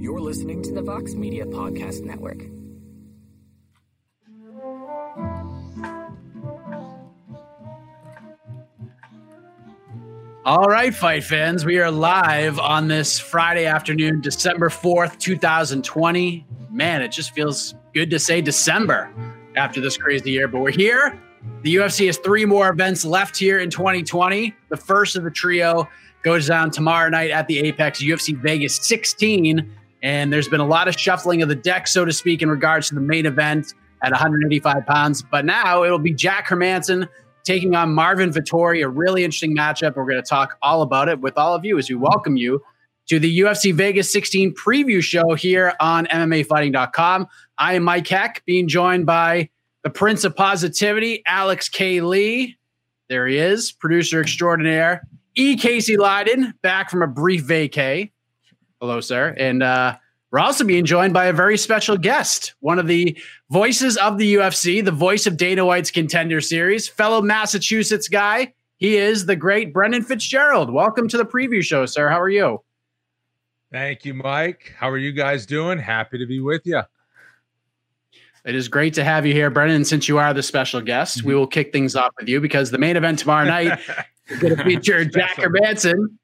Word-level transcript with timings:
You're 0.00 0.20
listening 0.20 0.62
to 0.62 0.72
the 0.72 0.80
Vox 0.80 1.14
Media 1.14 1.44
Podcast 1.44 2.02
Network. 2.04 2.38
All 10.44 10.68
right, 10.68 10.94
fight 10.94 11.24
fans, 11.24 11.64
we 11.64 11.80
are 11.80 11.90
live 11.90 12.60
on 12.60 12.86
this 12.86 13.18
Friday 13.18 13.66
afternoon, 13.66 14.20
December 14.20 14.68
4th, 14.68 15.18
2020. 15.18 16.46
Man, 16.70 17.02
it 17.02 17.10
just 17.10 17.34
feels 17.34 17.74
good 17.92 18.08
to 18.10 18.20
say 18.20 18.40
December 18.40 19.12
after 19.56 19.80
this 19.80 19.96
crazy 19.96 20.30
year, 20.30 20.46
but 20.46 20.60
we're 20.60 20.70
here. 20.70 21.20
The 21.62 21.74
UFC 21.74 22.06
has 22.06 22.18
three 22.18 22.44
more 22.44 22.68
events 22.68 23.04
left 23.04 23.36
here 23.36 23.58
in 23.58 23.68
2020. 23.68 24.54
The 24.68 24.76
first 24.76 25.16
of 25.16 25.24
the 25.24 25.30
trio 25.32 25.88
goes 26.22 26.46
down 26.46 26.70
tomorrow 26.70 27.08
night 27.08 27.32
at 27.32 27.48
the 27.48 27.58
Apex 27.58 28.00
UFC 28.00 28.40
Vegas 28.40 28.76
16. 28.86 29.74
And 30.02 30.32
there's 30.32 30.48
been 30.48 30.60
a 30.60 30.66
lot 30.66 30.88
of 30.88 30.98
shuffling 30.98 31.42
of 31.42 31.48
the 31.48 31.54
deck, 31.54 31.86
so 31.86 32.04
to 32.04 32.12
speak, 32.12 32.42
in 32.42 32.48
regards 32.48 32.88
to 32.88 32.94
the 32.94 33.00
main 33.00 33.26
event 33.26 33.74
at 34.02 34.12
185 34.12 34.86
pounds. 34.86 35.22
But 35.22 35.44
now 35.44 35.84
it'll 35.84 35.98
be 35.98 36.12
Jack 36.12 36.48
Hermansson 36.48 37.08
taking 37.44 37.74
on 37.74 37.94
Marvin 37.94 38.30
Vettori, 38.30 38.84
a 38.84 38.88
really 38.88 39.24
interesting 39.24 39.56
matchup. 39.56 39.96
We're 39.96 40.04
going 40.04 40.22
to 40.22 40.28
talk 40.28 40.58
all 40.62 40.82
about 40.82 41.08
it 41.08 41.20
with 41.20 41.36
all 41.38 41.54
of 41.54 41.64
you 41.64 41.78
as 41.78 41.88
we 41.88 41.96
welcome 41.96 42.36
you 42.36 42.62
to 43.08 43.18
the 43.18 43.40
UFC 43.40 43.72
Vegas 43.72 44.12
16 44.12 44.54
preview 44.54 45.02
show 45.02 45.34
here 45.34 45.74
on 45.80 46.06
MMAfighting.com. 46.06 47.26
I 47.56 47.74
am 47.74 47.82
Mike 47.82 48.06
Heck, 48.06 48.44
being 48.44 48.68
joined 48.68 49.06
by 49.06 49.48
the 49.82 49.90
Prince 49.90 50.24
of 50.24 50.36
Positivity, 50.36 51.22
Alex 51.26 51.68
K. 51.68 52.02
Lee. 52.02 52.58
There 53.08 53.26
he 53.26 53.38
is, 53.38 53.72
producer 53.72 54.20
extraordinaire. 54.20 55.06
E. 55.34 55.56
Casey 55.56 55.96
Leydon, 55.96 56.52
back 56.60 56.90
from 56.90 57.00
a 57.00 57.06
brief 57.06 57.44
vacay. 57.44 58.10
Hello, 58.80 59.00
sir. 59.00 59.34
And 59.36 59.62
uh, 59.62 59.96
we're 60.30 60.38
also 60.38 60.62
being 60.62 60.84
joined 60.84 61.12
by 61.12 61.26
a 61.26 61.32
very 61.32 61.58
special 61.58 61.96
guest, 61.96 62.54
one 62.60 62.78
of 62.78 62.86
the 62.86 63.18
voices 63.50 63.96
of 63.96 64.18
the 64.18 64.34
UFC, 64.34 64.84
the 64.84 64.92
voice 64.92 65.26
of 65.26 65.36
Dana 65.36 65.64
White's 65.64 65.90
Contender 65.90 66.40
Series, 66.40 66.86
fellow 66.86 67.20
Massachusetts 67.20 68.08
guy. 68.08 68.52
He 68.76 68.96
is 68.96 69.26
the 69.26 69.34
great 69.34 69.72
Brendan 69.72 70.02
Fitzgerald. 70.02 70.72
Welcome 70.72 71.08
to 71.08 71.16
the 71.16 71.24
preview 71.24 71.60
show, 71.60 71.86
sir. 71.86 72.08
How 72.08 72.20
are 72.20 72.28
you? 72.28 72.62
Thank 73.72 74.04
you, 74.04 74.14
Mike. 74.14 74.72
How 74.78 74.88
are 74.88 74.98
you 74.98 75.10
guys 75.10 75.44
doing? 75.44 75.78
Happy 75.78 76.16
to 76.18 76.26
be 76.26 76.38
with 76.38 76.62
you. 76.64 76.82
It 78.44 78.54
is 78.54 78.68
great 78.68 78.94
to 78.94 79.04
have 79.04 79.26
you 79.26 79.34
here, 79.34 79.50
Brendan. 79.50 79.84
Since 79.84 80.06
you 80.06 80.18
are 80.18 80.32
the 80.32 80.42
special 80.42 80.80
guest, 80.80 81.18
mm-hmm. 81.18 81.28
we 81.28 81.34
will 81.34 81.48
kick 81.48 81.72
things 81.72 81.96
off 81.96 82.12
with 82.16 82.28
you 82.28 82.40
because 82.40 82.70
the 82.70 82.78
main 82.78 82.96
event 82.96 83.18
tomorrow 83.18 83.44
night 83.44 83.80
is 84.28 84.38
going 84.38 84.56
to 84.56 84.62
feature 84.62 85.04
Jack 85.04 85.36
Hermansson. 85.36 86.16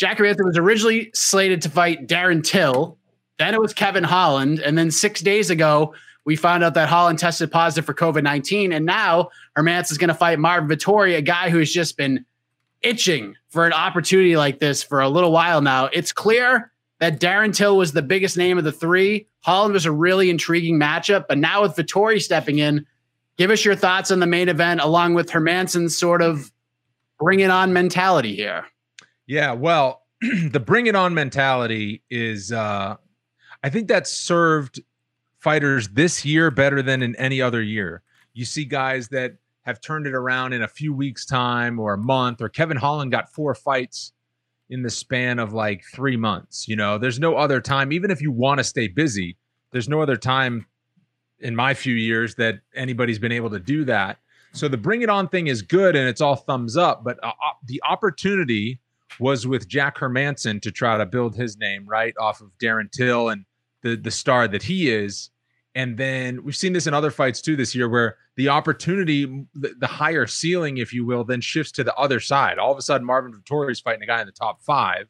Jack 0.00 0.16
Hermansson 0.16 0.46
was 0.46 0.56
originally 0.56 1.10
slated 1.12 1.60
to 1.60 1.68
fight 1.68 2.08
Darren 2.08 2.42
Till, 2.42 2.96
then 3.38 3.52
it 3.52 3.60
was 3.60 3.74
Kevin 3.74 4.02
Holland. 4.02 4.58
And 4.58 4.78
then 4.78 4.90
six 4.90 5.20
days 5.20 5.50
ago, 5.50 5.94
we 6.24 6.36
found 6.36 6.64
out 6.64 6.72
that 6.72 6.88
Holland 6.88 7.18
tested 7.18 7.52
positive 7.52 7.84
for 7.84 7.92
COVID 7.92 8.22
19. 8.22 8.72
And 8.72 8.86
now 8.86 9.28
Hermans 9.58 9.92
is 9.92 9.98
going 9.98 10.08
to 10.08 10.14
fight 10.14 10.38
Marvin 10.38 10.70
Vettori, 10.70 11.18
a 11.18 11.22
guy 11.22 11.50
who's 11.50 11.70
just 11.70 11.98
been 11.98 12.24
itching 12.80 13.34
for 13.50 13.66
an 13.66 13.74
opportunity 13.74 14.38
like 14.38 14.58
this 14.58 14.82
for 14.82 15.02
a 15.02 15.08
little 15.10 15.32
while 15.32 15.60
now. 15.60 15.90
It's 15.92 16.12
clear 16.12 16.72
that 17.00 17.20
Darren 17.20 17.54
Till 17.54 17.76
was 17.76 17.92
the 17.92 18.00
biggest 18.00 18.38
name 18.38 18.56
of 18.56 18.64
the 18.64 18.72
three. 18.72 19.26
Holland 19.40 19.74
was 19.74 19.84
a 19.84 19.92
really 19.92 20.30
intriguing 20.30 20.80
matchup. 20.80 21.26
But 21.28 21.36
now 21.36 21.60
with 21.60 21.76
Vettori 21.76 22.22
stepping 22.22 22.58
in, 22.58 22.86
give 23.36 23.50
us 23.50 23.66
your 23.66 23.76
thoughts 23.76 24.10
on 24.10 24.20
the 24.20 24.26
main 24.26 24.48
event 24.48 24.80
along 24.80 25.12
with 25.12 25.28
Hermansson's 25.28 25.98
sort 25.98 26.22
of 26.22 26.50
bring 27.18 27.40
it 27.40 27.50
on 27.50 27.74
mentality 27.74 28.34
here. 28.34 28.64
Yeah, 29.30 29.52
well, 29.52 30.02
the 30.20 30.58
bring 30.58 30.88
it 30.88 30.96
on 30.96 31.14
mentality 31.14 32.02
is 32.10 32.50
uh 32.50 32.96
I 33.62 33.70
think 33.70 33.86
that 33.86 34.08
served 34.08 34.80
fighters 35.38 35.88
this 35.90 36.24
year 36.24 36.50
better 36.50 36.82
than 36.82 37.00
in 37.00 37.14
any 37.14 37.40
other 37.40 37.62
year. 37.62 38.02
You 38.32 38.44
see 38.44 38.64
guys 38.64 39.06
that 39.10 39.36
have 39.62 39.80
turned 39.80 40.08
it 40.08 40.14
around 40.14 40.52
in 40.52 40.62
a 40.62 40.68
few 40.68 40.92
weeks' 40.92 41.24
time 41.24 41.78
or 41.78 41.92
a 41.92 41.98
month, 41.98 42.40
or 42.40 42.48
Kevin 42.48 42.76
Holland 42.76 43.12
got 43.12 43.32
four 43.32 43.54
fights 43.54 44.12
in 44.68 44.82
the 44.82 44.90
span 44.90 45.38
of 45.38 45.52
like 45.52 45.84
three 45.94 46.16
months. 46.16 46.66
You 46.66 46.74
know, 46.74 46.98
there's 46.98 47.20
no 47.20 47.36
other 47.36 47.60
time, 47.60 47.92
even 47.92 48.10
if 48.10 48.20
you 48.20 48.32
want 48.32 48.58
to 48.58 48.64
stay 48.64 48.88
busy, 48.88 49.36
there's 49.70 49.88
no 49.88 50.00
other 50.00 50.16
time 50.16 50.66
in 51.38 51.54
my 51.54 51.72
few 51.74 51.94
years 51.94 52.34
that 52.34 52.58
anybody's 52.74 53.20
been 53.20 53.30
able 53.30 53.50
to 53.50 53.60
do 53.60 53.84
that. 53.84 54.18
So 54.54 54.66
the 54.66 54.76
bring 54.76 55.02
it 55.02 55.08
on 55.08 55.28
thing 55.28 55.46
is 55.46 55.62
good 55.62 55.94
and 55.94 56.08
it's 56.08 56.20
all 56.20 56.34
thumbs 56.34 56.76
up, 56.76 57.04
but 57.04 57.22
uh, 57.22 57.30
the 57.66 57.80
opportunity 57.88 58.80
was 59.18 59.46
with 59.46 59.68
Jack 59.68 59.98
Hermansson 59.98 60.60
to 60.62 60.70
try 60.70 60.96
to 60.96 61.06
build 61.06 61.34
his 61.34 61.56
name 61.56 61.86
right 61.86 62.14
off 62.18 62.40
of 62.40 62.50
Darren 62.62 62.90
Till 62.90 63.28
and 63.28 63.44
the 63.82 63.96
the 63.96 64.10
star 64.10 64.46
that 64.48 64.62
he 64.62 64.90
is. 64.90 65.30
And 65.74 65.96
then 65.96 66.42
we've 66.42 66.56
seen 66.56 66.72
this 66.72 66.86
in 66.86 66.94
other 66.94 67.10
fights 67.10 67.40
too 67.40 67.54
this 67.56 67.74
year 67.74 67.88
where 67.88 68.16
the 68.36 68.48
opportunity, 68.48 69.24
the, 69.54 69.74
the 69.78 69.86
higher 69.86 70.26
ceiling, 70.26 70.78
if 70.78 70.92
you 70.92 71.06
will, 71.06 71.24
then 71.24 71.40
shifts 71.40 71.72
to 71.72 71.84
the 71.84 71.94
other 71.94 72.18
side. 72.18 72.58
All 72.58 72.72
of 72.72 72.78
a 72.78 72.82
sudden, 72.82 73.06
Marvin 73.06 73.32
Vettori 73.32 73.70
is 73.70 73.80
fighting 73.80 74.02
a 74.02 74.06
guy 74.06 74.20
in 74.20 74.26
the 74.26 74.32
top 74.32 74.62
five. 74.62 75.06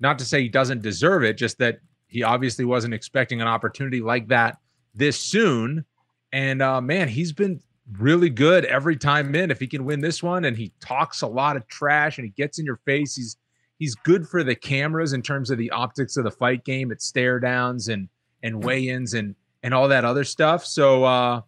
Not 0.00 0.18
to 0.18 0.24
say 0.24 0.42
he 0.42 0.48
doesn't 0.48 0.82
deserve 0.82 1.24
it, 1.24 1.38
just 1.38 1.58
that 1.58 1.78
he 2.06 2.22
obviously 2.22 2.64
wasn't 2.64 2.94
expecting 2.94 3.40
an 3.40 3.48
opportunity 3.48 4.00
like 4.00 4.28
that 4.28 4.58
this 4.94 5.18
soon. 5.18 5.84
And 6.32 6.60
uh, 6.60 6.80
man, 6.80 7.08
he's 7.08 7.32
been 7.32 7.60
really 7.96 8.30
good 8.30 8.64
every 8.64 8.96
time 8.96 9.34
in. 9.34 9.50
If 9.50 9.60
he 9.60 9.66
can 9.66 9.84
win 9.84 10.00
this 10.00 10.22
one, 10.22 10.44
and 10.44 10.56
he 10.56 10.72
talks 10.80 11.22
a 11.22 11.26
lot 11.26 11.56
of 11.56 11.66
trash 11.68 12.18
and 12.18 12.24
he 12.24 12.30
gets 12.30 12.58
in 12.58 12.64
your 12.64 12.80
face, 12.84 13.16
he's 13.16 13.36
he's 13.78 13.94
good 13.94 14.28
for 14.28 14.42
the 14.42 14.54
cameras 14.54 15.12
in 15.12 15.22
terms 15.22 15.50
of 15.50 15.58
the 15.58 15.70
optics 15.70 16.16
of 16.16 16.24
the 16.24 16.30
fight 16.30 16.64
game 16.64 16.90
at 16.90 17.00
stare 17.00 17.40
downs 17.40 17.88
and 17.88 18.08
and 18.42 18.62
weigh-ins 18.64 19.14
and 19.14 19.34
and 19.62 19.74
all 19.74 19.88
that 19.88 20.04
other 20.04 20.24
stuff. 20.24 20.64
So 20.64 21.04
uh, 21.04 21.40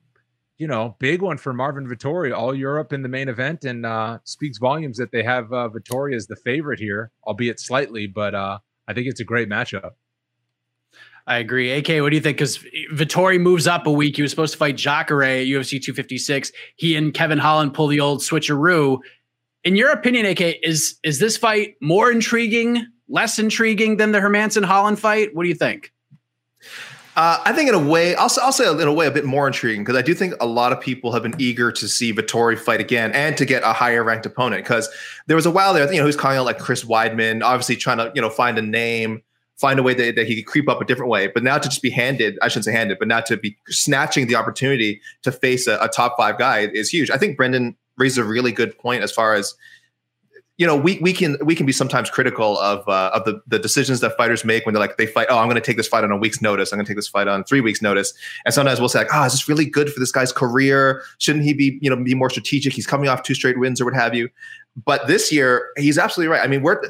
you 0.58 0.66
know, 0.66 0.94
big 0.98 1.22
one 1.22 1.38
for 1.38 1.52
Marvin 1.52 1.86
Vettori, 1.86 2.36
all 2.36 2.54
Europe 2.54 2.92
in 2.92 3.02
the 3.02 3.08
main 3.08 3.28
event, 3.28 3.64
and 3.64 3.86
uh, 3.86 4.18
speaks 4.24 4.58
volumes 4.58 4.98
that 4.98 5.10
they 5.10 5.22
have 5.22 5.52
uh, 5.52 5.70
Vettori 5.70 6.14
as 6.14 6.26
the 6.26 6.36
favorite 6.36 6.78
here, 6.78 7.10
albeit 7.26 7.58
slightly, 7.58 8.06
but 8.06 8.34
uh, 8.34 8.58
I 8.86 8.92
think 8.92 9.06
it's 9.06 9.20
a 9.20 9.24
great 9.24 9.48
matchup. 9.48 9.92
I 11.30 11.38
agree. 11.38 11.70
AK, 11.70 12.02
what 12.02 12.10
do 12.10 12.16
you 12.16 12.20
think? 12.20 12.38
Because 12.38 12.58
Vettori 12.92 13.40
moves 13.40 13.68
up 13.68 13.86
a 13.86 13.92
week. 13.92 14.16
He 14.16 14.22
was 14.22 14.32
supposed 14.32 14.50
to 14.50 14.58
fight 14.58 14.76
Jacare 14.76 15.22
at 15.22 15.46
UFC 15.46 15.80
256. 15.80 16.50
He 16.74 16.96
and 16.96 17.14
Kevin 17.14 17.38
Holland 17.38 17.72
pull 17.72 17.86
the 17.86 18.00
old 18.00 18.18
switcheroo. 18.18 18.98
In 19.62 19.76
your 19.76 19.90
opinion, 19.90 20.26
AK, 20.26 20.56
is 20.64 20.98
is 21.04 21.20
this 21.20 21.36
fight 21.36 21.76
more 21.80 22.10
intriguing, 22.10 22.84
less 23.08 23.38
intriguing 23.38 23.96
than 23.96 24.10
the 24.10 24.18
Hermansson 24.18 24.64
Holland 24.64 24.98
fight? 24.98 25.32
What 25.32 25.44
do 25.44 25.48
you 25.48 25.54
think? 25.54 25.92
Uh, 27.14 27.40
I 27.44 27.52
think 27.52 27.68
in 27.68 27.76
a 27.76 27.78
way, 27.78 28.16
I'll, 28.16 28.30
I'll 28.42 28.50
say 28.50 28.68
in 28.68 28.80
a 28.80 28.92
way 28.92 29.06
a 29.06 29.10
bit 29.12 29.24
more 29.24 29.46
intriguing 29.46 29.84
because 29.84 29.96
I 29.96 30.02
do 30.02 30.14
think 30.14 30.34
a 30.40 30.46
lot 30.46 30.72
of 30.72 30.80
people 30.80 31.12
have 31.12 31.22
been 31.22 31.36
eager 31.38 31.70
to 31.70 31.86
see 31.86 32.12
Vettori 32.12 32.58
fight 32.58 32.80
again 32.80 33.12
and 33.12 33.36
to 33.36 33.44
get 33.44 33.62
a 33.62 33.72
higher 33.72 34.02
ranked 34.02 34.26
opponent 34.26 34.64
because 34.64 34.88
there 35.28 35.36
was 35.36 35.46
a 35.46 35.50
while 35.50 35.74
there, 35.74 35.92
you 35.92 36.00
know, 36.00 36.06
who's 36.06 36.16
calling 36.16 36.38
out 36.38 36.46
like 36.46 36.58
Chris 36.58 36.82
Weidman, 36.82 37.44
obviously 37.44 37.76
trying 37.76 37.98
to, 37.98 38.10
you 38.16 38.20
know, 38.20 38.30
find 38.30 38.58
a 38.58 38.62
name, 38.62 39.22
find 39.60 39.78
a 39.78 39.82
way 39.82 39.92
that, 39.92 40.16
that 40.16 40.26
he 40.26 40.36
could 40.36 40.46
creep 40.50 40.68
up 40.68 40.80
a 40.80 40.84
different 40.84 41.10
way. 41.10 41.26
But 41.26 41.42
now 41.42 41.58
to 41.58 41.68
just 41.68 41.82
be 41.82 41.90
handed, 41.90 42.38
I 42.40 42.48
shouldn't 42.48 42.64
say 42.64 42.72
handed, 42.72 42.98
but 42.98 43.08
now 43.08 43.20
to 43.20 43.36
be 43.36 43.56
snatching 43.68 44.26
the 44.26 44.34
opportunity 44.34 45.00
to 45.22 45.30
face 45.30 45.66
a, 45.66 45.78
a 45.80 45.88
top 45.88 46.16
five 46.16 46.38
guy 46.38 46.68
is 46.72 46.88
huge. 46.88 47.10
I 47.10 47.18
think 47.18 47.36
Brendan 47.36 47.76
raised 47.98 48.16
a 48.16 48.24
really 48.24 48.52
good 48.52 48.76
point 48.78 49.02
as 49.02 49.12
far 49.12 49.34
as 49.34 49.54
you 50.60 50.66
know, 50.66 50.76
we 50.76 50.98
we 50.98 51.14
can 51.14 51.38
we 51.42 51.54
can 51.54 51.64
be 51.64 51.72
sometimes 51.72 52.10
critical 52.10 52.58
of 52.58 52.86
uh, 52.86 53.10
of 53.14 53.24
the 53.24 53.40
the 53.46 53.58
decisions 53.58 54.00
that 54.00 54.14
fighters 54.18 54.44
make 54.44 54.66
when 54.66 54.74
they're 54.74 54.80
like 54.80 54.98
they 54.98 55.06
fight. 55.06 55.26
Oh, 55.30 55.38
I'm 55.38 55.46
going 55.46 55.54
to 55.54 55.62
take 55.62 55.78
this 55.78 55.88
fight 55.88 56.04
on 56.04 56.12
a 56.12 56.18
week's 56.18 56.42
notice. 56.42 56.70
I'm 56.70 56.76
going 56.76 56.84
to 56.84 56.90
take 56.90 56.98
this 56.98 57.08
fight 57.08 57.28
on 57.28 57.44
three 57.44 57.62
weeks' 57.62 57.80
notice. 57.80 58.12
And 58.44 58.52
sometimes 58.52 58.78
we'll 58.78 58.90
say 58.90 58.98
like, 58.98 59.08
oh, 59.14 59.24
is 59.24 59.32
this 59.32 59.48
really 59.48 59.64
good 59.64 59.90
for 59.90 59.98
this 59.98 60.12
guy's 60.12 60.34
career? 60.34 61.02
Shouldn't 61.16 61.46
he 61.46 61.54
be 61.54 61.78
you 61.80 61.88
know 61.88 61.96
be 61.96 62.14
more 62.14 62.28
strategic? 62.28 62.74
He's 62.74 62.86
coming 62.86 63.08
off 63.08 63.22
two 63.22 63.32
straight 63.32 63.58
wins 63.58 63.80
or 63.80 63.86
what 63.86 63.94
have 63.94 64.14
you. 64.14 64.28
But 64.84 65.06
this 65.06 65.32
year, 65.32 65.70
he's 65.78 65.96
absolutely 65.96 66.30
right. 66.30 66.44
I 66.44 66.46
mean, 66.46 66.60
we're 66.60 66.82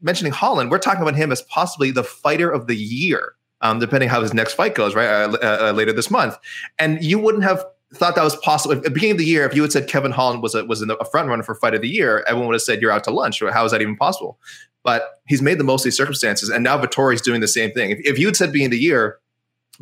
mentioning 0.00 0.32
Holland. 0.32 0.70
We're 0.70 0.78
talking 0.78 1.02
about 1.02 1.16
him 1.16 1.32
as 1.32 1.42
possibly 1.42 1.90
the 1.90 2.04
fighter 2.04 2.50
of 2.50 2.66
the 2.66 2.76
year, 2.76 3.34
um, 3.60 3.78
depending 3.78 4.08
how 4.08 4.22
his 4.22 4.34
next 4.34 4.54
fight 4.54 4.74
goes, 4.74 4.94
right? 4.94 5.08
Uh, 5.08 5.38
uh, 5.42 5.72
later 5.72 5.92
this 5.92 6.10
month, 6.10 6.36
and 6.78 7.02
you 7.02 7.18
wouldn't 7.18 7.44
have 7.44 7.64
thought 7.94 8.14
that 8.14 8.22
was 8.22 8.36
possible 8.36 8.74
at 8.74 8.82
the 8.82 8.90
beginning 8.90 9.12
of 9.12 9.18
the 9.18 9.24
year. 9.24 9.44
If 9.44 9.54
you 9.54 9.62
had 9.62 9.72
said 9.72 9.88
Kevin 9.88 10.12
Holland 10.12 10.42
was 10.42 10.54
a, 10.54 10.64
was 10.64 10.80
a 10.80 11.04
front 11.06 11.28
runner 11.28 11.42
for 11.42 11.56
fight 11.56 11.74
of 11.74 11.82
the 11.82 11.88
year, 11.88 12.24
everyone 12.28 12.48
would 12.48 12.54
have 12.54 12.62
said 12.62 12.80
you're 12.80 12.92
out 12.92 13.02
to 13.04 13.10
lunch. 13.10 13.40
How 13.40 13.64
is 13.64 13.72
that 13.72 13.82
even 13.82 13.96
possible? 13.96 14.38
But 14.84 15.20
he's 15.26 15.42
made 15.42 15.58
the 15.58 15.64
most 15.64 15.82
of 15.82 15.84
these 15.84 15.96
circumstances, 15.96 16.48
and 16.48 16.64
now 16.64 16.80
Vettori's 16.80 17.20
doing 17.20 17.40
the 17.40 17.48
same 17.48 17.72
thing. 17.72 17.90
If, 17.90 17.98
if 18.04 18.18
you 18.18 18.26
had 18.26 18.36
said 18.36 18.52
beginning 18.52 18.70
the 18.70 18.78
year, 18.78 19.18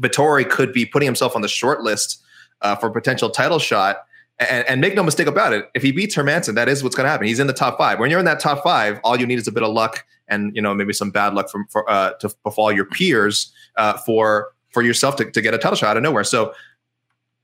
Vettori 0.00 0.48
could 0.48 0.72
be 0.72 0.86
putting 0.86 1.06
himself 1.06 1.36
on 1.36 1.42
the 1.42 1.48
short 1.48 1.82
list 1.82 2.22
uh, 2.62 2.76
for 2.76 2.88
a 2.88 2.92
potential 2.92 3.30
title 3.30 3.58
shot. 3.58 4.04
And, 4.40 4.68
and, 4.68 4.80
make 4.80 4.94
no 4.94 5.02
mistake 5.02 5.26
about 5.26 5.52
it, 5.52 5.68
if 5.74 5.82
he 5.82 5.90
beats 5.90 6.14
Hermansson, 6.14 6.54
that 6.54 6.68
is 6.68 6.84
what's 6.84 6.94
going 6.94 7.06
to 7.06 7.10
happen. 7.10 7.26
He's 7.26 7.40
in 7.40 7.48
the 7.48 7.52
top 7.52 7.76
five. 7.76 7.98
When 7.98 8.08
you're 8.08 8.20
in 8.20 8.24
that 8.26 8.38
top 8.38 8.62
five, 8.62 9.00
all 9.02 9.18
you 9.18 9.26
need 9.26 9.40
is 9.40 9.48
a 9.48 9.52
bit 9.52 9.64
of 9.64 9.72
luck 9.72 10.04
and 10.28 10.54
you 10.54 10.62
know 10.62 10.74
maybe 10.74 10.92
some 10.92 11.10
bad 11.10 11.34
luck 11.34 11.50
from 11.50 11.66
for, 11.68 11.88
uh, 11.90 12.12
to 12.20 12.32
befall 12.44 12.70
your 12.70 12.84
peers 12.84 13.52
uh, 13.76 13.94
for 13.94 14.52
for 14.70 14.82
yourself 14.82 15.16
to, 15.16 15.30
to 15.30 15.40
get 15.40 15.54
a 15.54 15.58
title 15.58 15.76
shot 15.76 15.90
out 15.90 15.96
of 15.96 16.02
nowhere. 16.02 16.24
So 16.24 16.54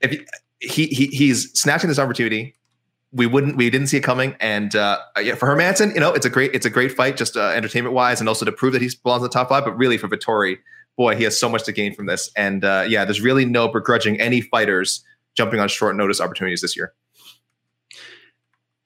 if 0.01 0.25
he, 0.61 0.87
he 0.87 1.07
he's 1.07 1.59
snatching 1.59 1.89
this 1.89 1.99
opportunity. 1.99 2.55
We 3.13 3.27
wouldn't 3.27 3.57
we 3.57 3.71
didn't 3.71 3.87
see 3.87 3.97
it 3.97 4.03
coming, 4.03 4.35
and 4.41 4.75
uh, 4.75 4.99
yeah, 5.21 5.37
for 5.37 5.47
Hermansson, 5.47 5.95
you 5.95 6.01
know, 6.01 6.13
it's 6.13 6.27
a 6.27 6.31
great 6.31 6.53
it's 6.53 6.67
a 6.67 6.71
great 6.71 6.91
fight, 6.91 7.17
just 7.17 7.37
uh, 7.37 7.51
entertainment 7.51 7.95
wise, 7.95 8.19
and 8.19 8.29
also 8.29 8.45
to 8.45 8.51
prove 8.51 8.73
that 8.73 8.83
he 8.83 8.91
belongs 9.05 9.21
in 9.21 9.23
the 9.23 9.29
top 9.29 9.51
five. 9.51 9.65
But 9.65 9.77
really, 9.77 9.99
for 9.99 10.09
Vettori, 10.09 10.59
boy, 10.97 11.15
he 11.15 11.23
has 11.23 11.39
so 11.39 11.49
much 11.49 11.63
to 11.65 11.73
gain 11.73 11.95
from 11.95 12.07
this, 12.07 12.29
and 12.35 12.65
uh, 12.65 12.85
yeah, 12.89 13.05
there's 13.05 13.21
really 13.21 13.45
no 13.45 13.69
begrudging 13.69 14.21
any 14.21 14.41
fighters 14.41 15.05
jumping 15.35 15.61
on 15.61 15.69
short 15.69 15.97
notice 15.97 16.21
opportunities 16.21 16.61
this 16.61 16.77
year. 16.77 16.93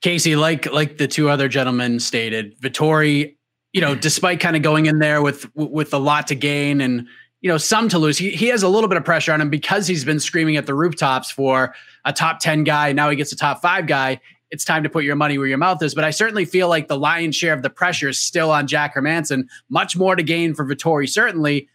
Casey, 0.01 0.37
like 0.37 0.71
like 0.73 0.99
the 0.99 1.09
two 1.09 1.29
other 1.29 1.49
gentlemen 1.49 1.99
stated, 2.01 2.59
Vettori, 2.61 3.37
you 3.73 3.81
know, 3.81 3.95
despite 3.95 4.41
kind 4.41 4.57
of 4.57 4.63
going 4.63 4.87
in 4.87 4.99
there 4.99 5.23
with 5.23 5.51
with 5.55 5.93
a 5.93 5.99
lot 5.99 6.29
to 6.29 6.35
gain 6.35 6.81
and 6.81 7.07
you 7.41 7.49
know, 7.49 7.57
some 7.57 7.89
to 7.89 7.99
lose. 7.99 8.19
He, 8.19 8.31
he 8.31 8.49
has 8.49 8.63
a 8.63 8.69
little 8.69 8.89
bit 8.89 8.97
of 8.97 9.05
pressure 9.05 9.33
on 9.33 9.41
him 9.41 9.51
because 9.51 9.87
he's 9.87 10.05
been 10.05 10.19
screaming 10.19 10.57
at 10.57 10.67
the 10.67 10.75
rooftops 10.75 11.31
for 11.31 11.75
a 12.05 12.13
top 12.13 12.41
10 12.41 12.65
guy. 12.65 12.93
Now 12.93 13.11
he 13.11 13.17
gets 13.17 13.33
a 13.33 13.37
top 13.37 13.63
five 13.63 13.87
guy. 13.87 14.21
It's 14.51 14.65
time 14.65 14.83
to 14.83 14.89
put 14.89 15.05
your 15.05 15.15
money 15.15 15.39
where 15.39 15.47
your 15.47 15.59
mouth 15.59 15.83
is. 15.83 15.95
But 15.95 16.05
I 16.05 16.11
certainly 16.11 16.45
feel 16.45 16.69
like 16.69 16.89
the 16.89 16.99
lion's 16.99 17.37
share 17.37 17.53
of 17.53 17.63
the 17.63 17.71
pressure 17.71 18.09
is 18.09 18.19
still 18.19 18.51
on 18.51 18.67
Jack 18.67 18.97
Hermansson. 18.97 19.45
Much 19.69 19.97
more 19.97 20.17
to 20.17 20.23
gain 20.23 20.55
for 20.55 20.65
Vettori, 20.65 21.09
certainly. 21.09 21.69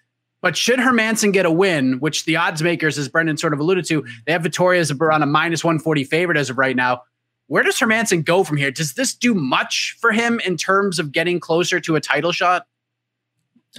But 0.44 0.58
should 0.58 0.78
Hermansson 0.78 1.32
get 1.32 1.46
a 1.46 1.52
win, 1.52 2.00
which 2.00 2.26
the 2.26 2.36
odds 2.36 2.62
makers, 2.62 2.98
as 2.98 3.08
Brendan 3.08 3.38
sort 3.38 3.54
of 3.54 3.62
alluded 3.62 3.86
to, 3.86 4.06
they 4.26 4.34
have 4.34 4.44
Vettori 4.44 4.78
as 4.78 4.92
a 4.92 5.26
minus 5.26 5.64
140 5.64 6.04
favorite 6.04 6.38
as 6.38 6.50
of 6.50 6.58
right 6.58 6.76
now. 6.76 7.04
Where 7.48 7.64
does 7.64 7.80
Hermansson 7.80 8.26
go 8.26 8.44
from 8.44 8.58
here? 8.58 8.70
Does 8.70 8.96
this 8.96 9.16
do 9.16 9.34
much 9.34 9.96
for 10.02 10.12
him 10.12 10.42
in 10.46 10.58
terms 10.58 11.00
of 11.00 11.14
getting 11.14 11.40
closer 11.40 11.80
to 11.80 11.96
a 11.96 12.02
title 12.02 12.34
shot? 12.34 12.68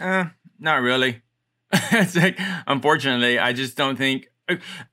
Uh, 0.01 0.25
not 0.59 0.81
really. 0.81 1.21
like, 1.93 2.41
unfortunately, 2.67 3.39
I 3.39 3.53
just 3.53 3.77
don't 3.77 3.97
think. 3.97 4.31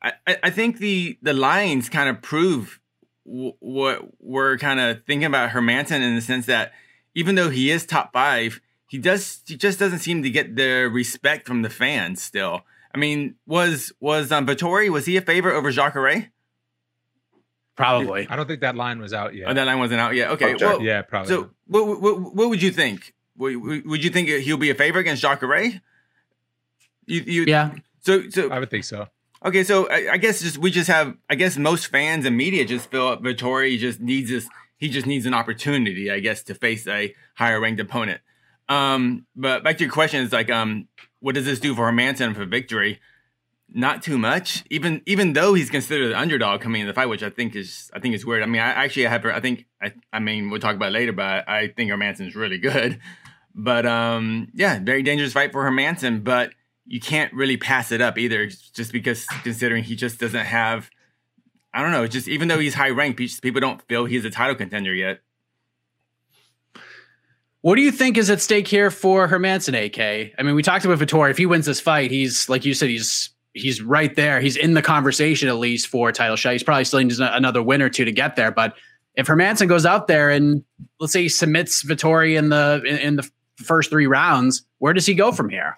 I, 0.02 0.14
I 0.44 0.50
think 0.50 0.80
the 0.80 1.18
the 1.22 1.34
lines 1.34 1.90
kind 1.90 2.10
of 2.10 2.22
prove 2.22 2.80
w- 3.26 3.54
what 3.60 4.02
we're 4.20 4.58
kind 4.58 4.80
of 4.80 5.04
thinking 5.06 5.26
about 5.26 5.52
Hermansson 5.52 6.02
in 6.02 6.16
the 6.16 6.22
sense 6.22 6.46
that 6.48 6.72
even 7.16 7.36
though 7.36 7.50
he 7.50 7.70
is 7.70 7.86
top 7.86 8.14
five, 8.14 8.62
he 8.92 8.98
does 8.98 9.40
he 9.48 9.56
just 9.56 9.80
doesn't 9.80 10.00
seem 10.00 10.22
to 10.22 10.30
get 10.30 10.58
the 10.58 10.90
respect 10.92 11.48
from 11.48 11.62
the 11.62 11.70
fans. 11.70 12.22
Still, 12.22 12.64
I 12.94 12.98
mean, 12.98 13.36
was 13.48 13.94
was 14.02 14.34
um, 14.34 14.46
Vettori 14.46 14.90
was 14.90 15.06
he 15.06 15.16
a 15.16 15.22
favorite 15.22 15.56
over 15.56 15.72
Jacare? 15.72 16.30
Probably. 17.78 18.28
I 18.30 18.36
don't 18.36 18.48
think 18.48 18.60
that 18.60 18.76
line 18.76 19.00
was 19.00 19.14
out 19.14 19.34
yet. 19.34 19.48
Oh, 19.48 19.54
that 19.54 19.66
line 19.66 19.80
wasn't 19.80 20.02
out 20.02 20.14
yet. 20.14 20.32
Okay. 20.32 20.56
Well, 20.60 20.82
yeah, 20.82 21.04
probably. 21.04 21.30
So, 21.30 21.52
what, 21.68 22.02
what, 22.02 22.36
what 22.36 22.50
would 22.50 22.62
you 22.62 22.70
think? 22.70 23.14
Would, 23.38 23.86
would 23.86 24.04
you 24.04 24.10
think 24.10 24.28
he'll 24.28 24.58
be 24.58 24.72
a 24.72 24.76
favorite 24.76 25.02
against 25.02 25.22
Jacare? 25.22 25.82
You, 27.06 27.22
you, 27.22 27.46
yeah. 27.46 27.72
So, 28.02 28.30
so 28.30 28.50
I 28.50 28.60
would 28.60 28.70
think 28.70 28.84
so. 28.84 29.08
Okay, 29.46 29.64
so 29.64 29.90
I, 29.90 30.12
I, 30.12 30.18
guess 30.18 30.42
just 30.42 30.58
we 30.58 30.70
just 30.70 30.90
have. 30.90 31.16
I 31.30 31.36
guess 31.36 31.58
most 31.58 31.88
fans 31.88 32.26
and 32.26 32.36
media 32.36 32.66
just 32.66 32.92
feel 32.92 33.16
Vettori 33.18 33.80
just 33.80 34.02
needs 34.02 34.30
this. 34.30 34.50
He 34.78 34.90
just 34.90 35.08
needs 35.08 35.26
an 35.26 35.34
opportunity, 35.34 36.12
I 36.12 36.20
guess, 36.20 36.44
to 36.44 36.54
face 36.54 36.86
a 36.88 37.16
higher 37.36 37.62
ranked 37.62 37.80
opponent. 37.80 38.20
Um, 38.72 39.26
but 39.36 39.64
back 39.64 39.78
to 39.80 39.84
your 39.84 39.92
question, 39.92 40.24
is 40.24 40.32
like, 40.32 40.50
um, 40.50 40.88
what 41.20 41.36
does 41.36 41.46
this 41.46 41.60
do 41.60 41.76
for 41.76 41.92
Hermansson 41.92 42.34
for 42.34 42.46
victory? 42.46 43.02
Not 43.68 44.02
too 44.02 44.18
much. 44.18 44.64
Even 44.70 45.02
even 45.06 45.34
though 45.34 45.54
he's 45.54 45.70
considered 45.70 46.10
the 46.10 46.20
underdog 46.20 46.62
coming 46.62 46.82
in 46.82 46.88
the 46.88 46.94
fight, 46.94 47.08
which 47.08 47.24
I 47.24 47.30
think 47.30 47.56
is 47.56 47.90
I 47.94 48.00
think 48.00 48.16
is 48.16 48.26
weird. 48.26 48.44
I 48.44 48.46
mean, 48.46 48.62
I 48.62 48.70
actually 48.70 49.04
have. 49.04 49.26
I 49.26 49.40
think 49.40 49.66
I. 49.82 49.94
I 50.12 50.20
mean, 50.20 50.50
we'll 50.50 50.62
talk 50.62 50.76
about 50.76 50.92
later, 50.92 51.12
but 51.12 51.48
I 51.50 51.68
think 51.68 51.92
Hermansson's 51.92 52.36
really 52.36 52.58
good. 52.58 53.00
But 53.54 53.86
um, 53.86 54.48
yeah, 54.54 54.80
very 54.82 55.04
dangerous 55.04 55.34
fight 55.34 55.52
for 55.52 55.70
Hermansson, 55.70 56.24
but 56.24 56.54
you 56.86 57.02
can't 57.02 57.34
really 57.34 57.58
pass 57.58 57.92
it 57.92 58.00
up 58.00 58.18
either, 58.18 58.48
just 58.48 58.94
because 58.94 59.26
considering 59.44 59.84
he 59.84 59.94
just 59.94 60.22
doesn't 60.22 60.46
have. 60.46 60.90
I 61.74 61.82
don't 61.82 61.92
know. 61.92 62.08
Just 62.08 62.30
even 62.30 62.48
though 62.48 62.60
he's 62.60 62.76
high 62.76 62.92
ranked, 62.92 63.20
people 63.42 63.60
don't 63.60 63.82
feel 63.90 64.06
he's 64.06 64.24
a 64.24 64.30
title 64.30 64.56
contender 64.56 64.94
yet. 64.94 65.20
What 67.62 67.75
do 67.75 67.82
you 67.82 67.91
think 67.91 68.18
is 68.18 68.30
at 68.30 68.41
stake 68.41 68.68
here 68.68 68.89
for 68.89 69.27
Hermansson? 69.27 69.86
AK. 69.86 70.34
I 70.38 70.44
mean, 70.44 70.56
we 70.56 70.63
talked 70.63 70.84
about 70.84 70.98
Vettori. 70.98 71.30
If 71.30 71.38
he 71.38 71.46
wins 71.46 71.68
this 71.68 71.80
fight, 71.80 72.10
he's 72.10 72.50
like 72.50 72.65
you 72.65 72.74
said, 72.74 72.89
he's 72.89 73.30
he's 73.53 73.82
right 73.82 74.15
there. 74.15 74.41
He's 74.41 74.56
in 74.56 74.74
the 74.74 74.82
conversation 74.82 75.48
at 75.48 75.58
least 75.58 75.88
for 75.88 76.10
a 76.10 76.13
title 76.13 76.36
shot. 76.36 76.53
He's 76.53 76.63
probably 76.63 76.86
still 76.86 77.00
needs 77.00 77.20
another 77.20 77.62
win 77.62 77.82
or 77.82 77.89
two 77.89 78.06
to 78.06 78.12
get 78.12 78.36
there. 78.36 78.51
But 78.51 78.75
if 79.15 79.27
Hermansson 79.27 79.68
goes 79.68 79.86
out 79.86 80.08
there 80.08 80.30
and 80.30 80.63
let's 81.00 81.13
say 81.13 81.24
he 81.24 81.30
submits 81.30 81.84
Vettori 81.84 82.38
in 82.38 82.50
the 82.50 82.82
in, 82.86 82.98
in 82.98 83.15
the 83.18 83.30
first 83.58 83.91
three 83.91 84.08
rounds, 84.08 84.63
where 84.80 84.94
does 84.94 85.06
he 85.06 85.13
go 85.13 85.32
from 85.32 85.50
here? 85.50 85.77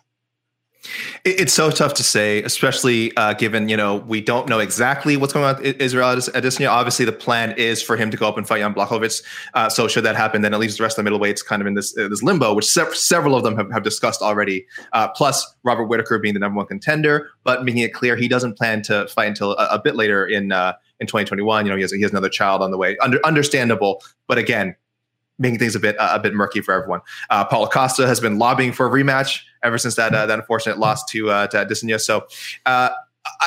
It's 1.24 1.54
so 1.54 1.72
tough 1.72 1.94
to 1.96 2.04
say, 2.04 2.44
especially 2.44 3.16
uh, 3.16 3.34
given 3.34 3.70
you 3.70 3.78
know 3.78 3.98
we 3.98 4.20
don't 4.20 4.50
know 4.50 4.60
exactly 4.60 5.16
what's 5.16 5.32
going 5.32 5.46
on 5.46 5.62
with 5.62 5.80
Israel 5.82 6.10
Adesanya. 6.10 6.70
Obviously, 6.70 7.06
the 7.06 7.13
plan 7.13 7.54
is 7.58 7.82
for 7.82 7.96
him 7.96 8.12
to 8.12 8.18
go 8.18 8.28
up 8.28 8.38
and 8.38 8.46
fight 8.46 8.60
Jan 8.60 8.74
Blachowicz. 8.74 9.24
Uh, 9.54 9.70
so 9.70 9.88
should 9.88 10.04
that 10.04 10.18
happen, 10.18 10.42
then 10.42 10.54
it 10.54 10.58
leaves 10.58 10.78
the 10.78 10.84
rest 10.84 10.98
of 10.98 11.06
the 11.06 11.10
middleweights 11.10 11.46
kind 11.46 11.62
of 11.62 11.68
in 11.68 11.75
this 11.75 11.98
uh, 11.98 12.10
this 12.10 12.22
limbo, 12.22 12.54
which 12.54 12.66
se- 12.66 12.94
several 12.94 13.36
of 13.36 13.44
them 13.44 13.56
have, 13.56 13.72
have 13.72 13.84
discussed 13.84 14.22
already. 14.22 14.66
Uh, 14.92 15.08
plus, 15.08 15.56
Robert 15.63 15.86
Whitaker 15.86 16.20
being 16.20 16.34
the 16.34 16.40
number 16.40 16.58
one 16.58 16.68
contender, 16.68 17.30
but 17.44 17.63
making 17.63 17.82
it 17.82 17.94
clear 17.94 18.18
he 18.18 18.28
doesn't 18.28 18.58
plan 18.58 18.82
to 18.84 19.08
fight 19.08 19.28
until 19.28 19.54
a, 19.54 19.68
a 19.75 19.82
bit 19.82 19.96
later 19.96 20.25
in 20.25 20.52
uh, 20.52 20.74
in 21.00 21.08
2021. 21.08 21.66
You 21.66 21.72
know, 21.72 21.75
he 21.78 21.82
has 21.82 21.94
he 21.94 22.02
has 22.02 22.12
another 22.12 22.30
child 22.30 22.62
on 22.62 22.72
the 22.72 22.78
way. 22.78 22.98
Under, 22.98 23.25
understandable, 23.25 24.04
but 24.28 24.38
again, 24.38 24.75
making 25.40 25.60
things 25.60 25.75
a 25.75 25.80
bit 25.80 25.96
a 26.00 26.20
bit 26.20 26.34
murky 26.34 26.62
for 26.62 26.74
everyone. 26.74 27.00
Uh, 27.30 27.46
Paulo 27.46 27.68
Costa 27.68 28.06
has 28.06 28.20
been 28.20 28.38
lobbying 28.38 28.74
for 28.74 28.86
a 28.86 28.90
rematch 28.90 29.40
ever 29.63 29.77
since 29.77 29.96
that 29.96 30.13
uh, 30.13 30.25
that 30.25 30.39
unfortunate 30.39 30.77
loss 30.77 31.03
to 31.05 31.29
uh, 31.29 31.48
to 31.48 31.65
Adesanya. 31.65 32.00
So. 32.00 32.27
Uh, 32.65 32.89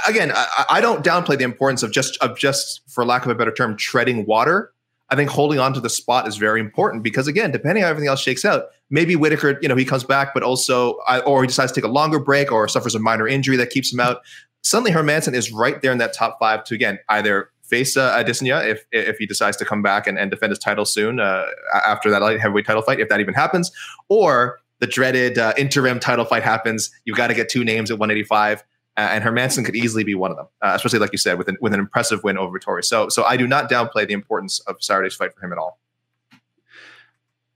again, 0.09 0.33
I, 0.71 0.81
don't 0.81 1.05
downplay 1.05 1.37
the 1.37 1.45
importance 1.45 1.83
of 1.83 1.93
just 1.93 2.17
of 2.23 2.39
just, 2.39 2.81
for 2.89 3.05
lack 3.05 3.27
of 3.27 3.31
a 3.31 3.35
better 3.35 3.53
term, 3.53 3.77
treading 3.77 4.25
water. 4.25 4.73
I 5.11 5.17
think 5.17 5.29
holding 5.29 5.59
on 5.59 5.75
to 5.75 5.81
the 5.81 5.91
spot 5.91 6.27
is 6.27 6.39
very 6.39 6.61
important 6.61 7.03
because, 7.03 7.29
again, 7.29 7.51
depending 7.51 7.85
on 7.85 7.91
everything 7.91 8.09
else 8.09 8.21
shakes 8.21 8.45
out, 8.45 8.69
maybe 8.91 9.17
Whitaker, 9.17 9.59
you 9.61 9.69
know, 9.69 9.77
he 9.77 9.85
comes 9.85 10.03
back, 10.03 10.33
but 10.33 10.43
also, 10.43 10.99
or 11.27 11.43
he 11.43 11.47
decides 11.47 11.73
to 11.73 11.81
take 11.81 11.89
a 11.89 11.93
longer 11.93 12.19
break 12.19 12.51
or 12.51 12.67
suffers 12.69 12.95
a 12.95 12.99
minor 12.99 13.29
injury 13.29 13.57
that 13.59 13.71
keeps 13.71 13.93
him 13.93 14.01
out. 14.01 14.23
Suddenly, 14.63 14.93
Hermansson 14.93 15.35
is 15.35 15.53
right 15.53 15.81
there 15.81 15.93
in 15.93 15.99
that 15.99 16.13
top 16.13 16.39
five 16.41 16.65
to 16.65 16.75
again 16.75 16.99
either 17.09 17.51
face 17.63 17.97
uh, 17.97 18.17
Adesanya 18.17 18.67
if 18.67 18.85
if 18.93 19.19
he 19.19 19.27
decides 19.27 19.57
to 19.59 19.65
come 19.65 19.83
back 19.83 20.07
and, 20.07 20.19
and 20.19 20.31
defend 20.31 20.51
his 20.51 20.59
title 20.59 20.85
soon 20.85 21.21
uh, 21.21 21.45
after 21.87 22.11
that 22.11 22.23
light 22.23 22.41
heavyweight 22.41 22.67
title 22.67 22.83
fight, 22.83 22.99
if 22.99 23.09
that 23.09 23.21
even 23.21 23.35
happens, 23.35 23.71
or 24.09 24.59
the 24.79 24.87
dreaded 24.87 25.39
uh, 25.39 25.55
interim 25.57 26.01
title 26.01 26.25
fight 26.25 26.43
happens. 26.43 26.91
You've 27.05 27.17
got 27.17 27.29
to 27.29 27.35
get 27.35 27.49
two 27.49 27.65
names 27.65 27.91
at 27.91 27.99
185. 27.99 28.65
Uh, 28.99 29.01
and 29.13 29.23
Hermansson 29.23 29.65
could 29.65 29.77
easily 29.77 30.05
be 30.05 30.15
one 30.15 30.31
of 30.31 30.39
them, 30.39 30.47
uh, 30.63 30.73
especially 30.75 31.01
like 31.01 31.13
you 31.13 31.19
said, 31.19 31.37
with 31.37 31.49
an, 31.49 31.59
with 31.61 31.75
an 31.75 31.81
impressive 31.81 32.25
win 32.25 32.39
over 32.39 32.59
Vettori. 32.59 32.83
So, 32.83 33.11
so 33.11 33.25
I 33.25 33.37
do 33.37 33.47
not 33.47 33.71
downplay 33.71 34.07
the 34.07 34.15
importance 34.15 34.59
of 34.61 34.77
Saturday's 34.81 35.15
fight 35.15 35.35
for 35.35 35.45
him 35.45 35.53
at 35.53 35.59
all. 35.59 35.79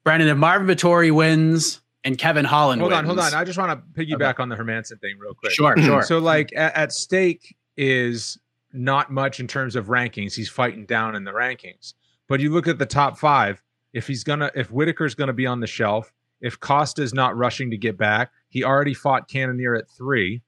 Brendan, 0.04 0.28
if 0.28 0.36
Marvin 0.36 0.66
Vettori 0.66 1.10
wins 1.10 1.80
and 2.04 2.18
Kevin 2.18 2.44
Holland 2.44 2.82
wins. 2.82 2.92
hold 2.92 3.06
wins, 3.06 3.10
on, 3.10 3.24
hold 3.24 3.34
on. 3.34 3.40
I 3.40 3.44
just 3.44 3.58
want 3.58 3.70
to 3.70 4.00
piggyback 4.00 4.34
okay. 4.34 4.42
on 4.42 4.48
the 4.50 4.56
Hermansson 4.56 5.00
thing 5.00 5.18
real 5.18 5.34
quick. 5.34 5.52
Sure, 5.52 5.74
sure. 5.78 6.02
So, 6.02 6.18
like 6.18 6.52
at, 6.54 6.74
at 6.76 6.92
stake 6.92 7.56
is 7.76 8.38
not 8.72 9.10
much 9.10 9.40
in 9.40 9.46
terms 9.46 9.76
of 9.76 9.86
rankings. 9.86 10.34
He's 10.34 10.48
fighting 10.48 10.84
down 10.84 11.14
in 11.14 11.24
the 11.24 11.32
rankings, 11.32 11.94
but 12.28 12.40
you 12.40 12.52
look 12.52 12.68
at 12.68 12.78
the 12.78 12.86
top 12.86 13.18
five. 13.18 13.62
If 13.92 14.06
he's 14.06 14.22
gonna, 14.24 14.50
if 14.54 14.70
Whittaker's 14.70 15.14
gonna 15.14 15.32
be 15.32 15.46
on 15.46 15.60
the 15.60 15.66
shelf, 15.66 16.12
if 16.40 16.58
Costa's 16.58 17.14
not 17.14 17.36
rushing 17.36 17.70
to 17.70 17.76
get 17.76 17.96
back, 17.96 18.30
he 18.48 18.64
already 18.64 18.94
fought 18.94 19.28
Cannonier 19.28 19.74
at 19.74 19.88
three. 19.88 20.42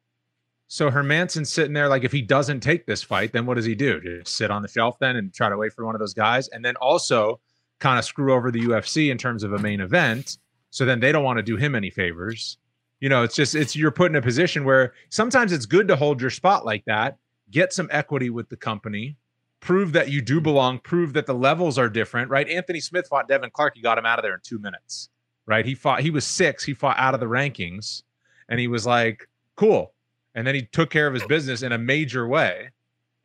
So 0.68 0.90
Hermansson's 0.90 1.52
sitting 1.52 1.74
there 1.74 1.88
like 1.88 2.04
if 2.04 2.12
he 2.12 2.22
doesn't 2.22 2.60
take 2.60 2.86
this 2.86 3.02
fight, 3.02 3.32
then 3.32 3.44
what 3.44 3.54
does 3.54 3.66
he 3.66 3.74
do? 3.74 4.00
Just 4.00 4.34
sit 4.36 4.50
on 4.50 4.62
the 4.62 4.68
shelf 4.68 4.98
then 4.98 5.16
and 5.16 5.32
try 5.32 5.50
to 5.50 5.56
wait 5.56 5.72
for 5.74 5.84
one 5.84 5.94
of 5.94 5.98
those 5.98 6.14
guys, 6.14 6.48
and 6.48 6.64
then 6.64 6.76
also 6.76 7.40
kind 7.78 7.98
of 7.98 8.04
screw 8.04 8.32
over 8.32 8.50
the 8.50 8.60
UFC 8.60 9.10
in 9.10 9.18
terms 9.18 9.42
of 9.42 9.52
a 9.52 9.58
main 9.58 9.80
event. 9.80 10.38
So 10.70 10.86
then 10.86 11.00
they 11.00 11.12
don't 11.12 11.24
want 11.24 11.36
to 11.36 11.42
do 11.42 11.56
him 11.56 11.74
any 11.74 11.90
favors. 11.90 12.56
You 13.00 13.08
know, 13.08 13.22
it's 13.22 13.34
just 13.34 13.54
it's 13.54 13.76
you're 13.76 13.90
put 13.90 14.10
in 14.10 14.16
a 14.16 14.22
position 14.22 14.64
where 14.64 14.94
sometimes 15.10 15.52
it's 15.52 15.66
good 15.66 15.88
to 15.88 15.96
hold 15.96 16.20
your 16.20 16.30
spot 16.30 16.64
like 16.64 16.84
that, 16.86 17.18
get 17.50 17.72
some 17.72 17.88
equity 17.90 18.30
with 18.30 18.48
the 18.48 18.56
company, 18.56 19.16
prove 19.60 19.92
that 19.92 20.10
you 20.10 20.22
do 20.22 20.40
belong, 20.40 20.78
prove 20.78 21.12
that 21.12 21.26
the 21.26 21.34
levels 21.34 21.78
are 21.78 21.88
different, 21.88 22.30
right? 22.30 22.48
Anthony 22.48 22.80
Smith 22.80 23.08
fought 23.08 23.28
Devin 23.28 23.50
Clark, 23.50 23.74
he 23.76 23.82
got 23.82 23.98
him 23.98 24.06
out 24.06 24.18
of 24.18 24.22
there 24.22 24.34
in 24.34 24.40
two 24.42 24.58
minutes, 24.58 25.08
right? 25.46 25.64
He 25.64 25.74
fought, 25.74 26.00
he 26.00 26.10
was 26.10 26.26
six, 26.26 26.64
he 26.64 26.74
fought 26.74 26.98
out 26.98 27.14
of 27.14 27.20
the 27.20 27.26
rankings, 27.26 28.02
and 28.48 28.58
he 28.60 28.68
was 28.68 28.86
like, 28.86 29.28
cool 29.56 29.92
and 30.34 30.46
then 30.46 30.54
he 30.54 30.62
took 30.62 30.90
care 30.90 31.06
of 31.06 31.14
his 31.14 31.24
business 31.24 31.62
in 31.62 31.72
a 31.72 31.78
major 31.78 32.26
way 32.26 32.70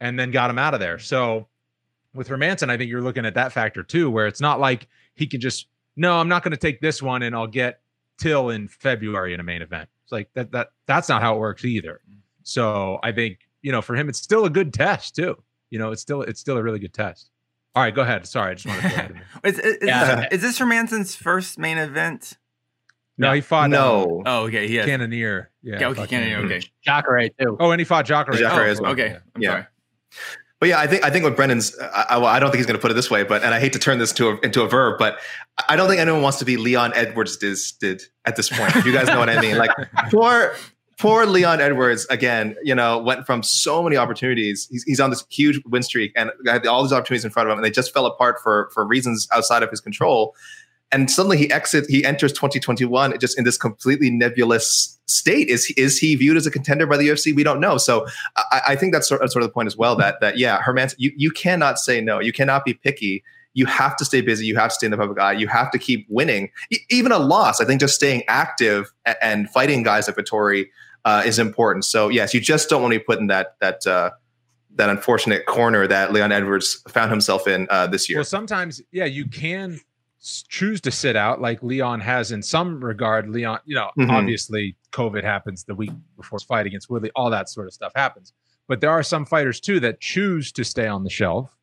and 0.01 0.19
then 0.19 0.31
got 0.31 0.49
him 0.49 0.59
out 0.59 0.73
of 0.73 0.79
there. 0.79 0.99
So 0.99 1.47
with 2.13 2.27
Hermansson, 2.27 2.69
I 2.69 2.77
think 2.77 2.89
you're 2.89 3.01
looking 3.01 3.25
at 3.25 3.33
that 3.35 3.53
factor 3.53 3.83
too, 3.83 4.09
where 4.09 4.27
it's 4.27 4.41
not 4.41 4.59
like 4.59 4.87
he 5.15 5.25
can 5.25 5.39
just, 5.39 5.67
no, 5.95 6.19
I'm 6.19 6.27
not 6.27 6.43
going 6.43 6.51
to 6.51 6.57
take 6.57 6.81
this 6.81 7.01
one 7.01 7.23
and 7.23 7.35
I'll 7.35 7.47
get 7.47 7.81
Till 8.17 8.49
in 8.49 8.67
February 8.67 9.33
in 9.33 9.39
a 9.39 9.43
main 9.43 9.61
event. 9.61 9.89
It's 10.03 10.11
like 10.11 10.29
that, 10.33 10.51
that, 10.51 10.71
that's 10.87 11.07
not 11.07 11.21
how 11.21 11.35
it 11.35 11.39
works 11.39 11.63
either. 11.63 12.01
So 12.43 12.99
I 13.03 13.11
think, 13.11 13.39
you 13.61 13.71
know, 13.71 13.81
for 13.81 13.95
him, 13.95 14.09
it's 14.09 14.19
still 14.19 14.45
a 14.45 14.49
good 14.49 14.73
test 14.73 15.15
too. 15.15 15.41
You 15.69 15.79
know, 15.79 15.91
it's 15.91 16.01
still, 16.01 16.23
it's 16.23 16.39
still 16.39 16.57
a 16.57 16.63
really 16.63 16.79
good 16.79 16.93
test. 16.93 17.29
All 17.75 17.83
right, 17.83 17.93
go 17.93 18.01
ahead. 18.01 18.25
Sorry, 18.25 18.51
I 18.51 18.53
just 18.55 18.65
wanted 18.65 18.91
to. 18.91 19.21
is, 19.47 19.59
is, 19.59 19.77
yeah. 19.83 20.27
is 20.31 20.41
this 20.41 20.57
Hermansson's 20.57 21.15
first 21.15 21.59
main 21.59 21.77
event? 21.77 22.37
No, 23.17 23.33
he 23.33 23.41
fought 23.41 23.69
no. 23.69 24.21
Uh, 24.25 24.29
oh, 24.29 24.43
okay. 24.45 24.67
He 24.67 24.75
has 24.75 24.85
Cannonier. 24.85 25.51
Yeah. 25.63 25.79
yeah 25.79 25.87
okay, 25.89 26.07
Cannonier. 26.07 26.37
Okay. 26.45 26.61
Jacare 26.83 27.29
too. 27.39 27.57
Oh, 27.59 27.71
and 27.71 27.79
he 27.79 27.85
fought 27.85 28.05
Jacare. 28.05 28.35
Jacare 28.35 28.65
oh, 28.65 28.71
as 28.71 28.81
well. 28.81 28.91
Okay. 28.91 29.17
I'm 29.35 29.41
yeah. 29.41 29.49
Sorry. 29.49 29.65
But 30.59 30.69
yeah, 30.69 30.79
I 30.79 30.87
think 30.87 31.03
I 31.05 31.11
think 31.11 31.23
what 31.23 31.35
Brendan's 31.35 31.77
I, 31.79 32.19
I 32.19 32.39
don't 32.39 32.49
think 32.49 32.57
he's 32.57 32.65
going 32.65 32.77
to 32.77 32.81
put 32.81 32.89
it 32.89 32.95
this 32.95 33.11
way, 33.11 33.23
but 33.23 33.43
and 33.43 33.53
I 33.53 33.59
hate 33.59 33.73
to 33.73 33.79
turn 33.79 33.99
this 33.99 34.11
to 34.13 34.29
a, 34.29 34.39
into 34.39 34.63
a 34.63 34.67
verb, 34.67 34.97
but 34.97 35.19
I 35.69 35.75
don't 35.75 35.87
think 35.87 36.01
anyone 36.01 36.23
wants 36.23 36.39
to 36.39 36.45
be 36.45 36.57
Leon 36.57 36.93
Edwards 36.95 37.37
did, 37.37 37.57
did 37.79 38.01
at 38.25 38.35
this 38.35 38.49
point. 38.49 38.73
you 38.83 38.91
guys 38.91 39.07
know 39.07 39.19
what 39.19 39.29
I 39.29 39.39
mean? 39.39 39.57
Like 39.57 39.69
poor 40.09 40.55
poor 40.99 41.25
Leon 41.25 41.61
Edwards 41.61 42.05
again. 42.09 42.55
You 42.63 42.75
know, 42.75 42.97
went 42.97 43.25
from 43.25 43.43
so 43.43 43.83
many 43.83 43.97
opportunities. 43.97 44.67
He's, 44.69 44.83
he's 44.83 44.99
on 44.99 45.09
this 45.09 45.25
huge 45.29 45.61
win 45.65 45.83
streak 45.83 46.11
and 46.15 46.31
had 46.45 46.65
all 46.65 46.83
these 46.83 46.93
opportunities 46.93 47.25
in 47.25 47.31
front 47.31 47.47
of 47.47 47.53
him, 47.53 47.59
and 47.59 47.65
they 47.65 47.71
just 47.71 47.93
fell 47.93 48.05
apart 48.05 48.39
for 48.41 48.69
for 48.73 48.85
reasons 48.85 49.27
outside 49.31 49.63
of 49.63 49.69
his 49.69 49.81
control. 49.81 50.35
And 50.91 51.11
suddenly 51.11 51.37
he 51.37 51.51
exits 51.51 51.87
he 51.87 52.05
enters 52.05 52.31
2021 52.31 53.19
just 53.19 53.37
in 53.37 53.43
this 53.43 53.57
completely 53.57 54.09
nebulous 54.09 54.97
state. 55.05 55.49
Is 55.49 55.71
is 55.77 55.97
he 55.97 56.15
viewed 56.15 56.37
as 56.37 56.45
a 56.45 56.51
contender 56.51 56.87
by 56.87 56.97
the 56.97 57.07
UFC 57.07 57.35
we 57.35 57.43
don't 57.43 57.59
know. 57.59 57.77
So 57.77 58.07
I, 58.37 58.61
I 58.69 58.75
think 58.75 58.93
that's 58.93 59.07
sort 59.07 59.21
of, 59.21 59.31
sort 59.31 59.43
of 59.43 59.49
the 59.49 59.53
point 59.53 59.67
as 59.67 59.75
well 59.75 59.95
that 59.97 60.19
that 60.21 60.37
yeah 60.37 60.61
Herman 60.61 60.89
you 60.97 61.11
you 61.15 61.31
cannot 61.31 61.77
say 61.79 61.99
no. 61.99 62.19
You 62.19 62.31
cannot 62.31 62.63
be 62.63 62.73
picky. 62.73 63.23
You 63.53 63.65
have 63.65 63.97
to 63.97 64.05
stay 64.05 64.21
busy. 64.21 64.45
You 64.45 64.55
have 64.55 64.69
to 64.69 64.75
stay 64.75 64.85
in 64.85 64.91
the 64.91 64.97
public 64.97 65.19
eye. 65.19 65.33
You 65.33 65.47
have 65.47 65.71
to 65.71 65.79
keep 65.79 66.05
winning. 66.09 66.51
E- 66.71 66.77
even 66.89 67.11
a 67.11 67.19
loss 67.19 67.59
I 67.59 67.65
think 67.65 67.81
just 67.81 67.95
staying 67.95 68.23
active 68.29 68.93
and, 69.05 69.17
and 69.21 69.49
fighting 69.49 69.83
guys 69.83 70.07
at 70.07 70.15
Vettori 70.15 70.67
uh, 71.07 71.23
is 71.25 71.39
important 71.39 71.85
so 71.85 72.09
yes 72.09 72.33
you 72.33 72.41
just 72.41 72.69
don't 72.69 72.81
want 72.81 72.93
to 72.93 72.99
be 72.99 73.03
put 73.03 73.19
in 73.19 73.27
that 73.27 73.55
that 73.59 73.85
uh, 73.87 74.09
that 74.77 74.89
unfortunate 74.89 75.45
corner 75.45 75.87
that 75.87 76.13
Leon 76.13 76.31
Edwards 76.31 76.83
found 76.87 77.11
himself 77.11 77.47
in 77.47 77.67
uh, 77.69 77.87
this 77.87 78.09
year. 78.09 78.19
Well, 78.19 78.25
sometimes, 78.25 78.81
yeah, 78.91 79.05
you 79.05 79.27
can 79.27 79.79
choose 80.49 80.81
to 80.81 80.91
sit 80.91 81.15
out 81.15 81.41
like 81.41 81.61
Leon 81.61 81.99
has 81.99 82.31
in 82.31 82.41
some 82.41 82.83
regard. 82.83 83.29
Leon, 83.29 83.59
you 83.65 83.75
know, 83.75 83.89
mm-hmm. 83.97 84.11
obviously 84.11 84.75
COVID 84.91 85.23
happens 85.23 85.63
the 85.63 85.75
week 85.75 85.91
before 86.15 86.37
his 86.37 86.43
fight 86.43 86.65
against 86.65 86.89
Woodley, 86.89 87.11
all 87.15 87.29
that 87.29 87.49
sort 87.49 87.67
of 87.67 87.73
stuff 87.73 87.91
happens. 87.95 88.33
But 88.67 88.81
there 88.81 88.91
are 88.91 89.03
some 89.03 89.25
fighters 89.25 89.59
too 89.59 89.79
that 89.81 89.99
choose 89.99 90.51
to 90.53 90.63
stay 90.63 90.87
on 90.87 91.03
the 91.03 91.09
shelf, 91.09 91.55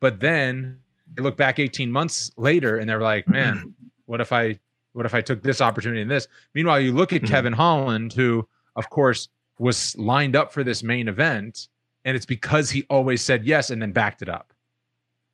but 0.00 0.20
then 0.20 0.80
they 1.14 1.22
look 1.22 1.36
back 1.36 1.58
18 1.58 1.90
months 1.90 2.30
later 2.36 2.76
and 2.76 2.88
they're 2.88 3.00
like, 3.00 3.28
man, 3.28 3.74
what 4.06 4.20
if 4.20 4.32
I 4.32 4.58
what 4.92 5.06
if 5.06 5.14
I 5.14 5.20
took 5.20 5.42
this 5.42 5.60
opportunity 5.60 6.02
and 6.02 6.10
this? 6.10 6.26
Meanwhile, 6.54 6.80
you 6.80 6.92
look 6.92 7.12
at 7.12 7.22
mm-hmm. 7.22 7.32
Kevin 7.32 7.52
Holland, 7.52 8.12
who 8.12 8.48
of 8.80 8.88
course 8.88 9.28
was 9.58 9.94
lined 9.98 10.34
up 10.34 10.52
for 10.52 10.64
this 10.64 10.82
main 10.82 11.06
event, 11.06 11.68
and 12.06 12.16
it's 12.16 12.26
because 12.26 12.70
he 12.70 12.84
always 12.88 13.20
said 13.20 13.44
yes 13.44 13.68
and 13.68 13.80
then 13.80 13.92
backed 13.92 14.22
it 14.22 14.28
up. 14.28 14.54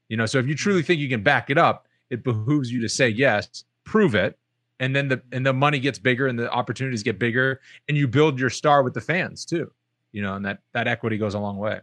You 0.09 0.17
know, 0.17 0.27
so 0.27 0.39
if 0.39 0.49
you 0.49 0.57
truly 0.57 0.83
think 0.83 1.01
you 1.01 1.09
can 1.09 1.23
back 1.23 1.49
it 1.49 1.57
up, 1.57 1.87
it 2.11 2.25
behooves 2.25 2.71
you 2.71 2.81
to 2.83 2.89
say 2.89 3.09
yes, 3.09 3.65
prove 3.85 4.17
it, 4.17 4.37
and 4.81 4.95
then 4.95 5.07
the 5.09 5.23
and 5.31 5.47
the 5.47 5.53
money 5.53 5.79
gets 5.79 5.99
bigger 5.99 6.27
and 6.27 6.37
the 6.37 6.51
opportunities 6.51 7.05
get 7.05 7.21
bigger, 7.21 7.61
and 7.89 7.97
you 7.97 8.09
build 8.09 8.41
your 8.41 8.51
star 8.51 8.83
with 8.83 8.95
the 8.95 9.01
fans 9.01 9.45
too. 9.45 9.71
You 10.11 10.23
know, 10.23 10.35
and 10.35 10.45
that 10.45 10.59
that 10.73 10.89
equity 10.89 11.19
goes 11.19 11.35
a 11.35 11.39
long 11.39 11.57
way. 11.57 11.81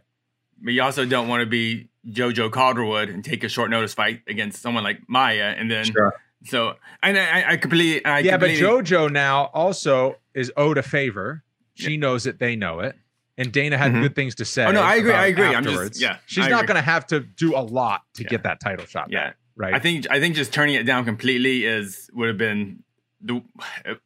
But 0.62 0.74
you 0.74 0.82
also 0.82 1.06
don't 1.06 1.28
want 1.28 1.40
to 1.40 1.46
be 1.46 1.88
JoJo 2.08 2.50
Calderwood 2.50 3.08
and 3.08 3.24
take 3.24 3.42
a 3.42 3.48
short 3.48 3.70
notice 3.70 3.94
fight 3.94 4.20
against 4.26 4.60
someone 4.60 4.84
like 4.84 5.08
Maia, 5.08 5.54
and 5.56 5.70
then 5.70 5.84
sure. 5.84 6.14
so 6.44 6.74
and 7.02 7.18
I, 7.18 7.52
I 7.52 7.56
completely 7.56 8.04
I 8.04 8.18
yeah. 8.18 8.32
completely, 8.32 8.60
but 8.60 8.84
JoJo 8.84 9.10
now 9.10 9.44
also 9.54 10.16
is 10.34 10.52
owed 10.58 10.76
a 10.76 10.82
favor. 10.82 11.42
She 11.74 11.92
yeah. 11.92 11.98
knows 11.98 12.26
it. 12.26 12.38
They 12.38 12.56
know 12.56 12.80
it. 12.80 12.96
And 13.36 13.50
Dana 13.50 13.76
had 13.76 13.92
mm-hmm. 13.92 14.02
good 14.02 14.14
things 14.14 14.36
to 14.36 14.44
say. 14.44 14.64
Oh 14.64 14.70
no, 14.70 14.80
I 14.80 14.94
agree. 14.94 15.12
I 15.12 15.26
agree. 15.26 15.46
Afterwards. 15.46 15.78
I'm 15.78 15.88
just 15.88 16.00
yeah. 16.00 16.18
She's 16.26 16.46
I 16.46 16.50
not 16.50 16.66
going 16.66 16.76
to 16.76 16.82
have 16.82 17.06
to 17.08 17.20
do 17.20 17.56
a 17.56 17.60
lot 17.60 18.02
to 18.14 18.22
yeah. 18.22 18.28
get 18.28 18.44
that 18.44 18.60
title 18.60 18.86
shot. 18.86 19.08
Yeah. 19.10 19.28
Back 19.28 19.36
right? 19.56 19.74
I 19.74 19.78
think 19.78 20.10
I 20.10 20.20
think 20.20 20.34
just 20.34 20.52
turning 20.52 20.74
it 20.74 20.84
down 20.84 21.04
completely 21.04 21.64
is 21.64 22.10
would 22.12 22.28
have 22.28 22.38
been 22.38 22.82
the 23.20 23.42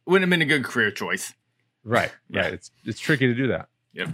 wouldn't 0.05 0.23
have 0.23 0.29
been 0.29 0.41
a 0.41 0.45
good 0.45 0.63
career 0.63 0.91
choice. 0.91 1.33
Right. 1.83 2.11
Yeah. 2.29 2.41
Right. 2.41 2.53
It's 2.53 2.71
it's 2.85 2.99
tricky 2.99 3.27
to 3.27 3.33
do 3.33 3.47
that. 3.47 3.69
Yep. 3.93 4.09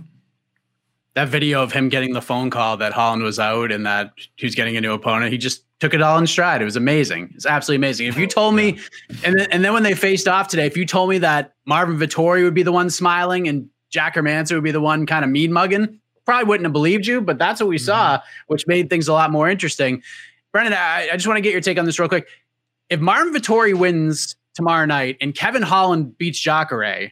That 1.15 1.29
video 1.29 1.63
of 1.63 1.71
him 1.71 1.89
getting 1.89 2.13
the 2.13 2.21
phone 2.21 2.49
call 2.49 2.77
that 2.77 2.91
Holland 2.91 3.23
was 3.23 3.39
out 3.39 3.71
and 3.71 3.85
that 3.85 4.11
he 4.35 4.45
was 4.45 4.53
getting 4.53 4.75
a 4.75 4.81
new 4.81 4.93
opponent, 4.93 5.31
he 5.31 5.37
just 5.37 5.63
took 5.79 5.93
it 5.93 6.01
all 6.01 6.17
in 6.17 6.27
stride. 6.27 6.61
It 6.61 6.65
was 6.65 6.75
amazing. 6.75 7.31
It's 7.35 7.45
absolutely 7.45 7.77
amazing. 7.77 8.07
If 8.07 8.17
you 8.17 8.27
told 8.27 8.55
me, 8.55 8.79
and 9.23 9.39
then, 9.39 9.47
and 9.51 9.63
then 9.63 9.73
when 9.73 9.83
they 9.83 9.93
faced 9.93 10.27
off 10.27 10.49
today, 10.49 10.65
if 10.65 10.75
you 10.75 10.85
told 10.85 11.09
me 11.09 11.17
that 11.19 11.53
Marvin 11.65 11.97
Vettori 11.97 12.43
would 12.43 12.53
be 12.53 12.63
the 12.63 12.71
one 12.71 12.89
smiling 12.89 13.47
and 13.47 13.69
Jack 13.91 14.15
Hermansson 14.15 14.55
would 14.55 14.63
be 14.63 14.71
the 14.71 14.81
one 14.81 15.05
kind 15.05 15.23
of 15.23 15.31
mean 15.31 15.53
mugging, 15.53 15.99
probably 16.25 16.45
wouldn't 16.45 16.65
have 16.65 16.73
believed 16.73 17.07
you. 17.07 17.21
But 17.21 17.37
that's 17.37 17.61
what 17.61 17.69
we 17.69 17.77
mm-hmm. 17.77 17.85
saw, 17.85 18.21
which 18.47 18.67
made 18.67 18.89
things 18.89 19.07
a 19.07 19.13
lot 19.13 19.31
more 19.31 19.49
interesting. 19.49 20.03
Brendan, 20.51 20.73
I, 20.73 21.09
I 21.11 21.13
just 21.13 21.27
want 21.27 21.37
to 21.37 21.41
get 21.41 21.53
your 21.53 21.61
take 21.61 21.77
on 21.77 21.85
this 21.85 21.99
real 21.99 22.09
quick. 22.09 22.27
If 22.89 22.99
Marvin 22.99 23.33
Vettori 23.33 23.73
wins 23.73 24.35
tomorrow 24.53 24.85
night 24.85 25.17
and 25.21 25.33
Kevin 25.33 25.61
Holland 25.61 26.17
beats 26.17 26.39
Jacare, 26.39 27.11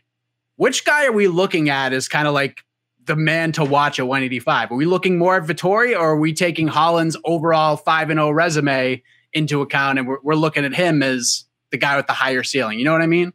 which 0.57 0.85
guy 0.85 1.05
are 1.05 1.11
we 1.11 1.27
looking 1.27 1.69
at 1.69 1.93
as 1.93 2.07
kind 2.07 2.27
of 2.27 2.33
like 2.33 2.63
the 3.05 3.15
man 3.15 3.51
to 3.53 3.63
watch 3.63 3.99
at 3.99 4.07
185? 4.07 4.71
Are 4.71 4.75
we 4.75 4.85
looking 4.85 5.17
more 5.17 5.35
at 5.35 5.43
Vettori 5.43 5.93
or 5.93 6.11
are 6.11 6.19
we 6.19 6.33
taking 6.33 6.67
Holland's 6.67 7.17
overall 7.25 7.77
5 7.77 8.09
and 8.09 8.17
0 8.17 8.31
resume 8.31 9.01
into 9.33 9.61
account 9.61 9.99
and 9.99 10.07
we're, 10.07 10.19
we're 10.23 10.35
looking 10.35 10.65
at 10.65 10.73
him 10.73 11.03
as 11.03 11.45
the 11.71 11.77
guy 11.77 11.97
with 11.97 12.07
the 12.07 12.13
higher 12.13 12.43
ceiling? 12.43 12.79
You 12.79 12.85
know 12.85 12.91
what 12.91 13.01
I 13.01 13.07
mean? 13.07 13.33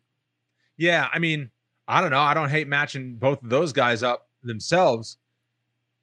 Yeah. 0.76 1.08
I 1.12 1.18
mean, 1.18 1.50
I 1.86 2.00
don't 2.00 2.10
know. 2.10 2.20
I 2.20 2.34
don't 2.34 2.50
hate 2.50 2.68
matching 2.68 3.16
both 3.16 3.42
of 3.42 3.50
those 3.50 3.72
guys 3.72 4.02
up 4.02 4.28
themselves. 4.42 5.18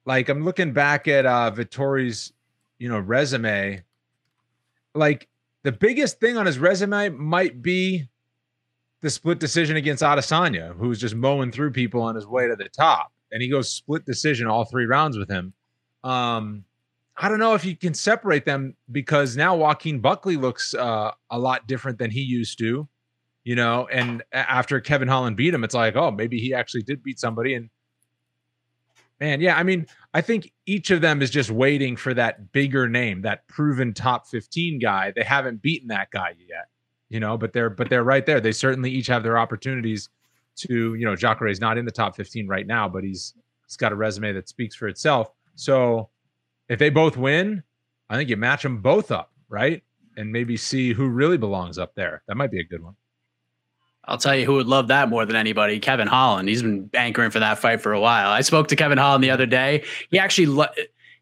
Like 0.04 0.28
I'm 0.28 0.44
looking 0.44 0.72
back 0.72 1.08
at 1.08 1.26
uh 1.26 1.50
Vettori's, 1.54 2.32
you 2.78 2.88
know, 2.88 2.98
resume 2.98 3.82
like 4.94 5.28
the 5.62 5.72
biggest 5.72 6.20
thing 6.20 6.36
on 6.36 6.46
his 6.46 6.58
resume 6.58 7.10
might 7.10 7.62
be 7.62 8.08
the 9.02 9.10
split 9.10 9.38
decision 9.38 9.76
against 9.76 10.02
Adesanya, 10.02 10.76
who's 10.76 10.98
just 10.98 11.14
mowing 11.14 11.52
through 11.52 11.72
people 11.72 12.02
on 12.02 12.14
his 12.14 12.26
way 12.26 12.48
to 12.48 12.56
the 12.56 12.68
top. 12.68 13.12
And 13.32 13.42
he 13.42 13.48
goes 13.48 13.70
split 13.70 14.04
decision 14.04 14.46
all 14.46 14.64
three 14.64 14.86
rounds 14.86 15.18
with 15.18 15.28
him. 15.28 15.52
Um, 16.04 16.64
I 17.16 17.28
don't 17.28 17.38
know 17.38 17.54
if 17.54 17.64
you 17.64 17.74
can 17.76 17.94
separate 17.94 18.44
them 18.44 18.76
because 18.92 19.36
now 19.36 19.56
Joaquin 19.56 20.00
Buckley 20.00 20.36
looks 20.36 20.74
uh, 20.74 21.12
a 21.30 21.38
lot 21.38 21.66
different 21.66 21.98
than 21.98 22.10
he 22.10 22.20
used 22.20 22.58
to, 22.58 22.86
you 23.44 23.56
know. 23.56 23.88
And 23.90 24.22
after 24.32 24.80
Kevin 24.80 25.08
Holland 25.08 25.36
beat 25.36 25.54
him, 25.54 25.64
it's 25.64 25.74
like, 25.74 25.96
oh, 25.96 26.10
maybe 26.10 26.38
he 26.38 26.52
actually 26.54 26.82
did 26.82 27.02
beat 27.02 27.18
somebody. 27.18 27.54
And 27.54 27.70
Man, 29.18 29.40
yeah, 29.40 29.56
I 29.56 29.62
mean, 29.62 29.86
I 30.12 30.20
think 30.20 30.52
each 30.66 30.90
of 30.90 31.00
them 31.00 31.22
is 31.22 31.30
just 31.30 31.50
waiting 31.50 31.96
for 31.96 32.12
that 32.12 32.52
bigger 32.52 32.86
name, 32.86 33.22
that 33.22 33.48
proven 33.48 33.94
top 33.94 34.26
15 34.28 34.78
guy. 34.78 35.10
They 35.16 35.22
haven't 35.22 35.62
beaten 35.62 35.88
that 35.88 36.10
guy 36.10 36.34
yet. 36.38 36.68
you 37.08 37.20
know, 37.20 37.36
but 37.38 37.52
they're 37.52 37.70
but 37.70 37.88
they're 37.88 38.04
right 38.04 38.26
there. 38.26 38.40
They 38.40 38.52
certainly 38.52 38.90
each 38.90 39.06
have 39.06 39.22
their 39.22 39.38
opportunities 39.38 40.08
to, 40.56 40.94
you 40.94 41.04
know, 41.04 41.16
Jacare 41.16 41.48
is 41.48 41.60
not 41.60 41.78
in 41.78 41.84
the 41.84 41.90
top 41.90 42.16
15 42.16 42.46
right 42.48 42.66
now, 42.66 42.88
but 42.88 43.04
he's 43.04 43.34
he's 43.66 43.76
got 43.76 43.92
a 43.92 43.96
resume 43.96 44.32
that 44.32 44.48
speaks 44.48 44.74
for 44.74 44.88
itself. 44.88 45.30
So 45.54 46.08
if 46.68 46.78
they 46.78 46.90
both 46.90 47.16
win, 47.16 47.62
I 48.08 48.16
think 48.16 48.30
you 48.30 48.36
match 48.36 48.62
them 48.62 48.80
both 48.80 49.10
up, 49.10 49.32
right? 49.48 49.82
And 50.16 50.32
maybe 50.32 50.56
see 50.56 50.92
who 50.92 51.08
really 51.08 51.36
belongs 51.36 51.78
up 51.78 51.94
there. 51.94 52.22
That 52.26 52.36
might 52.36 52.50
be 52.50 52.60
a 52.60 52.64
good 52.64 52.82
one. 52.82 52.94
I'll 54.06 54.18
tell 54.18 54.36
you 54.36 54.46
who 54.46 54.54
would 54.54 54.68
love 54.68 54.88
that 54.88 55.08
more 55.08 55.26
than 55.26 55.34
anybody. 55.34 55.80
Kevin 55.80 56.06
Holland. 56.06 56.48
He's 56.48 56.62
been 56.62 56.88
anchoring 56.94 57.30
for 57.30 57.40
that 57.40 57.58
fight 57.58 57.80
for 57.80 57.92
a 57.92 58.00
while. 58.00 58.30
I 58.30 58.40
spoke 58.42 58.68
to 58.68 58.76
Kevin 58.76 58.98
Holland 58.98 59.24
the 59.24 59.30
other 59.30 59.46
day. 59.46 59.84
He 60.10 60.18
actually 60.18 60.46
lo- 60.46 60.66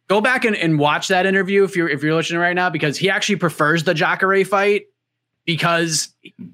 go 0.08 0.20
back 0.20 0.44
and, 0.44 0.54
and 0.54 0.78
watch 0.78 1.08
that 1.08 1.24
interview 1.24 1.64
if 1.64 1.76
you're 1.76 1.88
if 1.88 2.02
you're 2.02 2.14
listening 2.14 2.40
right 2.40 2.54
now 2.54 2.68
because 2.68 2.98
he 2.98 3.08
actually 3.08 3.36
prefers 3.36 3.84
the 3.84 3.94
Jacare 3.94 4.44
fight 4.44 4.86
because 5.46 6.08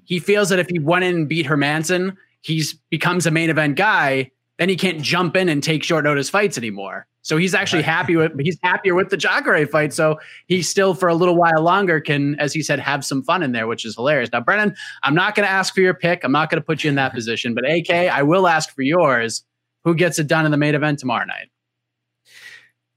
he 0.04 0.18
feels 0.20 0.48
that 0.50 0.58
if 0.58 0.68
he 0.68 0.78
went 0.78 1.04
in 1.04 1.14
and 1.14 1.28
beat 1.28 1.46
Hermansson, 1.46 2.16
he's 2.42 2.74
becomes 2.90 3.26
a 3.26 3.30
main 3.30 3.50
event 3.50 3.76
guy. 3.76 4.30
Then 4.58 4.68
he 4.68 4.76
can't 4.76 5.00
jump 5.00 5.36
in 5.36 5.48
and 5.48 5.62
take 5.62 5.82
short 5.82 6.04
notice 6.04 6.28
fights 6.28 6.58
anymore. 6.58 7.06
So 7.22 7.36
he's 7.36 7.54
actually 7.54 7.82
happy 7.82 8.16
with 8.16 8.32
he's 8.40 8.58
happier 8.62 8.94
with 8.94 9.10
the 9.10 9.16
Jacare 9.16 9.66
fight. 9.66 9.92
So 9.92 10.18
he 10.46 10.62
still 10.62 10.94
for 10.94 11.08
a 11.08 11.14
little 11.14 11.36
while 11.36 11.62
longer 11.62 12.00
can, 12.00 12.38
as 12.38 12.52
he 12.52 12.62
said, 12.62 12.78
have 12.78 13.04
some 13.04 13.22
fun 13.22 13.42
in 13.42 13.52
there, 13.52 13.66
which 13.66 13.84
is 13.84 13.94
hilarious. 13.94 14.30
Now, 14.32 14.40
Brendan, 14.40 14.74
I'm 15.02 15.14
not 15.14 15.34
going 15.34 15.46
to 15.46 15.52
ask 15.52 15.74
for 15.74 15.80
your 15.80 15.94
pick. 15.94 16.24
I'm 16.24 16.32
not 16.32 16.50
going 16.50 16.60
to 16.60 16.64
put 16.64 16.82
you 16.82 16.88
in 16.88 16.96
that 16.96 17.12
position, 17.14 17.54
but 17.54 17.68
AK, 17.70 17.90
I 17.90 18.22
will 18.22 18.46
ask 18.46 18.74
for 18.74 18.82
yours. 18.82 19.44
Who 19.84 19.94
gets 19.94 20.18
it 20.18 20.26
done 20.26 20.44
in 20.44 20.50
the 20.50 20.58
main 20.58 20.74
event 20.74 20.98
tomorrow 20.98 21.24
night? 21.24 21.48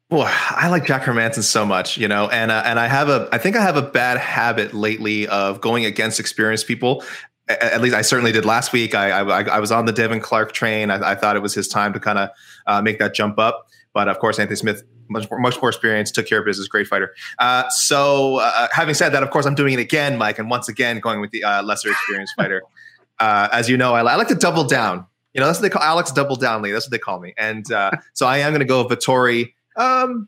Boy, 0.09 0.29
I 0.29 0.67
like 0.67 0.85
Jack 0.85 1.03
Hermansson 1.03 1.43
so 1.43 1.65
much, 1.65 1.97
you 1.97 2.07
know, 2.07 2.27
and 2.29 2.51
uh, 2.51 2.61
and 2.65 2.79
I 2.79 2.87
have 2.87 3.09
a 3.09 3.29
I 3.31 3.37
think 3.37 3.55
I 3.55 3.61
have 3.61 3.77
a 3.77 3.81
bad 3.81 4.17
habit 4.17 4.73
lately 4.73 5.27
of 5.27 5.59
going 5.59 5.85
against 5.85 6.19
experienced 6.19 6.67
people. 6.67 7.03
At 7.49 7.81
least 7.81 7.95
I 7.95 8.01
certainly 8.01 8.31
did 8.31 8.45
last 8.45 8.71
week. 8.71 8.95
I 8.95 9.09
I, 9.09 9.43
I 9.43 9.59
was 9.59 9.71
on 9.71 9.85
the 9.85 9.91
Devin 9.91 10.21
Clark 10.21 10.53
train. 10.53 10.89
I, 10.89 11.11
I 11.11 11.15
thought 11.15 11.35
it 11.35 11.41
was 11.41 11.53
his 11.53 11.67
time 11.67 11.91
to 11.93 11.99
kind 11.99 12.17
of 12.19 12.29
uh, 12.67 12.81
make 12.81 12.99
that 12.99 13.13
jump 13.13 13.37
up. 13.37 13.67
But 13.93 14.07
of 14.07 14.19
course, 14.19 14.39
Anthony 14.39 14.55
Smith, 14.55 14.83
much 15.09 15.29
more, 15.29 15.39
much 15.39 15.61
more 15.61 15.69
experience, 15.69 16.09
took 16.11 16.25
care 16.25 16.39
of 16.39 16.45
business, 16.45 16.67
great 16.67 16.87
fighter. 16.87 17.13
Uh, 17.39 17.69
so, 17.69 18.37
uh, 18.37 18.67
having 18.71 18.95
said 18.95 19.09
that, 19.09 19.23
of 19.23 19.29
course, 19.29 19.45
I'm 19.45 19.55
doing 19.55 19.73
it 19.73 19.79
again, 19.79 20.17
Mike, 20.17 20.39
and 20.39 20.49
once 20.49 20.67
again 20.67 20.99
going 20.99 21.21
with 21.21 21.31
the 21.31 21.43
uh, 21.43 21.63
lesser 21.63 21.91
experienced 21.91 22.33
fighter. 22.35 22.61
Uh, 23.19 23.47
as 23.51 23.69
you 23.69 23.77
know, 23.77 23.93
I, 23.93 23.99
I, 24.01 24.15
like 24.15 24.27
to 24.29 24.35
double 24.35 24.63
down. 24.63 25.05
You 25.33 25.39
know, 25.39 25.45
that's 25.45 25.59
what 25.59 25.61
they 25.61 25.69
call 25.69 25.83
Alex 25.83 26.11
Double 26.11 26.35
Down 26.35 26.63
Lee. 26.63 26.71
That's 26.71 26.85
what 26.85 26.91
they 26.91 26.97
call 26.97 27.19
me. 27.19 27.33
And 27.37 27.71
uh, 27.71 27.91
so 28.13 28.25
I 28.25 28.39
am 28.39 28.51
going 28.51 28.59
to 28.59 28.65
go 28.65 28.83
Vettori. 28.85 29.53
Um, 29.77 30.27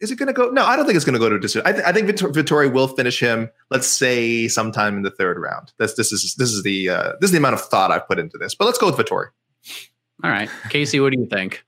is 0.00 0.10
it 0.10 0.16
going 0.16 0.28
to 0.28 0.32
go? 0.32 0.48
No, 0.50 0.64
I 0.64 0.76
don't 0.76 0.86
think 0.86 0.96
it's 0.96 1.04
going 1.04 1.14
to 1.14 1.20
go 1.20 1.28
to 1.28 1.36
a 1.36 1.40
decision. 1.40 1.62
I, 1.66 1.72
th- 1.72 1.84
I 1.84 1.92
think 1.92 2.08
Vettori 2.08 2.72
will 2.72 2.88
finish 2.88 3.20
him. 3.20 3.50
Let's 3.70 3.86
say 3.86 4.48
sometime 4.48 4.96
in 4.96 5.02
the 5.02 5.10
third 5.10 5.38
round. 5.38 5.72
That's 5.78 5.94
this 5.94 6.10
is 6.12 6.34
this 6.36 6.50
is 6.50 6.62
the 6.62 6.88
uh, 6.88 7.12
this 7.20 7.28
is 7.28 7.32
the 7.32 7.38
amount 7.38 7.54
of 7.54 7.60
thought 7.60 7.90
I've 7.90 8.06
put 8.08 8.18
into 8.18 8.38
this. 8.38 8.54
But 8.54 8.64
let's 8.64 8.78
go 8.78 8.86
with 8.86 8.96
Vettori. 8.96 9.26
All 10.22 10.30
right, 10.30 10.50
Casey, 10.68 11.00
what 11.00 11.12
do 11.12 11.18
you 11.18 11.26
think? 11.26 11.64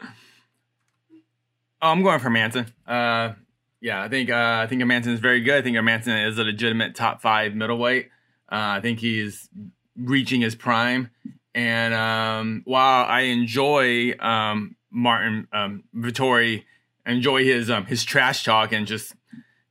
Oh, 1.80 1.90
I'm 1.90 2.02
going 2.02 2.20
for 2.20 2.30
Manson. 2.30 2.66
Uh, 2.86 3.32
yeah, 3.80 4.02
I 4.02 4.08
think 4.08 4.30
uh, 4.30 4.60
I 4.62 4.66
think 4.66 4.84
Manson 4.86 5.12
is 5.12 5.20
very 5.20 5.40
good. 5.40 5.58
I 5.58 5.62
think 5.62 5.82
Manson 5.82 6.16
is 6.16 6.38
a 6.38 6.44
legitimate 6.44 6.94
top 6.94 7.20
five 7.20 7.54
middleweight. 7.54 8.06
Uh, 8.50 8.76
I 8.76 8.80
think 8.80 8.98
he's 8.98 9.48
reaching 9.96 10.40
his 10.40 10.54
prime. 10.54 11.10
And 11.54 11.92
um, 11.92 12.62
while 12.64 13.04
I 13.04 13.22
enjoy 13.22 14.14
um, 14.18 14.76
Martin 14.90 15.48
um, 15.52 15.84
Vettori, 15.94 16.64
enjoy 17.06 17.44
his 17.44 17.70
um, 17.70 17.86
his 17.86 18.04
trash 18.04 18.44
talk 18.44 18.72
and 18.72 18.86
just 18.86 19.14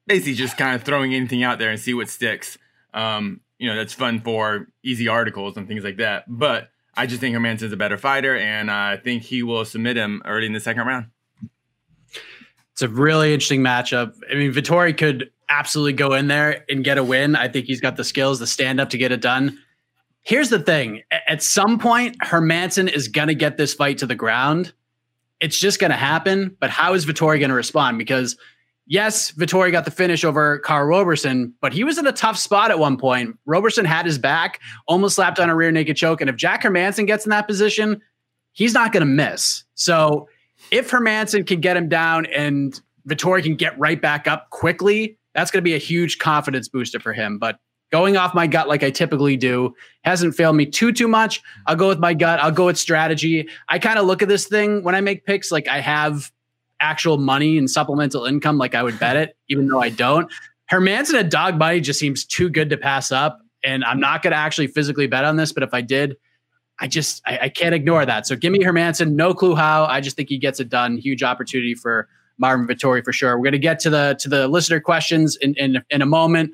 basically 0.07 0.33
just 0.33 0.57
kind 0.57 0.75
of 0.75 0.83
throwing 0.83 1.13
anything 1.13 1.43
out 1.43 1.59
there 1.59 1.69
and 1.69 1.79
see 1.79 1.93
what 1.93 2.09
sticks. 2.09 2.57
Um, 2.93 3.41
you 3.57 3.67
know, 3.67 3.75
that's 3.75 3.93
fun 3.93 4.19
for 4.21 4.67
easy 4.83 5.07
articles 5.07 5.55
and 5.55 5.67
things 5.67 5.83
like 5.83 5.97
that. 5.97 6.25
But 6.27 6.69
I 6.95 7.05
just 7.05 7.21
think 7.21 7.35
Hermansson's 7.35 7.71
a 7.71 7.77
better 7.77 7.97
fighter, 7.97 8.35
and 8.35 8.69
I 8.69 8.97
think 8.97 9.23
he 9.23 9.43
will 9.43 9.65
submit 9.65 9.97
him 9.97 10.21
early 10.25 10.47
in 10.47 10.53
the 10.53 10.59
second 10.59 10.87
round. 10.87 11.07
It's 12.73 12.81
a 12.81 12.89
really 12.89 13.33
interesting 13.33 13.61
matchup. 13.61 14.15
I 14.29 14.35
mean, 14.35 14.51
Vettori 14.51 14.97
could 14.97 15.29
absolutely 15.49 15.93
go 15.93 16.13
in 16.13 16.27
there 16.27 16.65
and 16.69 16.83
get 16.83 16.97
a 16.97 17.03
win. 17.03 17.35
I 17.35 17.47
think 17.47 17.65
he's 17.67 17.81
got 17.81 17.97
the 17.97 18.03
skills, 18.03 18.39
the 18.39 18.47
stand 18.47 18.79
up 18.79 18.89
to 18.89 18.97
get 18.97 19.11
it 19.11 19.21
done. 19.21 19.59
Here's 20.23 20.49
the 20.49 20.59
thing 20.59 21.03
at 21.27 21.41
some 21.41 21.79
point, 21.79 22.17
Hermansson 22.23 22.91
is 22.91 23.07
going 23.07 23.27
to 23.27 23.35
get 23.35 23.57
this 23.57 23.73
fight 23.73 23.97
to 23.99 24.05
the 24.05 24.15
ground. 24.15 24.73
It's 25.41 25.59
just 25.59 25.79
going 25.79 25.91
to 25.91 25.97
happen. 25.97 26.55
But 26.59 26.69
how 26.69 26.93
is 26.93 27.05
Vettori 27.05 27.39
going 27.39 27.49
to 27.49 27.55
respond? 27.55 27.97
Because 27.97 28.37
yes, 28.85 29.31
Vettori 29.33 29.71
got 29.71 29.85
the 29.85 29.91
finish 29.91 30.23
over 30.23 30.59
Karl 30.59 30.85
Roberson, 30.85 31.53
but 31.61 31.73
he 31.73 31.83
was 31.83 31.97
in 31.97 32.07
a 32.07 32.11
tough 32.11 32.37
spot 32.37 32.71
at 32.71 32.79
one 32.79 32.97
point. 32.97 33.37
Roberson 33.45 33.83
had 33.83 34.05
his 34.05 34.17
back, 34.17 34.59
almost 34.87 35.15
slapped 35.15 35.39
on 35.39 35.49
a 35.49 35.55
rear 35.55 35.71
naked 35.71 35.97
choke. 35.97 36.21
And 36.21 36.29
if 36.29 36.35
Jack 36.35 36.63
Hermansson 36.63 37.07
gets 37.07 37.25
in 37.25 37.31
that 37.31 37.47
position, 37.47 38.01
he's 38.53 38.73
not 38.73 38.91
going 38.91 39.01
to 39.01 39.11
miss. 39.11 39.63
So 39.75 40.29
if 40.71 40.89
Hermansson 40.89 41.45
can 41.45 41.59
get 41.59 41.75
him 41.75 41.89
down 41.89 42.27
and 42.27 42.79
Vettori 43.09 43.41
can 43.43 43.55
get 43.55 43.77
right 43.79 44.01
back 44.01 44.27
up 44.27 44.49
quickly, 44.51 45.17
that's 45.33 45.49
going 45.49 45.61
to 45.61 45.67
be 45.67 45.73
a 45.73 45.79
huge 45.79 46.19
confidence 46.19 46.67
booster 46.67 46.99
for 46.99 47.13
him. 47.13 47.39
But 47.39 47.57
going 47.91 48.17
off 48.17 48.33
my 48.33 48.47
gut 48.47 48.67
like 48.67 48.83
I 48.83 48.89
typically 48.89 49.37
do 49.37 49.75
hasn't 50.03 50.35
failed 50.35 50.55
me 50.55 50.65
too 50.65 50.91
too 50.91 51.07
much. 51.07 51.41
I'll 51.67 51.75
go 51.75 51.87
with 51.87 51.99
my 51.99 52.13
gut. 52.13 52.39
I'll 52.39 52.51
go 52.51 52.65
with 52.65 52.77
strategy. 52.77 53.47
I 53.69 53.79
kind 53.79 53.99
of 53.99 54.05
look 54.05 54.21
at 54.21 54.29
this 54.29 54.47
thing 54.47 54.83
when 54.83 54.95
I 54.95 55.01
make 55.01 55.25
picks 55.25 55.51
like 55.51 55.67
I 55.67 55.79
have 55.79 56.31
actual 56.79 57.17
money 57.17 57.57
and 57.57 57.69
supplemental 57.69 58.25
income 58.25 58.57
like 58.57 58.73
I 58.73 58.83
would 58.83 58.99
bet 58.99 59.15
it, 59.15 59.37
even 59.49 59.67
though 59.67 59.81
I 59.81 59.89
don't. 59.89 60.31
Hermansson 60.71 61.15
at 61.15 61.29
dog 61.29 61.57
money 61.57 61.81
just 61.81 61.99
seems 61.99 62.25
too 62.25 62.49
good 62.49 62.69
to 62.69 62.77
pass 62.77 63.11
up. 63.11 63.39
And 63.63 63.83
I'm 63.83 63.99
not 63.99 64.23
going 64.23 64.31
to 64.31 64.37
actually 64.37 64.67
physically 64.67 65.05
bet 65.05 65.23
on 65.23 65.35
this, 65.35 65.51
but 65.51 65.61
if 65.61 65.73
I 65.73 65.81
did, 65.81 66.15
I 66.79 66.87
just 66.87 67.21
I, 67.27 67.39
I, 67.43 67.49
can't 67.49 67.75
ignore 67.75 68.03
that. 68.05 68.25
So 68.25 68.35
give 68.35 68.51
me 68.51 68.59
Hermansson. 68.59 69.11
No 69.11 69.35
clue 69.35 69.53
how. 69.53 69.85
I 69.85 70.01
just 70.01 70.15
think 70.15 70.29
he 70.29 70.39
gets 70.39 70.59
it 70.59 70.67
done. 70.67 70.97
Huge 70.97 71.21
opportunity 71.21 71.75
for 71.75 72.07
Marvin 72.39 72.65
Vettori 72.65 73.03
for 73.03 73.13
sure. 73.13 73.37
We're 73.37 73.43
going 73.43 73.51
to 73.51 73.59
get 73.59 73.79
to 73.81 73.91
the 73.91 74.15
to 74.19 74.29
the 74.29 74.47
listener 74.47 74.79
questions 74.79 75.35
in, 75.35 75.53
in 75.55 75.83
in 75.91 76.01
a 76.01 76.07
moment. 76.07 76.53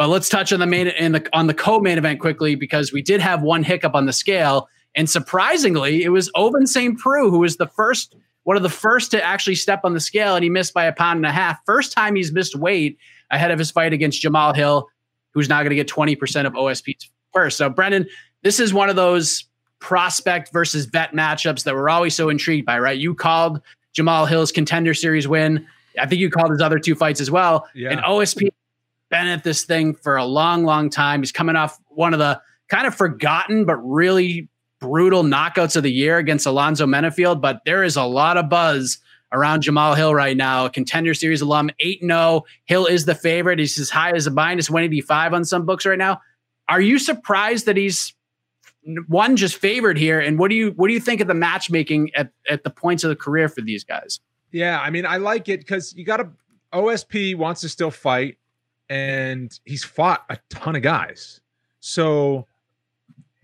But 0.00 0.08
let's 0.08 0.30
touch 0.30 0.50
on 0.50 0.60
the 0.60 0.66
main 0.66 0.86
in 0.86 1.12
the 1.12 1.28
on 1.34 1.46
the 1.46 1.52
co-main 1.52 1.98
event 1.98 2.20
quickly 2.20 2.54
because 2.54 2.90
we 2.90 3.02
did 3.02 3.20
have 3.20 3.42
one 3.42 3.62
hiccup 3.62 3.94
on 3.94 4.06
the 4.06 4.14
scale, 4.14 4.66
and 4.94 5.10
surprisingly, 5.10 6.02
it 6.02 6.08
was 6.08 6.30
Ovince 6.34 6.68
St. 6.68 6.98
Preux 6.98 7.28
who 7.28 7.40
was 7.40 7.58
the 7.58 7.66
first 7.66 8.16
one 8.44 8.56
of 8.56 8.62
the 8.62 8.70
first 8.70 9.10
to 9.10 9.22
actually 9.22 9.56
step 9.56 9.82
on 9.84 9.92
the 9.92 10.00
scale, 10.00 10.36
and 10.36 10.42
he 10.42 10.48
missed 10.48 10.72
by 10.72 10.86
a 10.86 10.92
pound 10.94 11.18
and 11.18 11.26
a 11.26 11.30
half. 11.30 11.58
First 11.66 11.92
time 11.92 12.14
he's 12.14 12.32
missed 12.32 12.56
weight 12.56 12.96
ahead 13.30 13.50
of 13.50 13.58
his 13.58 13.70
fight 13.70 13.92
against 13.92 14.22
Jamal 14.22 14.54
Hill, 14.54 14.88
who's 15.34 15.50
now 15.50 15.58
going 15.58 15.68
to 15.68 15.76
get 15.76 15.86
20% 15.86 16.46
of 16.46 16.54
OSP's 16.54 17.10
first. 17.34 17.58
So, 17.58 17.68
Brendan, 17.68 18.08
this 18.42 18.58
is 18.58 18.72
one 18.72 18.88
of 18.88 18.96
those 18.96 19.44
prospect 19.80 20.50
versus 20.50 20.86
vet 20.86 21.12
matchups 21.12 21.64
that 21.64 21.74
we're 21.74 21.90
always 21.90 22.14
so 22.14 22.30
intrigued 22.30 22.64
by, 22.64 22.78
right? 22.78 22.98
You 22.98 23.14
called 23.14 23.60
Jamal 23.92 24.24
Hill's 24.24 24.50
contender 24.50 24.94
series 24.94 25.28
win. 25.28 25.66
I 26.00 26.06
think 26.06 26.22
you 26.22 26.30
called 26.30 26.52
his 26.52 26.62
other 26.62 26.78
two 26.78 26.94
fights 26.94 27.20
as 27.20 27.30
well. 27.30 27.68
Yeah. 27.74 27.90
And 27.90 28.00
OSP 28.00 28.48
been 29.10 29.26
at 29.26 29.44
this 29.44 29.64
thing 29.64 29.94
for 29.94 30.16
a 30.16 30.24
long, 30.24 30.64
long 30.64 30.90
time. 30.90 31.20
He's 31.20 31.32
coming 31.32 31.56
off 31.56 31.78
one 31.88 32.12
of 32.12 32.18
the 32.18 32.40
kind 32.68 32.86
of 32.86 32.94
forgotten 32.94 33.64
but 33.64 33.76
really 33.76 34.48
brutal 34.80 35.22
knockouts 35.22 35.76
of 35.76 35.82
the 35.82 35.92
year 35.92 36.16
against 36.16 36.46
Alonzo 36.46 36.86
Menifield. 36.86 37.40
But 37.40 37.60
there 37.66 37.84
is 37.84 37.96
a 37.96 38.04
lot 38.04 38.36
of 38.36 38.48
buzz 38.48 38.98
around 39.32 39.62
Jamal 39.62 39.94
Hill 39.94 40.14
right 40.14 40.36
now. 40.36 40.68
Contender 40.68 41.14
series 41.14 41.40
alum, 41.40 41.70
8 41.80 42.00
0. 42.00 42.44
Hill 42.66 42.86
is 42.86 43.04
the 43.04 43.14
favorite. 43.14 43.58
He's 43.58 43.78
as 43.78 43.90
high 43.90 44.12
as 44.12 44.26
a 44.26 44.30
minus 44.30 44.70
185 44.70 45.34
on 45.34 45.44
some 45.44 45.66
books 45.66 45.86
right 45.86 45.98
now. 45.98 46.20
Are 46.68 46.80
you 46.80 46.98
surprised 46.98 47.66
that 47.66 47.76
he's 47.76 48.14
one 49.08 49.36
just 49.36 49.56
favored 49.56 49.98
here? 49.98 50.20
And 50.20 50.38
what 50.38 50.48
do 50.48 50.56
you 50.56 50.70
what 50.76 50.88
do 50.88 50.94
you 50.94 51.00
think 51.00 51.20
of 51.20 51.28
the 51.28 51.34
matchmaking 51.34 52.10
at, 52.14 52.30
at 52.48 52.64
the 52.64 52.70
points 52.70 53.04
of 53.04 53.10
the 53.10 53.16
career 53.16 53.48
for 53.48 53.60
these 53.60 53.84
guys? 53.84 54.20
Yeah, 54.52 54.80
I 54.80 54.90
mean, 54.90 55.06
I 55.06 55.18
like 55.18 55.48
it 55.48 55.60
because 55.60 55.94
you 55.94 56.04
got 56.04 56.18
to. 56.18 56.30
OSP 56.72 57.34
wants 57.34 57.62
to 57.62 57.68
still 57.68 57.90
fight, 57.90 58.38
and 58.90 59.58
he's 59.64 59.84
fought 59.84 60.24
a 60.28 60.38
ton 60.50 60.76
of 60.76 60.82
guys. 60.82 61.40
So 61.78 62.46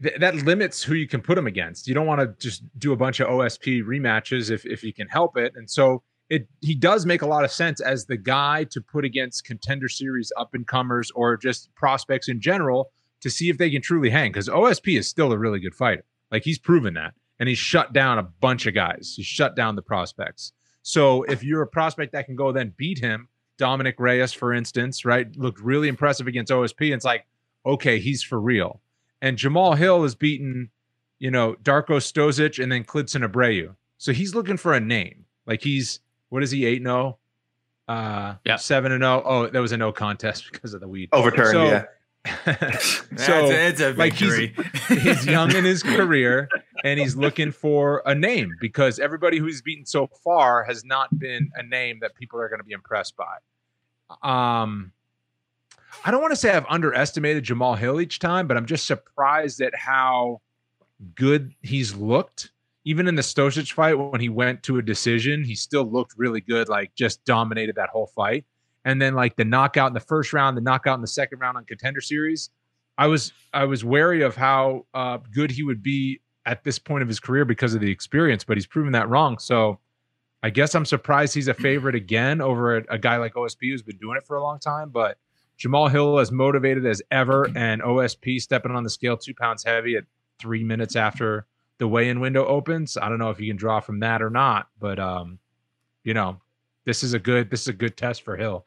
th- 0.02 0.16
that 0.18 0.35
limits 0.35 0.82
who 0.82 0.94
you 0.94 1.06
can 1.06 1.22
put 1.22 1.38
him 1.38 1.46
against. 1.46 1.87
You 1.87 1.94
don't 1.94 2.06
want 2.06 2.20
to 2.20 2.35
just 2.38 2.62
do 2.78 2.92
a 2.92 2.96
bunch 2.96 3.20
of 3.20 3.28
OSP 3.28 3.85
rematches 3.85 4.50
if 4.50 4.66
if 4.66 4.82
you 4.82 4.92
can 4.92 5.09
help 5.09 5.38
it. 5.38 5.52
And 5.54 5.70
so 5.70 6.02
it 6.28 6.48
he 6.61 6.74
does 6.74 7.06
make 7.06 7.22
a 7.22 7.26
lot 7.26 7.44
of 7.44 7.52
sense 7.52 7.80
as 7.80 8.04
the 8.06 8.16
guy 8.16 8.64
to 8.64 8.80
put 8.80 9.04
against 9.04 9.44
contender 9.44 9.88
series 9.88 10.32
up 10.37 10.52
and 10.52 10.66
comers 10.66 11.11
or 11.14 11.37
just 11.37 11.72
prospects 11.76 12.28
in 12.28 12.40
general 12.40 12.90
to 13.20 13.30
see 13.30 13.48
if 13.48 13.56
they 13.56 13.70
can 13.70 13.80
truly 13.80 14.11
hang. 14.11 14.32
Because 14.32 14.48
OSP 14.48 14.98
is 14.98 15.09
still 15.09 15.32
a 15.32 15.38
really 15.38 15.61
good 15.61 15.74
fighter. 15.74 16.04
Like 16.32 16.42
he's 16.42 16.59
proven 16.59 16.94
that, 16.94 17.14
and 17.38 17.48
he's 17.48 17.59
shut 17.59 17.92
down 17.92 18.18
a 18.18 18.24
bunch 18.24 18.66
of 18.66 18.74
guys. 18.74 19.14
He's 19.16 19.26
shut 19.26 19.54
down 19.54 19.76
the 19.76 19.82
prospects. 19.82 20.52
So 20.82 21.22
if 21.22 21.44
you're 21.44 21.62
a 21.62 21.68
prospect 21.68 22.12
that 22.12 22.26
can 22.26 22.35
go 22.35 22.50
then 22.50 22.74
beat 22.76 22.98
him, 22.98 23.28
Dominic 23.59 23.97
Reyes, 23.99 24.33
for 24.33 24.53
instance, 24.53 25.05
right, 25.05 25.35
looked 25.37 25.61
really 25.61 25.88
impressive 25.88 26.27
against 26.27 26.53
OSP. 26.53 26.87
And 26.87 26.95
it's 26.95 27.05
like, 27.05 27.27
okay, 27.64 27.99
he's 27.99 28.23
for 28.23 28.40
real. 28.40 28.81
And 29.23 29.37
Jamal 29.38 29.75
Hill 29.75 30.03
has 30.03 30.14
beaten, 30.14 30.71
you 31.19 31.31
know, 31.31 31.55
Darko 31.62 31.97
Stosic 31.99 32.62
and 32.62 32.71
then 32.71 32.85
Klidson 32.85 33.27
Abreu. 33.27 33.75
So 33.99 34.12
he's 34.12 34.35
looking 34.35 34.57
for 34.59 34.75
a 34.75 34.81
name. 34.81 35.25
Like 35.47 35.62
he's 35.62 36.01
what 36.29 36.42
is 36.42 36.51
he, 36.51 36.66
8 36.66 36.83
0? 36.83 37.19
Uh 37.88 38.35
Yeah. 38.45 38.57
seven 38.57 38.92
and 38.92 39.03
oh. 39.05 39.23
Oh, 39.25 39.47
that 39.47 39.61
was 39.61 39.73
a 39.73 39.77
no 39.77 39.92
contest 39.92 40.45
because 40.53 40.75
of 40.75 40.81
the 40.81 40.88
weed. 40.88 41.09
Overturned, 41.12 41.51
So- 41.53 41.64
yeah. 41.64 41.85
so 43.16 43.47
it's 43.47 43.81
a 43.81 43.92
like 43.92 44.14
he's, 44.14 44.35
victory. 44.37 44.99
he's 44.99 45.25
young 45.25 45.55
in 45.55 45.64
his 45.64 45.83
career 45.85 46.49
and 46.85 47.01
he's 47.01 47.17
looking 47.17 47.53
for 47.53 48.03
a 48.07 48.15
name 48.15 48.55
because 48.61 48.99
everybody 48.99 49.39
who's 49.39 49.62
beaten 49.62 49.87
so 49.87 50.07
far 50.25 50.65
has 50.65 50.85
not 50.85 51.17
been 51.19 51.51
a 51.55 51.62
name 51.62 51.99
that 52.01 52.15
people 52.15 52.41
are 52.41 52.49
going 52.49 52.61
to 52.61 52.65
be 52.65 52.73
impressed 52.73 53.15
by. 53.17 53.37
Um, 54.23 54.93
I 56.05 56.11
don't 56.11 56.21
want 56.21 56.33
to 56.33 56.37
say 56.37 56.51
I've 56.51 56.67
underestimated 56.69 57.45
Jamal 57.45 57.75
Hill 57.75 58.01
each 58.01 58.19
time, 58.19 58.47
but 58.47 58.57
I'm 58.57 58.67
just 58.67 58.87
surprised 58.87 59.61
at 59.61 59.75
how 59.75 60.41
good 61.15 61.55
he's 61.62 61.95
looked. 61.95 62.53
Even 62.85 63.09
in 63.09 63.17
the 63.17 63.23
Stosic 63.23 63.73
fight, 63.73 63.95
when 63.95 64.21
he 64.21 64.29
went 64.29 64.62
to 64.65 64.79
a 64.79 64.83
decision, 64.83 65.43
he 65.43 65.55
still 65.55 65.85
looked 65.85 66.15
really 66.17 66.41
good, 66.41 66.69
like 66.69 66.95
just 66.95 67.25
dominated 67.25 67.75
that 67.77 67.89
whole 67.89 68.07
fight. 68.07 68.45
And 68.85 69.03
then 69.03 69.15
like 69.15 69.35
the 69.35 69.45
knockout 69.45 69.89
in 69.89 69.95
the 69.95 70.01
first 70.01 70.33
round, 70.33 70.57
the 70.57 70.61
knockout 70.61 70.95
in 70.95 71.01
the 71.01 71.09
second 71.09 71.41
round 71.41 71.57
on 71.57 71.65
contender 71.65 72.01
series, 72.01 72.51
I 72.97 73.09
was 73.09 73.33
I 73.53 73.65
was 73.65 73.85
wary 73.85 74.23
of 74.23 74.37
how 74.37 74.87
uh, 74.95 75.19
good 75.33 75.51
he 75.51 75.65
would 75.65 75.83
be 75.83 76.21
at 76.46 76.64
this 76.64 76.78
point 76.78 77.02
of 77.02 77.09
his 77.09 77.20
career 77.20 77.44
because 77.44 77.74
of 77.74 77.80
the 77.80 77.90
experience, 77.90 78.44
but 78.44 78.56
he's 78.56 78.66
proven 78.66 78.92
that 78.92 79.09
wrong. 79.09 79.38
So 79.38 79.80
I 80.42 80.50
guess 80.50 80.74
I'm 80.74 80.85
surprised 80.85 81.35
he's 81.35 81.48
a 81.48 81.54
favorite 81.54 81.96
again 81.96 82.40
over 82.40 82.78
a, 82.78 82.85
a 82.88 82.98
guy 82.98 83.16
like 83.16 83.35
OSP 83.35 83.70
who's 83.70 83.82
been 83.82 83.98
doing 83.98 84.16
it 84.16 84.26
for 84.26 84.37
a 84.37 84.42
long 84.42 84.61
time. 84.61 84.90
But 84.90 85.18
Jamal 85.56 85.88
Hill 85.88 86.18
as 86.18 86.30
motivated 86.30 86.87
as 86.87 87.02
ever, 87.11 87.48
and 87.56 87.82
OSP 87.82 88.40
stepping 88.40 88.72
on 88.72 88.85
the 88.85 88.90
scale 88.90 89.16
two 89.16 89.35
pounds 89.35 89.64
heavy 89.64 89.96
at 89.96 90.04
three 90.38 90.62
minutes 90.62 90.96
after 90.96 91.46
the 91.78 91.88
weigh-in 91.88 92.20
window 92.20 92.46
opens. 92.46 92.96
I 92.96 93.09
don't 93.09 93.18
know 93.18 93.30
if 93.30 93.40
you 93.40 93.48
can 93.48 93.56
draw 93.56 93.80
from 93.80 94.00
that 94.00 94.22
or 94.22 94.30
not, 94.30 94.68
but 94.78 94.98
um, 94.98 95.38
you 96.04 96.14
know, 96.14 96.40
this 96.85 97.02
is 97.02 97.14
a 97.14 97.18
good 97.18 97.50
this 97.50 97.62
is 97.62 97.68
a 97.68 97.72
good 97.72 97.96
test 97.96 98.22
for 98.22 98.37
Hill. 98.37 98.64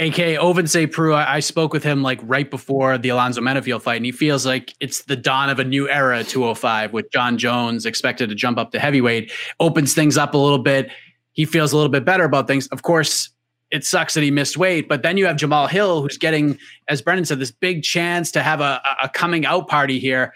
AK 0.00 0.40
Ovince 0.40 0.70
St. 0.70 0.90
Preux, 0.90 1.12
I, 1.12 1.36
I 1.36 1.40
spoke 1.40 1.74
with 1.74 1.84
him 1.84 2.02
like 2.02 2.20
right 2.22 2.50
before 2.50 2.96
the 2.96 3.10
Alonzo 3.10 3.42
Menifield 3.42 3.82
fight, 3.82 3.96
and 3.96 4.06
he 4.06 4.12
feels 4.12 4.46
like 4.46 4.74
it's 4.80 5.02
the 5.02 5.14
dawn 5.14 5.50
of 5.50 5.58
a 5.58 5.64
new 5.64 5.90
era 5.90 6.24
205 6.24 6.94
with 6.94 7.10
Jon 7.12 7.36
Jones 7.36 7.84
expected 7.84 8.30
to 8.30 8.34
jump 8.34 8.56
up 8.56 8.72
to 8.72 8.78
heavyweight, 8.78 9.30
opens 9.60 9.92
things 9.92 10.16
up 10.16 10.32
a 10.32 10.38
little 10.38 10.58
bit. 10.58 10.90
He 11.32 11.44
feels 11.44 11.74
a 11.74 11.76
little 11.76 11.90
bit 11.90 12.06
better 12.06 12.24
about 12.24 12.46
things. 12.46 12.66
Of 12.68 12.80
course, 12.80 13.28
it 13.70 13.84
sucks 13.84 14.14
that 14.14 14.22
he 14.22 14.30
missed 14.30 14.56
weight, 14.56 14.88
but 14.88 15.02
then 15.02 15.18
you 15.18 15.26
have 15.26 15.36
Jamal 15.36 15.66
Hill, 15.66 16.00
who's 16.00 16.16
getting, 16.16 16.58
as 16.88 17.02
Brendan 17.02 17.26
said, 17.26 17.38
this 17.38 17.50
big 17.50 17.82
chance 17.82 18.32
to 18.32 18.42
have 18.42 18.62
a, 18.62 18.80
a 19.02 19.08
coming 19.10 19.44
out 19.44 19.68
party 19.68 19.98
here. 19.98 20.32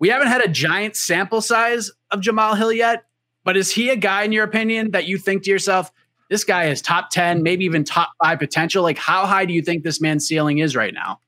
We 0.00 0.08
haven't 0.08 0.28
had 0.28 0.40
a 0.40 0.48
giant 0.48 0.96
sample 0.96 1.42
size 1.42 1.90
of 2.10 2.22
Jamal 2.22 2.54
Hill 2.54 2.72
yet, 2.72 3.04
but 3.44 3.58
is 3.58 3.70
he 3.70 3.90
a 3.90 3.96
guy, 3.96 4.22
in 4.22 4.32
your 4.32 4.44
opinion, 4.44 4.92
that 4.92 5.06
you 5.06 5.18
think 5.18 5.42
to 5.42 5.50
yourself, 5.50 5.92
this 6.32 6.44
guy 6.44 6.64
is 6.64 6.80
top 6.80 7.10
10, 7.10 7.42
maybe 7.42 7.66
even 7.66 7.84
top 7.84 8.12
five 8.22 8.38
potential. 8.38 8.82
Like, 8.82 8.96
how 8.96 9.26
high 9.26 9.44
do 9.44 9.52
you 9.52 9.60
think 9.60 9.84
this 9.84 10.00
man's 10.00 10.26
ceiling 10.26 10.58
is 10.58 10.74
right 10.74 10.94
now? 10.94 11.20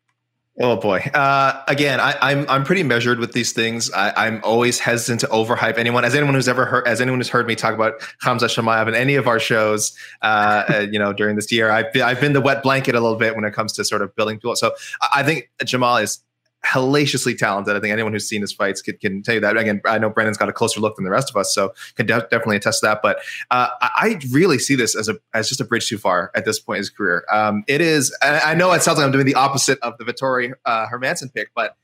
Oh 0.61 0.77
boy! 0.77 0.99
Uh, 1.13 1.65
again, 1.67 1.99
I, 1.99 2.17
I'm 2.21 2.49
I'm 2.49 2.63
pretty 2.63 2.85
measured 2.85 3.19
with 3.19 3.33
these 3.33 3.53
things. 3.53 3.91
I, 3.91 4.13
I'm 4.27 4.41
always 4.45 4.79
hesitant 4.79 5.19
to 5.23 5.27
overhype 5.27 5.79
anyone. 5.79 6.05
As 6.05 6.15
anyone 6.15 6.35
who's 6.35 6.47
ever 6.47 6.65
heard, 6.65 6.87
as 6.87 7.01
anyone 7.01 7.19
who's 7.19 7.29
heard 7.29 7.49
me 7.49 7.57
talk 7.57 7.75
about 7.75 7.99
Khamzat 8.23 8.55
Chimaev 8.55 8.87
in 8.87 8.95
any 8.95 9.17
of 9.17 9.27
our 9.27 9.41
shows, 9.41 9.99
uh, 10.23 10.63
uh, 10.69 10.87
you 10.89 11.01
know, 11.01 11.13
during 11.13 11.35
this 11.35 11.51
year, 11.51 11.73
I've 11.73 11.93
been, 11.93 12.03
I've 12.03 12.21
been 12.21 12.35
the 12.35 12.41
wet 12.41 12.63
blanket 12.63 12.95
a 12.95 13.01
little 13.01 13.19
bit 13.19 13.35
when 13.35 13.45
it 13.45 13.53
comes 13.53 13.73
to 13.73 13.85
sort 13.85 14.01
of 14.01 14.15
building 14.15 14.37
people. 14.37 14.55
So 14.55 14.75
I 15.13 15.25
think 15.25 15.51
Jamal 15.65 15.97
is 15.97 16.23
hellaciously 16.65 17.35
talented. 17.35 17.77
I 17.77 17.81
think 17.81 17.93
anyone 17.93 18.13
who's 18.13 18.29
seen 18.29 18.41
his 18.41 18.53
fights 18.53 18.83
can, 18.83 18.97
can 18.97 19.23
tell 19.23 19.35
you 19.35 19.41
that. 19.41 19.57
Again, 19.57 19.81
I 19.85 19.99
know 19.99 20.11
Brendan's 20.11 20.39
got 20.39 20.49
a 20.49 20.53
closer 20.53 20.81
look 20.81 20.97
than 20.97 21.05
the 21.05 21.11
rest 21.11 21.31
of 21.31 21.37
us, 21.37 21.55
so 21.55 21.75
can 21.95 22.07
de- 22.07 22.21
definitely 22.23 22.57
attest 22.57 22.81
to 22.81 22.87
that. 22.87 23.01
But 23.03 23.19
uh, 23.51 23.69
I 23.81 24.19
really 24.31 24.59
see 24.59 24.75
this 24.75 24.97
as 24.97 25.09
a 25.09 25.17
as 25.35 25.49
just 25.49 25.61
a 25.61 25.65
bridge 25.65 25.89
too 25.89 25.99
far 25.99 26.31
at 26.35 26.45
this 26.45 26.59
point 26.59 26.79
in 26.79 26.81
his 26.81 26.91
career. 26.91 27.25
Um, 27.33 27.65
it 27.69 27.81
is. 27.81 28.17
I 28.23 28.41
I 28.41 28.55
know 28.55 28.73
it 28.73 28.83
sounds 28.83 28.99
like 28.99 29.07
I'm 29.07 29.13
doing 29.13 29.27
the 29.27 29.35
opposite 29.35 29.79
of 29.81 29.99
the 29.99 30.05
Vettori 30.05 30.53
uh, 30.65 30.87
Hermansson 30.87 31.33
pick, 31.33 31.49
but 31.55 31.77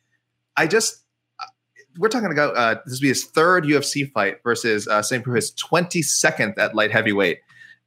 I 0.57 0.67
just 0.67 1.05
uh, 1.41 1.47
we're 1.99 2.09
talking 2.09 2.33
about 2.33 2.57
uh, 2.57 2.81
this 2.87 2.99
will 2.99 3.03
be 3.03 3.09
his 3.09 3.25
third 3.25 3.65
UFC 3.65 4.11
fight 4.11 4.43
versus 4.43 4.89
uh, 4.89 5.03
St. 5.03 5.23
Preux, 5.23 5.35
his 5.35 5.53
22nd 5.53 6.59
at 6.59 6.75
light 6.75 6.91
heavyweight. 6.91 7.41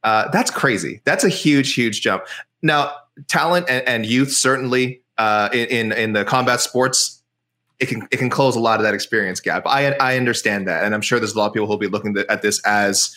Uh, 0.03 0.29
that's 0.29 0.51
crazy. 0.51 1.01
That's 1.05 1.23
a 1.23 1.29
huge, 1.29 1.73
huge 1.73 2.01
jump. 2.01 2.25
Now, 2.61 2.93
talent 3.27 3.67
and, 3.69 3.87
and 3.87 4.05
youth 4.05 4.31
certainly 4.31 5.02
uh, 5.17 5.49
in, 5.53 5.91
in 5.91 6.13
the 6.13 6.25
combat 6.25 6.61
sports, 6.61 7.21
it 7.79 7.87
can 7.87 8.07
it 8.11 8.17
can 8.17 8.29
close 8.29 8.55
a 8.55 8.59
lot 8.59 8.79
of 8.79 8.83
that 8.83 8.93
experience 8.93 9.39
gap. 9.39 9.63
I 9.65 9.93
I 9.93 10.17
understand 10.17 10.67
that, 10.67 10.83
and 10.85 10.93
I'm 10.93 11.01
sure 11.01 11.19
there's 11.19 11.33
a 11.33 11.37
lot 11.37 11.47
of 11.47 11.53
people 11.53 11.67
who'll 11.67 11.77
be 11.77 11.87
looking 11.87 12.15
at 12.29 12.41
this 12.41 12.61
as 12.65 13.15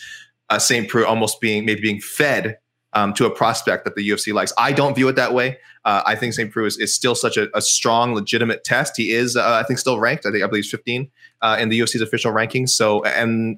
uh, 0.49 0.59
St. 0.59 0.89
Preux 0.89 1.05
almost 1.05 1.39
being 1.39 1.65
maybe 1.65 1.81
being 1.81 2.01
fed 2.01 2.57
um, 2.93 3.13
to 3.13 3.25
a 3.25 3.29
prospect 3.29 3.85
that 3.85 3.95
the 3.95 4.07
UFC 4.09 4.33
likes. 4.33 4.53
I 4.57 4.71
don't 4.71 4.95
view 4.95 5.07
it 5.07 5.15
that 5.15 5.33
way. 5.33 5.57
Uh, 5.85 6.01
I 6.05 6.15
think 6.15 6.33
St. 6.33 6.51
Preux 6.51 6.65
is, 6.65 6.77
is 6.77 6.93
still 6.93 7.15
such 7.15 7.37
a, 7.37 7.47
a 7.55 7.61
strong, 7.61 8.13
legitimate 8.13 8.63
test. 8.63 8.93
He 8.97 9.11
is, 9.11 9.35
uh, 9.35 9.61
I 9.63 9.63
think, 9.63 9.79
still 9.79 9.99
ranked. 9.99 10.25
I 10.25 10.31
think 10.31 10.43
I 10.43 10.47
believe 10.47 10.63
he's 10.63 10.71
15 10.71 11.09
uh, 11.41 11.57
in 11.59 11.69
the 11.69 11.79
UFC's 11.79 12.01
official 12.01 12.33
rankings. 12.33 12.69
So, 12.69 13.03
and 13.03 13.57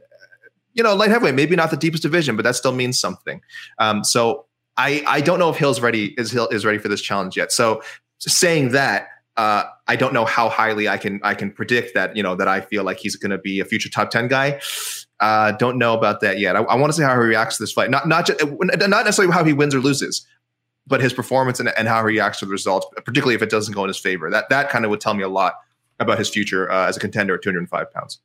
you 0.74 0.84
know, 0.84 0.94
light 0.94 1.10
heavyweight, 1.10 1.36
maybe 1.36 1.56
not 1.56 1.72
the 1.72 1.78
deepest 1.78 2.04
division, 2.04 2.36
but 2.36 2.44
that 2.44 2.56
still 2.56 2.72
means 2.72 3.00
something. 3.00 3.42
Um, 3.80 4.04
so 4.04 4.46
I 4.78 5.04
I 5.08 5.22
don't 5.22 5.40
know 5.40 5.50
if 5.50 5.58
Hill's 5.58 5.82
ready 5.82 6.14
is 6.18 6.32
Hill 6.32 6.48
is 6.50 6.66
ready 6.66 6.78
for 6.78 6.88
this 6.88 7.02
challenge 7.02 7.36
yet. 7.36 7.52
So 7.52 7.82
saying 8.20 8.70
that, 8.70 9.08
uh, 9.38 9.64
I 9.88 9.96
don't 9.96 10.14
know 10.14 10.26
how 10.26 10.50
highly 10.50 10.90
I 10.90 10.98
can 10.98 11.22
I 11.24 11.34
can 11.34 11.52
predict 11.52 11.94
that 11.94 12.16
you 12.16 12.22
know 12.22 12.36
that 12.36 12.48
I 12.48 12.62
feel 12.62 12.84
like 12.84 12.98
he's 12.98 13.16
going 13.16 13.32
to 13.32 13.38
be 13.38 13.60
a 13.60 13.66
future 13.66 13.90
top 13.90 14.10
ten 14.10 14.28
guy. 14.28 14.60
Uh, 15.20 15.54
don't 15.54 15.78
know 15.78 15.94
about 15.94 16.22
that 16.22 16.40
yet. 16.40 16.56
I, 16.56 16.62
I 16.62 16.76
want 16.76 16.92
to 16.92 16.98
see 16.98 17.04
how 17.04 17.14
he 17.14 17.26
reacts 17.26 17.58
to 17.58 17.64
this 17.64 17.72
fight. 17.72 17.90
Not 17.90 18.08
not 18.08 18.26
just 18.26 18.44
not 18.44 19.06
necessarily 19.06 19.34
how 19.34 19.44
he 19.44 19.54
wins 19.54 19.74
or 19.74 19.80
loses, 19.80 20.28
but 20.88 21.00
his 21.00 21.14
performance 21.14 21.60
and, 21.60 21.70
and 21.78 21.88
how 21.88 22.00
he 22.00 22.08
reacts 22.08 22.40
to 22.40 22.46
the 22.46 22.52
results, 22.52 22.86
particularly 23.06 23.36
if 23.36 23.42
it 23.42 23.50
doesn't 23.50 23.74
go 23.74 23.84
in 23.84 23.88
his 23.88 23.98
favor. 23.98 24.30
That 24.30 24.50
that 24.50 24.70
kind 24.70 24.84
of 24.84 24.92
would 24.92 25.00
tell 25.00 25.14
me 25.14 25.24
a 25.24 25.30
lot 25.30 25.54
about 26.00 26.18
his 26.18 26.30
future 26.30 26.70
uh, 26.70 26.88
as 26.88 26.98
a 26.98 27.00
contender 27.00 27.36
at 27.36 27.42
205 27.42 27.94
pounds. 27.94 28.20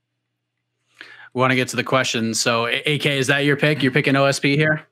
We 1.32 1.40
want 1.40 1.50
to 1.50 1.56
get 1.56 1.68
to 1.68 1.76
the 1.76 1.84
question. 1.84 2.32
So, 2.34 2.66
AK, 2.66 3.06
is 3.06 3.26
that 3.26 3.40
your 3.40 3.56
pick? 3.56 3.82
You're 3.82 3.92
picking 3.92 4.14
OSP 4.14 4.54
here. 4.56 4.86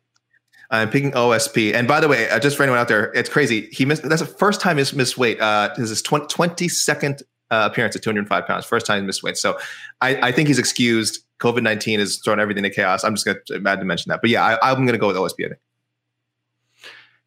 I'm 0.72 0.88
picking 0.88 1.12
OSP. 1.12 1.74
And 1.74 1.86
by 1.86 2.00
the 2.00 2.08
way, 2.08 2.28
uh, 2.30 2.40
just 2.40 2.56
for 2.56 2.62
anyone 2.62 2.78
out 2.78 2.88
there, 2.88 3.12
it's 3.12 3.28
crazy. 3.28 3.68
He 3.72 3.84
missed. 3.84 4.02
That's 4.02 4.22
the 4.22 4.26
first 4.26 4.60
time 4.60 4.78
he's 4.78 4.94
missed 4.94 5.18
weight. 5.18 5.38
Uh, 5.38 5.68
this 5.76 5.84
is 5.84 5.90
his 5.90 6.02
20, 6.02 6.26
22nd 6.26 7.22
uh, 7.50 7.68
appearance 7.70 7.94
at 7.94 8.02
205 8.02 8.46
pounds. 8.46 8.64
First 8.64 8.86
time 8.86 9.02
he 9.02 9.06
missed 9.06 9.22
weight. 9.22 9.36
So 9.36 9.58
I, 10.00 10.28
I 10.28 10.32
think 10.32 10.48
he's 10.48 10.58
excused. 10.58 11.24
COVID 11.40 11.62
19 11.62 12.00
has 12.00 12.16
thrown 12.18 12.40
everything 12.40 12.62
to 12.62 12.70
chaos. 12.70 13.04
I'm 13.04 13.14
just 13.14 13.26
going 13.26 13.36
to 13.46 13.60
mad 13.60 13.80
to 13.80 13.84
mention 13.84 14.10
that. 14.10 14.20
But 14.22 14.30
yeah, 14.30 14.44
I, 14.44 14.70
I'm 14.70 14.86
going 14.86 14.92
to 14.92 14.98
go 14.98 15.08
with 15.08 15.16
OSP. 15.16 15.44
I 15.44 15.48
think. 15.48 15.60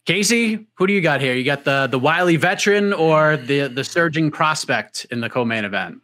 Casey, 0.06 0.68
who 0.76 0.88
do 0.88 0.94
you 0.94 1.02
got 1.02 1.22
here? 1.22 1.36
You 1.36 1.44
got 1.44 1.66
the 1.66 1.88
the 1.90 2.00
wily 2.00 2.38
veteran 2.38 2.94
or 2.94 3.38
the 3.38 3.68
the 3.68 3.84
surging 3.84 4.32
prospect 4.32 5.06
in 5.12 5.20
the 5.20 5.30
co-main 5.30 5.66
event? 5.66 6.02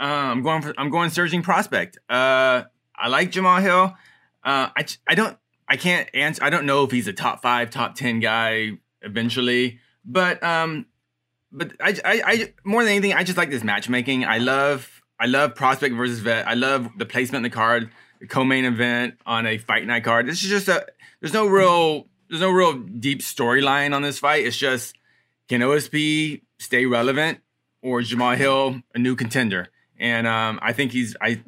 Uh, 0.00 0.04
I'm 0.04 0.42
going 0.42 0.62
for 0.62 0.74
I'm 0.78 0.90
going 0.90 1.10
surging 1.10 1.42
prospect. 1.42 1.98
Uh, 2.08 2.62
I 2.96 3.08
like 3.08 3.30
Jamal 3.30 3.60
Hill. 3.60 3.94
Uh, 4.44 4.70
I 4.76 4.86
I 5.06 5.14
don't 5.14 5.36
I 5.68 5.76
can't 5.76 6.08
answer. 6.14 6.42
I 6.42 6.50
don't 6.50 6.66
know 6.66 6.84
if 6.84 6.90
he's 6.90 7.06
a 7.08 7.12
top 7.12 7.42
five, 7.42 7.70
top 7.70 7.94
ten 7.94 8.20
guy 8.20 8.72
eventually, 9.00 9.80
but 10.04 10.42
um, 10.42 10.86
but 11.50 11.72
I 11.80 11.96
I, 12.04 12.22
I 12.24 12.54
more 12.64 12.82
than 12.82 12.92
anything, 12.92 13.14
I 13.14 13.24
just 13.24 13.38
like 13.38 13.50
this 13.50 13.64
matchmaking. 13.64 14.24
I 14.24 14.38
love 14.38 15.02
I 15.18 15.26
love 15.26 15.54
prospect 15.54 15.94
versus 15.94 16.18
vet. 16.18 16.46
I 16.48 16.54
love 16.54 16.88
the 16.98 17.06
placement 17.06 17.44
in 17.44 17.50
the 17.50 17.54
card, 17.54 17.90
the 18.20 18.26
co-main 18.26 18.64
event 18.64 19.14
on 19.24 19.46
a 19.46 19.58
fight 19.58 19.86
night 19.86 20.04
card. 20.04 20.26
This 20.26 20.42
is 20.42 20.50
just 20.50 20.68
a 20.68 20.86
there's 21.20 21.32
no 21.32 21.46
real 21.46 22.08
there's 22.28 22.40
no 22.40 22.50
real 22.50 22.74
deep 22.74 23.20
storyline 23.20 23.94
on 23.94 24.02
this 24.02 24.18
fight. 24.18 24.44
It's 24.44 24.56
just 24.56 24.96
can 25.48 25.60
OSP 25.60 26.42
stay 26.58 26.86
relevant 26.86 27.40
or 27.82 28.02
Jamal 28.02 28.34
Hill 28.34 28.80
a 28.94 28.98
new 28.98 29.16
contender? 29.16 29.68
And 29.98 30.26
um, 30.26 30.58
I 30.62 30.72
think 30.72 30.92
he's 30.92 31.14
I 31.20 31.42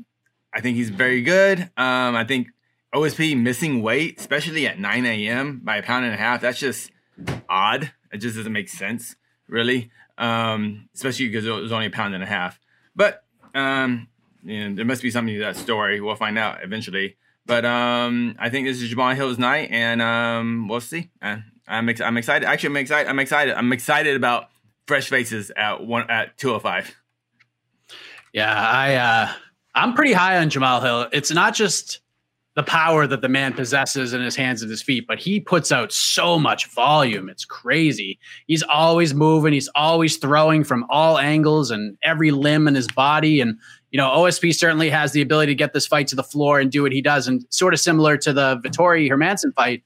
I 0.53 0.61
think 0.61 0.77
he's 0.77 0.91
very 0.91 1.23
good. 1.23 1.59
Um, 1.77 2.15
I 2.15 2.25
think 2.25 2.49
OSP 2.95 3.37
missing 3.41 3.83
weight, 3.83 4.21
especially 4.21 4.67
at 4.67 4.79
9 4.79 5.07
a.m. 5.07 5.61
by 5.65 5.79
a 5.79 5.83
pound 5.83 6.05
and 6.05 6.15
a 6.15 6.17
half, 6.17 6.41
that's 6.41 6.59
just 6.59 6.91
odd. 7.49 7.93
It 8.13 8.19
just 8.19 8.37
doesn't 8.37 8.53
make 8.53 8.69
sense, 8.69 9.17
really. 9.49 9.91
Um, 10.17 10.89
especially 10.95 11.29
because 11.29 11.45
it 11.45 11.51
was 11.51 11.73
only 11.73 11.87
a 11.87 11.91
pound 11.91 12.15
and 12.15 12.23
a 12.23 12.27
half. 12.27 12.61
But 12.95 13.25
um, 13.55 14.09
you 14.45 14.69
know, 14.69 14.77
there 14.77 14.85
must 14.85 15.03
be 15.03 15.11
something 15.11 15.35
to 15.35 15.41
that 15.41 15.57
story. 15.57 16.01
We'll 16.01 16.15
find 16.15 16.39
out 16.39 16.63
eventually. 16.63 17.17
But 17.47 17.65
um, 17.65 18.37
I 18.39 18.49
think 18.49 18.67
this 18.67 18.81
is 18.81 18.89
Jamal 18.89 19.15
Hill's 19.15 19.39
night, 19.39 19.69
and 19.71 20.01
um, 20.01 20.69
we'll 20.69 20.81
see. 20.81 21.11
Uh, 21.21 21.39
I'm 21.67 21.89
ex- 21.89 22.01
I'm 22.01 22.17
excited. 22.17 22.47
Actually, 22.47 22.71
I'm 22.71 22.77
excited. 22.77 23.09
I'm 23.09 23.19
excited. 23.19 23.55
I'm 23.55 23.73
excited 23.73 24.17
about 24.17 24.49
fresh 24.87 25.09
faces 25.09 25.51
at 25.57 25.85
one 25.85 26.11
at 26.11 26.39
205. 26.39 26.95
Yeah, 28.33 28.53
I 28.53 28.95
uh, 28.95 29.33
I'm 29.75 29.95
pretty 29.95 30.13
high 30.13 30.39
on 30.39 30.51
Jamal 30.51 30.81
Hill. 30.81 31.09
It's 31.13 31.33
not 31.33 31.55
just 31.55 32.01
the 32.55 32.63
power 32.63 33.07
that 33.07 33.21
the 33.21 33.29
man 33.29 33.53
possesses 33.53 34.13
in 34.13 34.23
his 34.23 34.37
hands 34.37 34.63
and 34.63 34.71
his 34.71 34.81
feet, 34.81 35.07
but 35.09 35.19
he 35.19 35.41
puts 35.41 35.73
out 35.73 35.93
so 35.93 36.39
much 36.39 36.71
volume. 36.71 37.29
It's 37.29 37.45
crazy. 37.45 38.19
He's 38.47 38.63
always 38.63 39.13
moving. 39.13 39.53
He's 39.53 39.69
always 39.75 40.19
throwing 40.19 40.63
from 40.63 40.87
all 40.89 41.19
angles 41.19 41.73
and 41.73 41.99
every 42.03 42.31
limb 42.31 42.69
in 42.69 42.77
his 42.77 42.87
body. 42.87 43.41
And 43.41 43.59
you 43.91 43.99
know, 43.99 44.09
OSP 44.09 44.55
certainly 44.55 44.89
has 44.91 45.13
the 45.13 45.21
ability 45.21 45.51
to 45.51 45.57
get 45.57 45.73
this 45.73 45.87
fight 45.87 46.07
to 46.09 46.17
the 46.17 46.23
floor 46.23 46.61
and 46.61 46.71
do 46.71 46.83
what 46.83 46.93
he 46.93 47.01
does. 47.01 47.27
And 47.27 47.45
sort 47.51 47.75
of 47.75 47.81
similar 47.81 48.17
to 48.19 48.33
the 48.33 48.59
Vettori 48.59 49.11
Hermansson 49.11 49.53
fight, 49.55 49.83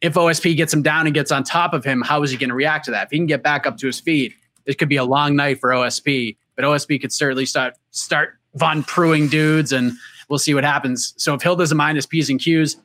if 0.00 0.14
OSP 0.14 0.56
gets 0.56 0.72
him 0.72 0.82
down 0.82 1.06
and 1.06 1.14
gets 1.14 1.30
on 1.30 1.44
top 1.44 1.72
of 1.72 1.84
him, 1.84 2.02
how 2.02 2.22
is 2.22 2.30
he 2.30 2.36
going 2.36 2.50
to 2.50 2.54
react 2.54 2.84
to 2.86 2.90
that? 2.92 3.06
If 3.06 3.10
he 3.10 3.18
can 3.18 3.26
get 3.26 3.42
back 3.42 3.66
up 3.66 3.76
to 3.78 3.86
his 3.86 4.00
feet, 4.00 4.32
it 4.66 4.78
could 4.78 4.88
be 4.88 4.96
a 4.96 5.04
long 5.04 5.34
night 5.34 5.60
for 5.60 5.70
OSP. 5.70 6.36
But 6.56 6.64
OSP 6.64 7.00
could 7.00 7.12
certainly 7.12 7.46
start 7.46 7.74
start 7.90 8.38
von 8.54 8.82
Pruing 8.82 9.28
dudes, 9.28 9.72
and 9.72 9.92
we'll 10.28 10.38
see 10.38 10.54
what 10.54 10.64
happens. 10.64 11.14
So 11.16 11.34
if 11.34 11.42
Hill 11.42 11.56
doesn't 11.56 11.76
mind 11.76 11.96
his 11.96 12.06
P's 12.06 12.30
and 12.30 12.40
Q's, 12.40 12.76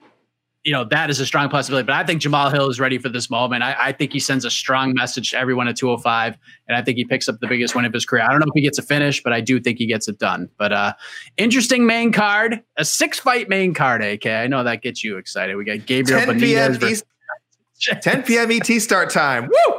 you 0.64 0.72
know, 0.72 0.86
that 0.86 1.10
is 1.10 1.20
a 1.20 1.26
strong 1.26 1.50
possibility. 1.50 1.86
But 1.86 1.96
I 1.96 2.06
think 2.06 2.22
Jamal 2.22 2.50
Hill 2.50 2.70
is 2.70 2.80
ready 2.80 2.98
for 2.98 3.10
this 3.10 3.30
moment. 3.30 3.64
I, 3.64 3.76
I, 3.78 3.92
think 3.92 4.14
he 4.14 4.20
sends 4.20 4.46
a 4.46 4.52
strong 4.52 4.94
message 4.94 5.32
to 5.32 5.38
everyone 5.38 5.68
at 5.68 5.76
205, 5.76 6.38
and 6.68 6.78
I 6.78 6.82
think 6.82 6.98
he 6.98 7.04
picks 7.04 7.28
up 7.28 7.40
the 7.42 7.48
biggest 7.48 7.76
win 7.76 7.84
of 7.84 7.92
his 7.92 8.06
career. 8.06 8.24
I 8.24 8.30
don't 8.30 8.40
know 8.40 8.46
if 8.48 8.54
he 8.54 8.62
gets 8.62 8.78
a 8.78 8.82
finish, 8.82 9.22
but 9.22 9.34
I 9.34 9.42
do 9.42 9.60
think 9.60 9.78
he 9.78 9.86
gets 9.86 10.08
it 10.08 10.20
done. 10.20 10.50
But 10.58 10.72
uh 10.72 10.94
interesting 11.38 11.86
main 11.86 12.12
card, 12.14 12.64
a 12.78 12.86
six 12.86 13.20
fight 13.20 13.50
main 13.50 13.74
card, 13.74 14.02
AK. 14.02 14.26
I 14.26 14.48
know 14.48 14.64
that 14.64 14.82
gets 14.82 15.04
you 15.04 15.18
excited. 15.18 15.56
We 15.58 15.66
got 15.66 15.86
Gabriel 15.86 16.22
10 16.22 16.40
p.m. 16.40 16.78
East, 16.82 17.04
10 18.02 18.24
p.m. 18.24 18.50
ET 18.52 18.68
start 18.82 19.10
time. 19.10 19.48
Woo! 19.48 19.74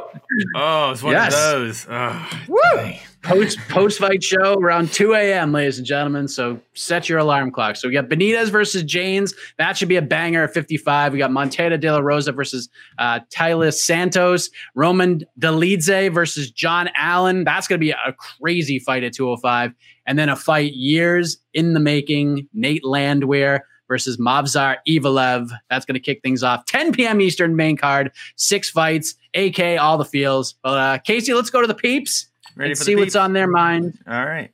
Oh, 0.55 0.91
it's 0.91 1.01
one 1.01 1.13
yes. 1.13 1.33
of 1.33 1.39
those. 1.39 1.87
Oh, 1.89 2.29
Woo! 2.47 2.59
Dang 2.73 2.99
post 3.25 3.57
post 3.69 3.99
fight 3.99 4.23
show 4.23 4.53
around 4.55 4.93
2 4.93 5.13
a.m., 5.13 5.51
ladies 5.51 5.77
and 5.77 5.85
gentlemen. 5.85 6.27
So 6.27 6.59
set 6.73 7.09
your 7.09 7.17
alarm 7.17 7.51
clock. 7.51 7.75
So 7.75 7.87
we 7.87 7.93
got 7.93 8.07
Benitez 8.07 8.49
versus 8.49 8.83
Jaynes. 8.83 9.33
That 9.57 9.77
should 9.77 9.89
be 9.89 9.95
a 9.95 10.01
banger 10.01 10.43
at 10.43 10.53
55. 10.53 11.13
We 11.13 11.19
got 11.19 11.31
Montana 11.31 11.77
De 11.77 11.91
La 11.91 11.99
Rosa 11.99 12.31
versus 12.31 12.69
uh, 12.99 13.21
Taila 13.33 13.73
Santos. 13.73 14.49
Roman 14.75 15.23
Dolidze 15.39 16.13
versus 16.13 16.51
John 16.51 16.89
Allen. 16.95 17.43
That's 17.43 17.67
going 17.67 17.79
to 17.79 17.83
be 17.83 17.91
a 17.91 18.13
crazy 18.13 18.79
fight 18.79 19.03
at 19.03 19.13
205. 19.13 19.73
And 20.05 20.19
then 20.19 20.29
a 20.29 20.35
fight 20.35 20.73
years 20.73 21.37
in 21.53 21.73
the 21.73 21.79
making. 21.79 22.47
Nate 22.53 22.85
Landwehr 22.85 23.61
versus 23.87 24.17
Movsar 24.17 24.77
Evloev. 24.87 25.49
That's 25.69 25.85
going 25.85 25.95
to 25.95 25.99
kick 25.99 26.21
things 26.21 26.43
off. 26.43 26.65
10 26.65 26.91
p.m. 26.93 27.21
Eastern 27.21 27.55
main 27.55 27.75
card. 27.75 28.11
Six 28.35 28.69
fights. 28.69 29.15
AK, 29.33 29.79
all 29.79 29.97
the 29.97 30.05
feels. 30.05 30.53
But 30.63 30.77
uh, 30.77 30.97
Casey, 30.99 31.33
let's 31.33 31.49
go 31.49 31.61
to 31.61 31.67
the 31.67 31.73
peeps. 31.73 32.27
Ready 32.55 32.71
and 32.71 32.77
see 32.77 32.95
what's 32.95 33.15
on 33.15 33.33
their 33.33 33.47
mind. 33.47 33.99
All 34.07 34.25
right. 34.25 34.51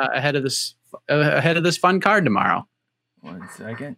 Uh, 0.00 0.08
ahead 0.12 0.36
of 0.36 0.42
this 0.42 0.74
uh, 1.10 1.14
ahead 1.14 1.56
of 1.56 1.64
this 1.64 1.76
fun 1.76 2.00
card 2.00 2.24
tomorrow. 2.24 2.66
One 3.20 3.48
second. 3.56 3.96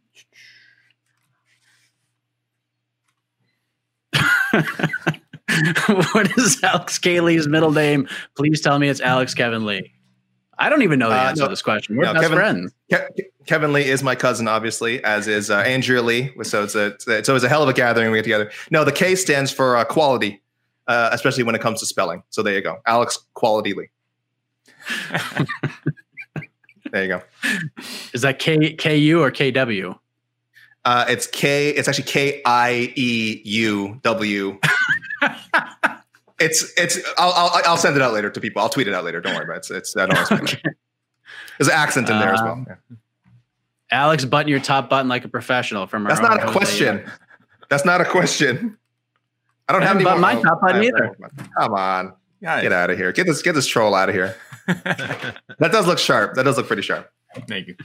what 6.12 6.38
is 6.38 6.62
Alex 6.62 6.98
K. 6.98 7.20
Lee's 7.20 7.48
middle 7.48 7.72
name? 7.72 8.08
Please 8.36 8.60
tell 8.60 8.78
me 8.78 8.88
it's 8.88 9.00
Alex 9.00 9.34
Kevin 9.34 9.66
Lee. 9.66 9.92
I 10.58 10.68
don't 10.68 10.82
even 10.82 10.98
know 10.98 11.08
the 11.08 11.16
uh, 11.16 11.24
answer 11.24 11.42
no, 11.42 11.46
to 11.46 11.50
this 11.50 11.62
question. 11.62 11.96
We're 11.96 12.04
no, 12.04 12.12
best 12.12 12.22
Kevin, 12.22 12.38
friends. 12.38 12.74
Ke- 12.92 13.46
Kevin 13.46 13.72
Lee 13.72 13.84
is 13.84 14.02
my 14.02 14.14
cousin, 14.14 14.46
obviously, 14.46 15.02
as 15.02 15.26
is 15.26 15.50
uh, 15.50 15.58
Andrea 15.58 16.02
Lee. 16.02 16.32
So 16.44 16.62
it's 16.62 16.74
a 16.74 16.94
so 17.00 17.34
it's 17.34 17.44
a 17.44 17.48
hell 17.48 17.62
of 17.62 17.68
a 17.68 17.72
gathering 17.72 18.10
we 18.12 18.18
get 18.18 18.22
together. 18.22 18.50
No, 18.70 18.84
the 18.84 18.92
K 18.92 19.16
stands 19.16 19.50
for 19.50 19.76
uh, 19.76 19.84
quality 19.84 20.43
uh, 20.86 21.10
especially 21.12 21.44
when 21.44 21.54
it 21.54 21.60
comes 21.60 21.80
to 21.80 21.86
spelling. 21.86 22.22
So 22.30 22.42
there 22.42 22.54
you 22.54 22.62
go, 22.62 22.80
Alex 22.86 23.18
Quality 23.34 23.74
Lee. 23.74 23.88
there 26.90 27.02
you 27.02 27.08
go. 27.08 27.22
Is 28.12 28.22
that 28.22 28.38
K 28.38 28.74
K 28.74 28.96
U 28.96 29.22
or 29.22 29.30
K 29.30 29.50
W? 29.50 29.94
Uh, 30.84 31.06
it's 31.08 31.26
K. 31.26 31.70
It's 31.70 31.88
actually 31.88 32.04
K 32.04 32.42
I 32.44 32.92
E 32.94 33.40
U 33.44 34.00
W. 34.02 34.58
It's 36.40 36.72
it's. 36.76 36.98
I'll, 37.16 37.32
I'll, 37.32 37.62
I'll 37.64 37.76
send 37.76 37.96
it 37.96 38.02
out 38.02 38.12
later 38.12 38.28
to 38.28 38.40
people. 38.40 38.60
I'll 38.60 38.68
tweet 38.68 38.88
it 38.88 38.94
out 38.94 39.04
later. 39.04 39.20
Don't 39.20 39.34
worry 39.34 39.44
about 39.44 39.56
it. 39.56 39.58
It's 39.58 39.70
it's. 39.70 39.96
I 39.96 40.06
don't 40.06 40.32
okay. 40.32 40.60
There's 41.58 41.68
an 41.68 41.74
accent 41.74 42.10
in 42.10 42.18
there 42.18 42.30
um, 42.30 42.34
as 42.34 42.42
well. 42.42 42.52
Um, 42.52 42.66
yeah. 42.68 42.96
Alex, 43.92 44.24
button 44.24 44.48
your 44.48 44.60
top 44.60 44.90
button 44.90 45.08
like 45.08 45.24
a 45.24 45.28
professional. 45.28 45.86
From 45.86 46.04
that's 46.04 46.20
not 46.20 46.42
a 46.42 46.50
question. 46.50 47.08
That's 47.68 47.84
not 47.84 48.00
a 48.00 48.04
question. 48.04 48.76
I 49.68 49.72
don't 49.72 49.82
I 49.82 49.86
have 49.86 49.96
any 49.96 50.04
more. 50.04 50.18
my 50.18 50.40
top 50.40 50.60
button 50.60 50.84
either. 50.84 51.16
Come 51.58 51.74
on, 51.74 52.12
get 52.40 52.72
out 52.72 52.90
of 52.90 52.98
here. 52.98 53.12
Get 53.12 53.26
this 53.26 53.42
get 53.42 53.54
this 53.54 53.66
troll 53.66 53.94
out 53.94 54.08
of 54.08 54.14
here. 54.14 54.36
that 54.66 55.70
does 55.72 55.86
look 55.86 55.98
sharp. 55.98 56.34
That 56.34 56.44
does 56.44 56.56
look 56.56 56.66
pretty 56.66 56.82
sharp. 56.82 57.10
Thank 57.48 57.68
you. 57.68 57.76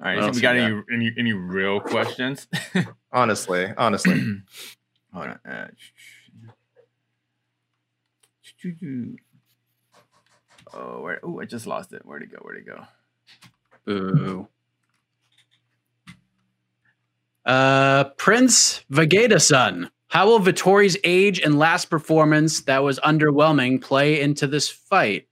All 0.00 0.06
right, 0.14 0.22
so 0.22 0.30
we 0.30 0.40
got 0.40 0.56
any, 0.56 0.80
any 0.92 1.12
any 1.18 1.32
real 1.32 1.80
questions? 1.80 2.46
honestly, 3.12 3.72
honestly. 3.76 4.20
Hold 5.12 5.26
on. 5.26 5.40
Uh, 5.50 5.68
oh, 10.72 11.00
where? 11.00 11.18
Oh, 11.24 11.40
I 11.40 11.46
just 11.46 11.66
lost 11.66 11.92
it. 11.92 12.02
Where'd 12.04 12.22
it 12.22 12.30
go? 12.30 12.38
Where'd 12.42 12.58
it 12.58 12.66
go? 12.66 12.84
Boo. 13.84 14.48
Uh, 17.48 18.04
Prince 18.18 18.84
Vegeta 18.92 19.40
son. 19.40 19.90
How 20.08 20.26
will 20.26 20.38
Vettori's 20.38 20.96
age 21.02 21.40
and 21.40 21.58
last 21.58 21.86
performance 21.86 22.62
that 22.62 22.82
was 22.82 23.00
underwhelming 23.00 23.80
play 23.80 24.20
into 24.20 24.46
this 24.46 24.68
fight? 24.68 25.26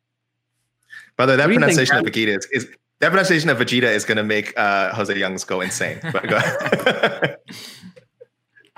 By 1.16 1.26
the 1.26 1.32
way, 1.32 1.36
that 1.36 1.46
pronunciation 1.46 1.96
think, 1.96 2.08
of 2.08 2.12
Vegeta 2.14 2.38
is, 2.38 2.46
is 2.52 2.68
that 3.00 3.10
pronunciation 3.10 3.50
of 3.50 3.58
Vegeta 3.58 3.84
is 3.84 4.04
going 4.04 4.16
to 4.16 4.24
make 4.24 4.58
uh, 4.58 4.94
Jose 4.94 5.14
Youngs 5.16 5.44
go 5.44 5.60
insane. 5.60 5.98
But 6.02 6.28
go 6.28 6.38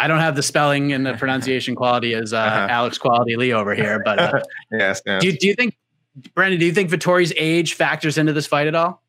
I 0.01 0.07
don't 0.07 0.21
have 0.21 0.37
the 0.37 0.43
spelling 0.43 0.93
and 0.93 1.07
the 1.07 1.15
pronunciation 1.15 1.75
quality 1.75 2.15
as 2.15 2.33
uh, 2.33 2.39
uh-huh. 2.39 2.67
Alex 2.71 2.99
Quality 2.99 3.37
Lee 3.37 3.53
over 3.53 3.75
here, 3.75 4.01
but 4.05 4.19
uh, 4.19 4.41
yes, 4.73 5.03
yes. 5.05 5.21
Do, 5.21 5.29
you, 5.29 5.37
do 5.37 5.47
you 5.47 5.55
think, 5.55 5.77
Brendan? 6.35 6.59
Do 6.61 6.67
you 6.67 6.73
think 6.73 6.91
Vettori's 6.91 7.33
age 7.37 7.75
factors 7.75 8.19
into 8.19 8.33
this 8.33 8.47
fight 8.47 8.67
at 8.67 8.75
all? 8.75 9.03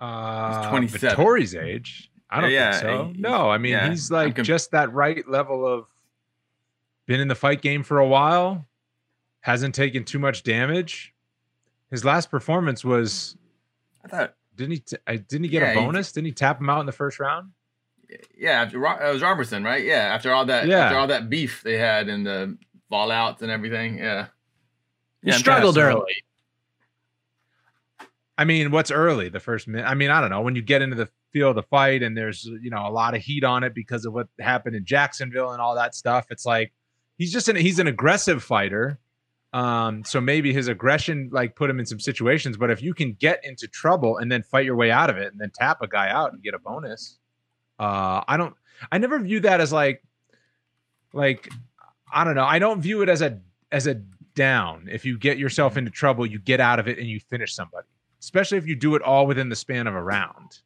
Uh, 0.00 0.70
Vettori's 0.70 1.54
age. 1.54 2.09
I 2.30 2.40
don't 2.40 2.50
yeah, 2.50 2.72
think 2.72 2.82
so. 2.82 3.12
no, 3.16 3.50
I 3.50 3.58
mean 3.58 3.72
yeah, 3.72 3.90
he's 3.90 4.10
like 4.10 4.36
comp- 4.36 4.46
just 4.46 4.70
that 4.70 4.92
right 4.92 5.26
level 5.28 5.66
of 5.66 5.86
been 7.06 7.20
in 7.20 7.28
the 7.28 7.34
fight 7.34 7.60
game 7.60 7.82
for 7.82 7.98
a 7.98 8.06
while, 8.06 8.66
hasn't 9.40 9.74
taken 9.74 10.04
too 10.04 10.20
much 10.20 10.44
damage. 10.44 11.12
His 11.90 12.04
last 12.04 12.30
performance 12.30 12.84
was, 12.84 13.36
I 14.04 14.08
thought, 14.08 14.34
didn't 14.54 14.72
he? 14.72 14.78
T- 14.78 14.96
didn't 15.06 15.42
he 15.42 15.48
get 15.48 15.62
yeah, 15.62 15.72
a 15.72 15.74
bonus? 15.74 16.10
He, 16.10 16.14
didn't 16.14 16.26
he 16.26 16.32
tap 16.32 16.60
him 16.60 16.70
out 16.70 16.78
in 16.78 16.86
the 16.86 16.92
first 16.92 17.18
round? 17.18 17.50
Yeah, 18.38 18.62
after 18.62 18.76
it 18.76 19.12
was 19.12 19.22
Robertson, 19.22 19.64
right? 19.64 19.84
Yeah, 19.84 20.14
after 20.14 20.32
all 20.32 20.44
that, 20.46 20.70
after 20.70 20.96
all 20.96 21.08
that 21.08 21.28
beef 21.28 21.62
they 21.64 21.78
had 21.78 22.08
and 22.08 22.24
the 22.24 22.56
fallouts 22.92 23.42
and 23.42 23.50
everything. 23.50 23.98
Yeah, 23.98 24.26
he 25.24 25.32
struggled 25.32 25.78
early. 25.78 26.22
I 28.38 28.44
mean, 28.44 28.70
what's 28.70 28.90
early? 28.90 29.28
The 29.28 29.40
first 29.40 29.68
minute. 29.68 29.84
I 29.84 29.94
mean, 29.94 30.10
I 30.10 30.20
don't 30.20 30.30
know. 30.30 30.40
When 30.40 30.54
you 30.54 30.62
get 30.62 30.80
into 30.80 30.96
the 30.96 31.08
feel 31.32 31.50
of 31.50 31.56
the 31.56 31.62
fight 31.62 32.02
and 32.02 32.16
there's 32.16 32.44
you 32.44 32.70
know 32.70 32.86
a 32.86 32.90
lot 32.90 33.14
of 33.14 33.22
heat 33.22 33.44
on 33.44 33.64
it 33.64 33.74
because 33.74 34.04
of 34.04 34.12
what 34.12 34.28
happened 34.38 34.76
in 34.76 34.84
Jacksonville 34.84 35.52
and 35.52 35.60
all 35.60 35.74
that 35.74 35.94
stuff. 35.94 36.26
It's 36.30 36.46
like 36.46 36.72
he's 37.16 37.32
just 37.32 37.48
an 37.48 37.56
he's 37.56 37.78
an 37.78 37.86
aggressive 37.86 38.42
fighter. 38.42 38.98
Um, 39.52 40.04
so 40.04 40.20
maybe 40.20 40.52
his 40.52 40.68
aggression 40.68 41.28
like 41.32 41.56
put 41.56 41.68
him 41.68 41.80
in 41.80 41.86
some 41.86 41.98
situations, 41.98 42.56
but 42.56 42.70
if 42.70 42.82
you 42.82 42.94
can 42.94 43.14
get 43.14 43.44
into 43.44 43.66
trouble 43.66 44.18
and 44.18 44.30
then 44.30 44.44
fight 44.44 44.64
your 44.64 44.76
way 44.76 44.92
out 44.92 45.10
of 45.10 45.16
it 45.16 45.32
and 45.32 45.40
then 45.40 45.50
tap 45.52 45.82
a 45.82 45.88
guy 45.88 46.08
out 46.08 46.32
and 46.32 46.40
get 46.40 46.54
a 46.54 46.58
bonus, 46.60 47.18
uh, 47.80 48.22
I 48.28 48.36
don't 48.36 48.54
I 48.92 48.98
never 48.98 49.18
view 49.18 49.40
that 49.40 49.60
as 49.60 49.72
like 49.72 50.02
like 51.12 51.48
I 52.12 52.24
don't 52.24 52.34
know. 52.34 52.44
I 52.44 52.58
don't 52.58 52.80
view 52.80 53.02
it 53.02 53.08
as 53.08 53.22
a 53.22 53.40
as 53.72 53.86
a 53.86 53.94
down. 54.34 54.88
If 54.90 55.04
you 55.04 55.18
get 55.18 55.38
yourself 55.38 55.76
into 55.76 55.90
trouble, 55.90 56.26
you 56.26 56.38
get 56.38 56.60
out 56.60 56.78
of 56.78 56.88
it 56.88 56.98
and 56.98 57.06
you 57.06 57.20
finish 57.20 57.54
somebody. 57.54 57.86
Especially 58.20 58.58
if 58.58 58.66
you 58.66 58.76
do 58.76 58.94
it 58.94 59.02
all 59.02 59.26
within 59.26 59.48
the 59.48 59.56
span 59.56 59.86
of 59.86 59.94
a 59.94 60.02
round. 60.02 60.60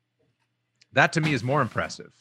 That 0.94 1.12
to 1.14 1.20
me 1.20 1.32
is 1.32 1.44
more 1.44 1.60
impressive. 1.60 2.12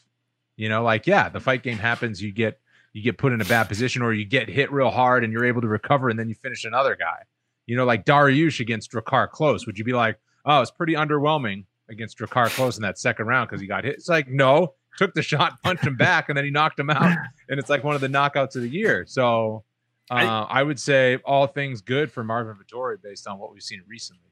You 0.56 0.68
know, 0.68 0.82
like 0.82 1.06
yeah, 1.06 1.28
the 1.28 1.40
fight 1.40 1.62
game 1.62 1.78
happens, 1.78 2.22
you 2.22 2.32
get 2.32 2.60
you 2.92 3.02
get 3.02 3.18
put 3.18 3.32
in 3.32 3.40
a 3.40 3.44
bad 3.44 3.64
position 3.64 4.02
or 4.02 4.12
you 4.12 4.24
get 4.24 4.48
hit 4.48 4.72
real 4.72 4.90
hard 4.90 5.24
and 5.24 5.32
you're 5.32 5.44
able 5.44 5.60
to 5.60 5.68
recover 5.68 6.08
and 6.08 6.18
then 6.18 6.28
you 6.28 6.34
finish 6.36 6.64
another 6.64 6.96
guy. 6.96 7.22
You 7.66 7.76
know, 7.76 7.84
like 7.84 8.04
Dariush 8.04 8.60
against 8.60 8.92
Drakkar 8.92 9.30
Klose, 9.30 9.66
Would 9.66 9.78
you 9.78 9.84
be 9.84 9.92
like, 9.92 10.18
oh, 10.44 10.60
it's 10.60 10.70
pretty 10.70 10.94
underwhelming 10.94 11.64
against 11.90 12.18
Drakkar 12.18 12.46
Klose 12.54 12.76
in 12.76 12.82
that 12.82 12.98
second 12.98 13.26
round 13.26 13.48
because 13.48 13.60
he 13.60 13.66
got 13.66 13.84
hit? 13.84 13.94
It's 13.94 14.08
like, 14.08 14.28
no, 14.28 14.74
took 14.96 15.12
the 15.14 15.22
shot, 15.22 15.54
punched 15.64 15.84
him 15.84 15.96
back, 15.96 16.28
and 16.28 16.38
then 16.38 16.44
he 16.44 16.50
knocked 16.50 16.78
him 16.78 16.90
out. 16.90 17.16
And 17.48 17.58
it's 17.58 17.68
like 17.68 17.82
one 17.82 17.94
of 17.94 18.00
the 18.00 18.08
knockouts 18.08 18.54
of 18.54 18.62
the 18.62 18.68
year. 18.68 19.04
So 19.08 19.64
uh, 20.10 20.14
I, 20.14 20.60
I, 20.60 20.62
would 20.62 20.78
say 20.78 21.18
all 21.24 21.46
things 21.46 21.80
good 21.80 22.12
for 22.12 22.22
Marvin 22.22 22.56
Vettori 22.56 22.96
based 23.02 23.26
on 23.26 23.38
what 23.38 23.52
we've 23.52 23.62
seen 23.62 23.82
recently. 23.88 24.30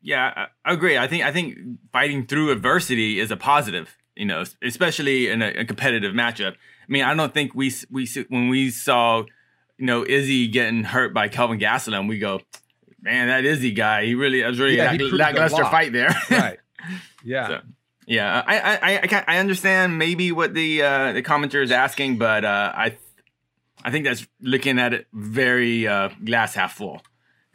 Yeah, 0.00 0.46
I 0.64 0.72
agree. 0.72 0.96
I 0.96 1.06
think 1.08 1.24
I 1.24 1.32
think 1.32 1.56
fighting 1.92 2.26
through 2.26 2.50
adversity 2.50 3.20
is 3.20 3.30
a 3.30 3.36
positive. 3.36 3.96
You 4.14 4.26
know, 4.26 4.44
especially 4.62 5.30
in 5.30 5.42
a, 5.42 5.48
a 5.60 5.64
competitive 5.64 6.12
matchup. 6.12 6.52
I 6.52 6.88
mean, 6.88 7.04
I 7.04 7.14
don't 7.14 7.32
think 7.32 7.54
we 7.54 7.72
we 7.90 8.08
when 8.28 8.48
we 8.48 8.70
saw 8.70 9.24
you 9.76 9.86
know 9.86 10.04
Izzy 10.04 10.48
getting 10.48 10.84
hurt 10.84 11.14
by 11.14 11.28
Kelvin 11.28 11.58
Gastelum, 11.58 12.08
we 12.08 12.18
go, 12.18 12.40
man, 13.00 13.28
that 13.28 13.44
Izzy 13.44 13.72
guy, 13.72 14.06
he 14.06 14.14
really 14.14 14.42
was 14.42 14.58
really 14.58 14.76
yeah, 14.76 14.96
lackluster 15.12 15.64
fight 15.64 15.92
there. 15.92 16.14
right. 16.30 16.58
Yeah. 17.24 17.48
So, 17.48 17.60
yeah, 18.06 18.42
I, 18.46 18.58
I 18.58 19.00
I 19.02 19.24
I 19.28 19.38
understand 19.38 19.98
maybe 19.98 20.32
what 20.32 20.54
the 20.54 20.82
uh, 20.82 21.12
the 21.12 21.22
commenter 21.22 21.62
is 21.62 21.70
asking, 21.70 22.16
but 22.16 22.44
uh, 22.44 22.72
I 22.74 22.96
I 23.84 23.90
think 23.90 24.06
that's 24.06 24.26
looking 24.40 24.78
at 24.78 24.94
it 24.94 25.06
very 25.12 25.86
uh, 25.86 26.08
glass 26.24 26.54
half 26.54 26.74
full. 26.74 27.02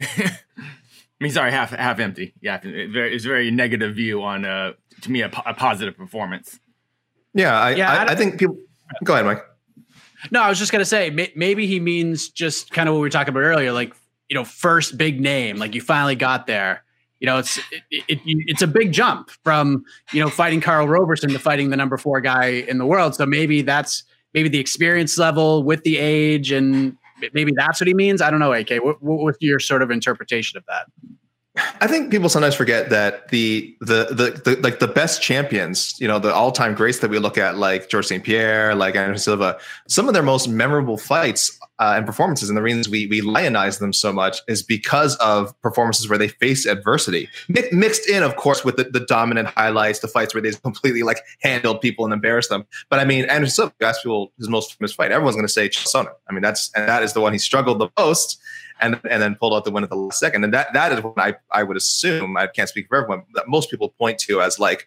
I 1.24 1.26
mean, 1.26 1.32
sorry, 1.32 1.52
half 1.52 1.70
half 1.70 1.98
empty. 2.00 2.34
Yeah, 2.42 2.60
it's 2.62 2.92
very, 2.92 3.18
very 3.18 3.50
negative 3.50 3.94
view 3.94 4.22
on 4.22 4.44
uh, 4.44 4.72
to 5.00 5.10
me 5.10 5.22
a, 5.22 5.30
a 5.46 5.54
positive 5.54 5.96
performance. 5.96 6.60
Yeah, 7.32 7.58
I, 7.58 7.70
yeah, 7.70 7.90
I, 7.90 7.96
I, 7.96 8.06
I 8.08 8.14
think 8.14 8.38
people. 8.38 8.58
Go 9.02 9.14
ahead, 9.14 9.24
Mike. 9.24 9.42
No, 10.30 10.42
I 10.42 10.50
was 10.50 10.58
just 10.58 10.70
gonna 10.70 10.84
say 10.84 11.08
may, 11.08 11.32
maybe 11.34 11.66
he 11.66 11.80
means 11.80 12.28
just 12.28 12.72
kind 12.72 12.90
of 12.90 12.94
what 12.94 12.98
we 12.98 13.06
were 13.06 13.10
talking 13.10 13.30
about 13.30 13.40
earlier, 13.40 13.72
like 13.72 13.94
you 14.28 14.34
know, 14.34 14.44
first 14.44 14.98
big 14.98 15.18
name, 15.18 15.56
like 15.56 15.74
you 15.74 15.80
finally 15.80 16.14
got 16.14 16.46
there 16.46 16.84
you 17.20 17.26
know, 17.30 17.38
it's 17.38 17.56
it, 17.90 18.02
it, 18.08 18.20
it's 18.26 18.60
a 18.60 18.66
big 18.66 18.92
jump 18.92 19.30
from 19.44 19.82
you 20.12 20.20
know 20.20 20.28
fighting 20.28 20.60
Karl 20.60 20.86
Roberson 20.86 21.30
to 21.30 21.38
fighting 21.38 21.70
the 21.70 21.76
number 21.76 21.96
four 21.96 22.20
guy 22.20 22.48
in 22.68 22.76
the 22.76 22.84
world. 22.84 23.14
So 23.14 23.24
maybe 23.24 23.62
that's 23.62 24.02
maybe 24.34 24.50
the 24.50 24.58
experience 24.58 25.16
level 25.16 25.62
with 25.62 25.84
the 25.84 25.96
age, 25.96 26.52
and 26.52 26.98
maybe 27.32 27.52
that's 27.56 27.80
what 27.80 27.86
he 27.88 27.94
means. 27.94 28.20
I 28.20 28.30
don't 28.30 28.40
know, 28.40 28.52
AK. 28.52 28.70
What, 28.82 29.02
what's 29.02 29.38
your 29.40 29.58
sort 29.58 29.82
of 29.82 29.90
interpretation 29.90 30.58
of 30.58 30.64
that? 30.66 30.86
I 31.56 31.86
think 31.86 32.10
people 32.10 32.28
sometimes 32.28 32.56
forget 32.56 32.90
that 32.90 33.28
the, 33.28 33.76
the 33.78 34.06
the 34.10 34.40
the, 34.44 34.60
like 34.60 34.80
the 34.80 34.88
best 34.88 35.22
champions, 35.22 35.94
you 36.00 36.08
know, 36.08 36.18
the 36.18 36.34
all 36.34 36.50
time 36.50 36.74
greats 36.74 36.98
that 36.98 37.10
we 37.10 37.20
look 37.20 37.38
at, 37.38 37.56
like 37.56 37.88
Georges 37.88 38.08
St. 38.08 38.24
Pierre, 38.24 38.74
like 38.74 38.96
Anderson 38.96 39.22
Silva, 39.22 39.58
some 39.86 40.08
of 40.08 40.14
their 40.14 40.24
most 40.24 40.48
memorable 40.48 40.96
fights 40.96 41.56
uh, 41.78 41.94
and 41.96 42.06
performances, 42.06 42.48
and 42.48 42.58
the 42.58 42.62
reasons 42.62 42.88
we 42.88 43.06
we 43.06 43.20
lionize 43.20 43.78
them 43.78 43.92
so 43.92 44.12
much 44.12 44.38
is 44.48 44.64
because 44.64 45.14
of 45.16 45.60
performances 45.60 46.08
where 46.08 46.18
they 46.18 46.26
face 46.26 46.66
adversity, 46.66 47.28
Mi- 47.48 47.68
mixed 47.70 48.08
in, 48.08 48.24
of 48.24 48.34
course, 48.34 48.64
with 48.64 48.76
the, 48.76 48.84
the 48.84 49.00
dominant 49.00 49.46
highlights, 49.46 50.00
the 50.00 50.08
fights 50.08 50.34
where 50.34 50.42
they 50.42 50.50
completely 50.50 51.04
like 51.04 51.18
handled 51.40 51.80
people 51.80 52.04
and 52.04 52.12
embarrassed 52.12 52.50
them. 52.50 52.66
But 52.88 52.98
I 52.98 53.04
mean, 53.04 53.26
Anderson 53.26 53.54
Silva, 53.54 53.74
ask 53.80 54.02
people 54.02 54.32
his 54.38 54.48
most 54.48 54.76
famous 54.76 54.92
fight, 54.92 55.12
everyone's 55.12 55.36
going 55.36 55.46
to 55.46 55.52
say 55.52 55.68
Chael 55.68 55.86
Sonnen. 55.86 56.14
I 56.28 56.32
mean, 56.32 56.42
that's 56.42 56.72
and 56.74 56.88
that 56.88 57.04
is 57.04 57.12
the 57.12 57.20
one 57.20 57.32
he 57.32 57.38
struggled 57.38 57.78
the 57.78 57.90
most 57.96 58.40
and 58.84 59.00
and 59.10 59.22
then 59.22 59.34
pulled 59.34 59.54
out 59.54 59.64
the 59.64 59.70
win 59.70 59.84
at 59.84 59.90
the 59.90 59.96
last 59.96 60.18
second. 60.18 60.44
And 60.44 60.54
that 60.54 60.72
that 60.74 60.92
is 60.92 61.02
what 61.02 61.18
I 61.18 61.34
I 61.50 61.62
would 61.62 61.76
assume 61.76 62.36
I 62.36 62.46
can't 62.46 62.68
speak 62.68 62.88
for 62.88 62.98
everyone 62.98 63.24
that 63.34 63.48
most 63.48 63.70
people 63.70 63.90
point 63.90 64.18
to 64.20 64.40
as 64.40 64.58
like 64.58 64.86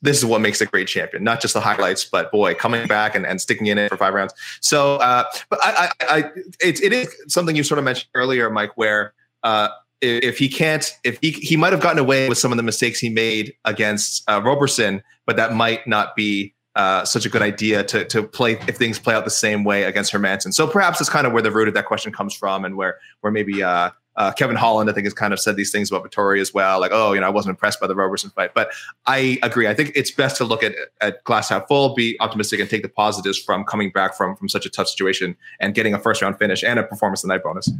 this 0.00 0.18
is 0.18 0.24
what 0.24 0.40
makes 0.40 0.60
a 0.60 0.66
great 0.66 0.86
champion, 0.86 1.24
not 1.24 1.40
just 1.40 1.54
the 1.54 1.60
highlights, 1.60 2.04
but 2.04 2.30
boy, 2.30 2.54
coming 2.54 2.86
back 2.86 3.16
and, 3.16 3.26
and 3.26 3.40
sticking 3.40 3.66
in 3.66 3.78
it 3.78 3.88
for 3.88 3.96
five 3.96 4.14
rounds. 4.14 4.32
So, 4.60 4.96
uh, 4.96 5.24
but 5.50 5.58
I, 5.62 5.90
I, 6.00 6.04
I 6.08 6.18
it, 6.60 6.80
it 6.80 6.92
is 6.92 7.14
something 7.26 7.56
you 7.56 7.64
sort 7.64 7.78
of 7.78 7.84
mentioned 7.84 8.08
earlier, 8.14 8.48
Mike, 8.48 8.76
where 8.76 9.12
uh, 9.42 9.70
if 10.00 10.38
he 10.38 10.48
can't, 10.48 10.96
if 11.02 11.18
he, 11.20 11.32
he 11.32 11.56
might 11.56 11.72
have 11.72 11.82
gotten 11.82 11.98
away 11.98 12.28
with 12.28 12.38
some 12.38 12.52
of 12.52 12.56
the 12.56 12.62
mistakes 12.62 13.00
he 13.00 13.08
made 13.08 13.54
against 13.64 14.22
uh, 14.30 14.40
Roberson, 14.40 15.02
but 15.26 15.36
that 15.36 15.54
might 15.54 15.84
not 15.86 16.14
be 16.14 16.54
uh, 16.78 17.04
such 17.04 17.26
a 17.26 17.28
good 17.28 17.42
idea 17.42 17.82
to 17.82 18.04
to 18.04 18.22
play 18.22 18.52
if 18.68 18.76
things 18.76 19.00
play 19.00 19.12
out 19.12 19.24
the 19.24 19.30
same 19.30 19.64
way 19.64 19.82
against 19.82 20.12
Hermansson. 20.12 20.54
So 20.54 20.66
perhaps 20.66 21.00
it's 21.00 21.10
kind 21.10 21.26
of 21.26 21.32
where 21.32 21.42
the 21.42 21.50
root 21.50 21.66
of 21.66 21.74
that 21.74 21.86
question 21.86 22.12
comes 22.12 22.32
from, 22.32 22.64
and 22.64 22.76
where 22.76 22.98
where 23.20 23.32
maybe 23.32 23.64
uh, 23.64 23.90
uh, 24.14 24.30
Kevin 24.32 24.54
Holland 24.54 24.88
I 24.88 24.92
think 24.92 25.04
has 25.04 25.12
kind 25.12 25.32
of 25.32 25.40
said 25.40 25.56
these 25.56 25.72
things 25.72 25.90
about 25.90 26.08
Vettori 26.08 26.40
as 26.40 26.54
well, 26.54 26.80
like 26.80 26.92
oh 26.94 27.14
you 27.14 27.20
know 27.20 27.26
I 27.26 27.30
wasn't 27.30 27.50
impressed 27.50 27.80
by 27.80 27.88
the 27.88 27.96
Roberson 27.96 28.30
fight, 28.30 28.54
but 28.54 28.70
I 29.06 29.40
agree. 29.42 29.66
I 29.66 29.74
think 29.74 29.90
it's 29.96 30.12
best 30.12 30.36
to 30.36 30.44
look 30.44 30.62
at 30.62 30.72
at 31.00 31.24
glass 31.24 31.48
half 31.48 31.66
full, 31.66 31.96
be 31.96 32.16
optimistic, 32.20 32.60
and 32.60 32.70
take 32.70 32.82
the 32.82 32.88
positives 32.88 33.40
from 33.40 33.64
coming 33.64 33.90
back 33.90 34.16
from 34.16 34.36
from 34.36 34.48
such 34.48 34.64
a 34.64 34.70
tough 34.70 34.86
situation 34.86 35.36
and 35.58 35.74
getting 35.74 35.94
a 35.94 35.98
first 35.98 36.22
round 36.22 36.38
finish 36.38 36.62
and 36.62 36.78
a 36.78 36.84
performance 36.84 37.22
the 37.22 37.28
night 37.28 37.42
bonus. 37.42 37.72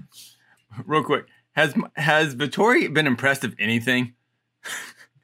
Real 0.87 1.05
quick, 1.05 1.27
has 1.53 1.73
has 1.95 2.35
Vettori 2.35 2.93
been 2.93 3.07
impressed 3.07 3.45
of 3.45 3.55
anything? 3.61 4.15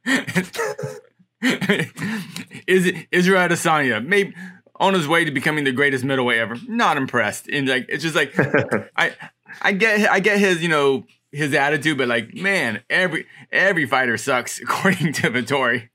Is 2.67 2.91
Israel 3.11 3.49
Adesanya 3.49 4.05
maybe 4.05 4.35
on 4.77 4.95
his 4.95 5.07
way 5.07 5.25
to 5.25 5.31
becoming 5.31 5.65
the 5.65 5.73
greatest 5.73 6.05
middleweight 6.05 6.39
ever? 6.39 6.57
Not 6.67 6.97
impressed. 6.97 7.49
And 7.49 7.69
like 7.69 7.87
it's 7.89 8.03
just 8.03 8.15
like 8.15 8.35
I 8.97 9.15
I 9.61 9.73
get 9.73 10.09
I 10.11 10.21
get 10.21 10.39
his 10.39 10.63
you 10.63 10.69
know 10.69 11.05
his 11.33 11.53
attitude, 11.53 11.99
but 11.99 12.09
like 12.09 12.35
man, 12.35 12.83
every 12.89 13.27
every 13.53 13.87
fighter 13.87 14.17
sucks 14.17 14.59
according 14.63 15.13
to 15.15 15.31
Vettori. 15.31 15.89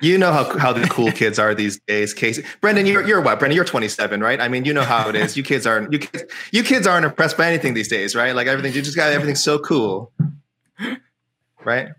You 0.00 0.18
know 0.18 0.32
how, 0.32 0.58
how 0.58 0.72
the 0.72 0.88
cool 0.88 1.12
kids 1.12 1.38
are 1.38 1.54
these 1.54 1.78
days, 1.86 2.12
Casey. 2.12 2.44
Brendan, 2.60 2.86
you're 2.86 3.06
you're 3.06 3.20
what? 3.20 3.38
Brendan, 3.38 3.54
you're 3.54 3.64
27, 3.64 4.20
right? 4.20 4.40
I 4.40 4.48
mean, 4.48 4.64
you 4.64 4.72
know 4.72 4.82
how 4.82 5.08
it 5.08 5.14
is. 5.14 5.36
You 5.36 5.44
kids 5.44 5.66
aren't 5.66 5.92
you 5.92 6.00
kids, 6.00 6.24
you 6.50 6.64
kids 6.64 6.86
aren't 6.86 7.04
impressed 7.04 7.36
by 7.36 7.46
anything 7.46 7.74
these 7.74 7.88
days, 7.88 8.16
right? 8.16 8.34
Like 8.34 8.46
everything, 8.46 8.72
you 8.72 8.82
just 8.82 8.96
got 8.96 9.12
everything 9.12 9.36
so 9.36 9.58
cool, 9.58 10.12
right? 11.62 11.90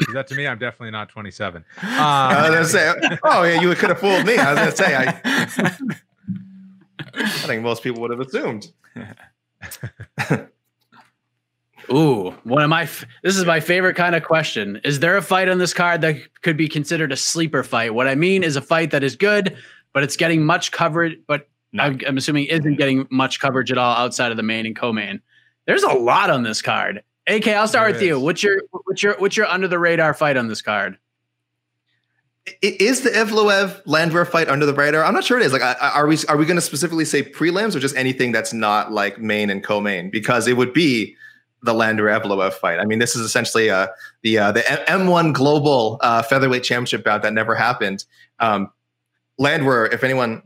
Is 0.00 0.12
that 0.14 0.26
to 0.28 0.34
me? 0.34 0.46
I'm 0.46 0.58
definitely 0.58 0.90
not 0.90 1.08
27. 1.08 1.64
Um, 1.82 1.88
I 1.88 2.48
was 2.48 2.50
gonna 2.50 2.64
say, 2.66 3.18
oh 3.24 3.42
yeah, 3.44 3.60
you 3.60 3.74
could 3.74 3.90
have 3.90 4.00
fooled 4.00 4.26
me. 4.26 4.36
I 4.36 4.52
was 4.52 4.58
gonna 4.58 4.76
say, 4.76 4.96
I, 4.96 5.20
I 7.14 7.28
think 7.46 7.62
most 7.62 7.82
people 7.82 8.00
would 8.02 8.10
have 8.10 8.20
assumed. 8.20 8.68
Ooh, 11.92 12.30
one 12.44 12.62
of 12.62 12.70
my 12.70 12.88
this 13.22 13.36
is 13.36 13.44
my 13.44 13.60
favorite 13.60 13.94
kind 13.94 14.14
of 14.14 14.22
question. 14.22 14.80
Is 14.84 15.00
there 15.00 15.16
a 15.16 15.22
fight 15.22 15.48
on 15.48 15.58
this 15.58 15.74
card 15.74 16.00
that 16.00 16.16
could 16.42 16.56
be 16.56 16.68
considered 16.68 17.12
a 17.12 17.16
sleeper 17.16 17.62
fight? 17.62 17.94
What 17.94 18.08
I 18.08 18.14
mean 18.14 18.42
is 18.42 18.56
a 18.56 18.62
fight 18.62 18.90
that 18.90 19.04
is 19.04 19.16
good, 19.16 19.56
but 19.92 20.02
it's 20.02 20.16
getting 20.16 20.44
much 20.44 20.72
coverage, 20.72 21.18
but 21.26 21.48
no. 21.72 21.82
I'm, 21.84 22.00
I'm 22.06 22.16
assuming 22.16 22.46
isn't 22.46 22.76
getting 22.76 23.06
much 23.10 23.38
coverage 23.38 23.70
at 23.70 23.78
all 23.78 23.94
outside 23.96 24.30
of 24.30 24.36
the 24.36 24.42
main 24.42 24.64
and 24.64 24.74
co-main. 24.74 25.20
There's 25.66 25.82
a 25.82 25.92
lot 25.92 26.30
on 26.30 26.42
this 26.42 26.62
card. 26.62 27.02
AK, 27.26 27.48
I'll 27.48 27.68
start 27.68 27.86
there 27.86 27.92
with 27.92 28.02
is. 28.02 28.08
you. 28.08 28.20
What's 28.20 28.42
your 28.42 28.62
what's 28.84 29.02
your 29.02 29.14
what's 29.18 29.36
your 29.36 29.46
under 29.46 29.68
the 29.68 29.78
radar 29.78 30.14
fight 30.14 30.36
on 30.36 30.48
this 30.48 30.62
card? 30.62 30.98
Is 32.60 33.00
the 33.00 33.10
Evloev 33.10 33.80
Landwehr 33.86 34.26
fight 34.26 34.48
under 34.48 34.66
the 34.66 34.74
radar? 34.74 35.02
I'm 35.02 35.14
not 35.14 35.24
sure 35.24 35.38
it 35.40 35.46
is. 35.46 35.52
Like, 35.52 35.62
are 35.80 36.06
we 36.06 36.18
are 36.28 36.36
we 36.36 36.44
going 36.44 36.56
to 36.56 36.62
specifically 36.62 37.06
say 37.06 37.22
prelims 37.22 37.74
or 37.74 37.80
just 37.80 37.96
anything 37.96 38.32
that's 38.32 38.52
not 38.52 38.92
like 38.92 39.18
main 39.18 39.48
and 39.48 39.64
co-main? 39.64 40.10
Because 40.10 40.46
it 40.46 40.58
would 40.58 40.74
be 40.74 41.16
the 41.62 41.72
Landwehr 41.72 42.20
Evloev 42.20 42.52
fight. 42.52 42.78
I 42.78 42.84
mean, 42.84 42.98
this 42.98 43.16
is 43.16 43.22
essentially 43.22 43.70
uh, 43.70 43.86
the 44.22 44.38
uh, 44.38 44.52
the 44.52 44.60
M1 44.60 45.32
Global 45.32 45.98
uh, 46.02 46.22
Featherweight 46.22 46.62
Championship 46.62 47.02
bout 47.02 47.22
that 47.22 47.32
never 47.32 47.54
happened. 47.54 48.04
Um, 48.40 48.70
Landwehr, 49.38 49.86
if 49.86 50.04
anyone 50.04 50.42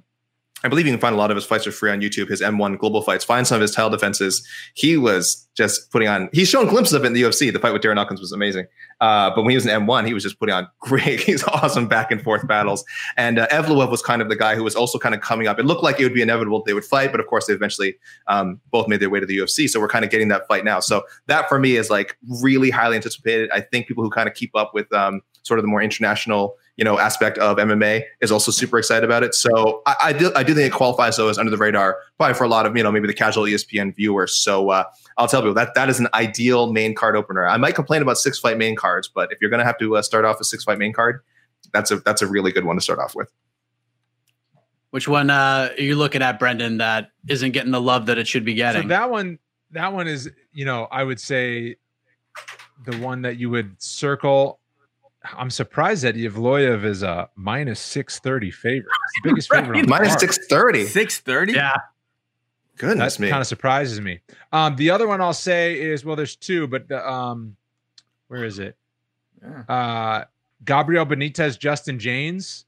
I 0.65 0.69
believe 0.69 0.87
you 0.87 0.93
can 0.93 1.01
find 1.01 1.15
a 1.15 1.19
lot 1.19 1.31
of 1.31 1.37
his 1.37 1.45
fights 1.45 1.65
for 1.65 1.71
free 1.71 1.93
on 1.93 2.01
YouTube. 2.01 2.29
His 2.29 2.43
M1 2.43 2.79
global 2.79 3.01
fights. 3.03 3.25
Find 3.25 3.47
some 3.47 3.57
of 3.57 3.63
his 3.63 3.71
title 3.71 3.91
defenses. 3.91 4.47
He 4.75 4.97
was 4.97 5.47
just 5.57 5.93
putting 5.93 6.09
on. 6.09 6.29
He's 6.33 6.49
shown 6.49 6.67
glimpses 6.67 6.95
of 6.95 7.05
it 7.05 7.07
in 7.07 7.13
the 7.13 7.23
UFC. 7.23 7.53
The 7.53 7.61
fight 7.61 7.73
with 7.73 7.81
Darren 7.81 7.97
Elkins 7.97 8.21
was 8.21 8.33
amazing. 8.33 8.67
Uh, 9.01 9.31
but 9.35 9.43
when 9.43 9.51
he 9.51 9.57
was 9.57 9.67
in 9.67 9.87
M1, 9.87 10.07
he 10.07 10.15
was 10.15 10.25
just 10.25 10.41
putting 10.41 10.55
on 10.57 10.69
great. 10.81 11.21
He's 11.21 11.45
awesome 11.45 11.87
back 11.87 12.11
and 12.11 12.21
forth 12.21 12.47
battles. 12.49 12.85
And 13.17 13.39
uh, 13.39 13.47
Evloev 13.49 13.89
was 13.89 14.03
kind 14.03 14.21
of 14.21 14.29
the 14.29 14.37
guy 14.37 14.57
who 14.57 14.65
was 14.65 14.75
also 14.75 14.99
kind 14.99 15.15
of 15.15 15.21
coming 15.21 15.47
up. 15.47 15.61
It 15.61 15.65
looked 15.65 15.85
like 15.85 16.01
it 16.01 16.03
would 16.03 16.15
be 16.15 16.23
inevitable 16.23 16.65
they 16.65 16.75
would 16.75 16.85
fight, 16.85 17.13
but 17.13 17.21
of 17.21 17.29
course 17.29 17.47
they 17.47 17.53
eventually 17.53 17.95
um, 18.27 18.61
both 18.73 18.89
made 18.89 18.99
their 18.99 19.11
way 19.11 19.21
to 19.21 19.27
the 19.27 19.39
UFC. 19.39 19.69
So 19.69 19.79
we're 19.79 19.89
kind 19.89 20.05
of 20.05 20.11
getting 20.11 20.29
that 20.29 20.49
fight 20.49 20.65
now. 20.65 20.81
So 20.81 21.05
that 21.27 21.49
for 21.49 21.61
me 21.61 21.77
is 21.77 21.89
like 21.89 22.17
really 22.43 22.71
highly 22.71 22.97
anticipated. 22.97 23.49
I 23.53 23.61
think 23.61 23.87
people 23.87 24.03
who 24.03 24.11
kind 24.11 24.29
of 24.29 24.35
keep 24.35 24.57
up 24.57 24.75
with 24.75 24.93
um, 24.93 25.21
sort 25.43 25.61
of 25.61 25.63
the 25.63 25.69
more 25.69 25.83
international 25.83 26.57
you 26.79 26.85
know 26.85 26.99
aspect 26.99 27.37
of 27.39 27.59
MMA 27.59 28.05
is 28.21 28.33
also 28.33 28.51
super 28.51 28.79
excited 28.79 29.05
about 29.05 29.23
it. 29.23 29.35
So 29.35 29.83
I, 29.85 29.97
I 30.05 30.13
do 30.13 30.33
I 30.35 30.45
do 30.45 30.55
think 30.55 30.73
it 30.73 30.75
qualifies 30.75 31.17
though 31.17 31.29
as 31.29 31.37
under 31.37 31.51
the 31.51 31.59
radar, 31.59 31.99
probably 32.17 32.35
for 32.35 32.45
a 32.45 32.49
lot 32.49 32.65
of 32.65 32.75
you 32.77 32.83
know 32.83 32.93
maybe 32.93 33.09
the 33.09 33.15
casual 33.15 33.45
ESPN 33.45 33.95
viewers. 33.95 34.35
So 34.35 34.71
uh, 34.71 34.85
I'll 35.19 35.29
tell 35.29 35.43
people 35.43 35.55
that 35.55 35.75
that 35.75 35.91
is 35.91 35.99
an 35.99 36.09
ideal 36.15 36.73
main 36.73 36.95
card 36.95 37.17
opener. 37.17 37.47
I 37.47 37.57
might 37.57 37.75
complain 37.75 38.01
about 38.01 38.17
six 38.17 38.39
fight 38.39 38.57
main 38.57 38.77
cards, 38.77 39.09
but 39.09 39.31
if 39.33 39.41
you're 39.41 39.51
going 39.51 39.59
to 39.59 39.67
have 39.67 39.79
to 39.79 39.97
uh, 39.97 40.03
start 40.03 40.25
off 40.25 40.41
a 40.41 40.45
six 40.45 40.63
fight 40.65 40.79
main 40.79 40.93
card, 40.93 41.21
that's 41.73 41.91
a 41.91 41.97
that's 41.97 42.23
a 42.23 42.27
really 42.27 42.53
good 42.53 42.65
one 42.65 42.77
to 42.77 42.81
start 42.81 43.01
off 43.01 43.15
with. 43.15 43.31
Which 44.91 45.09
one 45.09 45.31
uh, 45.31 45.71
are 45.77 45.83
you 45.83 45.97
looking 45.97 46.23
at, 46.23 46.39
Brendan? 46.39 46.79
That 46.79 47.11
isn't 47.29 47.51
getting 47.51 47.73
the 47.73 47.81
love 47.81 48.07
that 48.07 48.19
it 48.19 48.27
should 48.27 48.45
be 48.45 48.55
getting. 48.55 48.83
So 48.83 48.89
that 48.89 49.11
one, 49.11 49.39
that 49.73 49.93
one 49.93 50.09
is, 50.09 50.31
you 50.53 50.65
know, 50.65 50.89
I 50.91 51.05
would 51.05 51.21
say 51.21 51.77
the 52.87 52.97
one 52.99 53.23
that 53.23 53.37
you 53.37 53.51
would 53.51 53.83
circle 53.83 54.58
I'm 55.37 55.51
surprised 55.51 56.05
that 56.05 56.15
Evloev 56.15 56.85
is 56.85 57.03
a 57.03 57.29
minus 57.37 57.81
six 57.81 58.19
thirty 58.19 58.51
favorite. 58.51 58.87
It's 58.87 59.23
the 59.23 59.29
biggest 59.29 59.51
favorite. 59.53 59.77
right. 59.77 59.89
Minus 59.89 60.15
six 60.15 60.39
thirty. 60.47 60.87
Six 60.87 61.21
thirty. 61.21 61.53
Yeah. 61.53 61.75
Goodness 62.77 63.17
that 63.17 63.23
me. 63.23 63.29
Kind 63.29 63.41
of 63.41 63.47
surprises 63.47 64.01
me. 64.01 64.21
Um, 64.53 64.77
the 64.77 64.91
other 64.91 65.09
one 65.09 65.21
I'll 65.21 65.33
say 65.33 65.81
is 65.81 66.05
well, 66.05 66.17
there's 66.17 66.37
two, 66.37 66.67
but 66.69 66.89
the, 66.89 67.07
um, 67.07 67.57
where 68.29 68.45
is 68.45 68.59
it? 68.59 68.77
Yeah. 69.43 69.63
Uh, 69.69 70.25
Gabriel 70.65 71.07
Benitez, 71.07 71.59
Justin 71.59 71.99
Jaynes. 71.99 72.65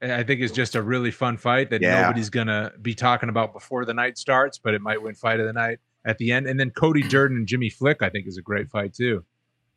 I 0.00 0.24
think 0.24 0.40
is 0.40 0.50
just 0.50 0.74
a 0.74 0.82
really 0.82 1.12
fun 1.12 1.36
fight 1.36 1.70
that 1.70 1.80
yeah. 1.80 2.02
nobody's 2.02 2.28
gonna 2.28 2.72
be 2.82 2.92
talking 2.92 3.28
about 3.28 3.52
before 3.52 3.84
the 3.84 3.94
night 3.94 4.18
starts, 4.18 4.58
but 4.58 4.74
it 4.74 4.80
might 4.80 5.00
win 5.00 5.14
fight 5.14 5.38
of 5.38 5.46
the 5.46 5.52
night 5.52 5.78
at 6.04 6.18
the 6.18 6.32
end. 6.32 6.48
And 6.48 6.58
then 6.58 6.70
Cody 6.70 7.02
Durden 7.02 7.36
and 7.36 7.46
Jimmy 7.46 7.70
Flick, 7.70 8.02
I 8.02 8.10
think, 8.10 8.26
is 8.26 8.36
a 8.36 8.42
great 8.42 8.68
fight 8.68 8.94
too. 8.94 9.24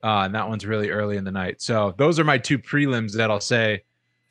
Uh, 0.05 0.25
and 0.25 0.35
that 0.35 0.47
one's 0.47 0.67
really 0.67 0.91
early 0.91 1.17
in 1.17 1.23
the 1.23 1.31
night. 1.31 1.59
So 1.63 1.95
those 1.97 2.19
are 2.19 2.23
my 2.23 2.37
two 2.37 2.59
prelims 2.59 3.13
that 3.13 3.31
I'll 3.31 3.39
say 3.39 3.81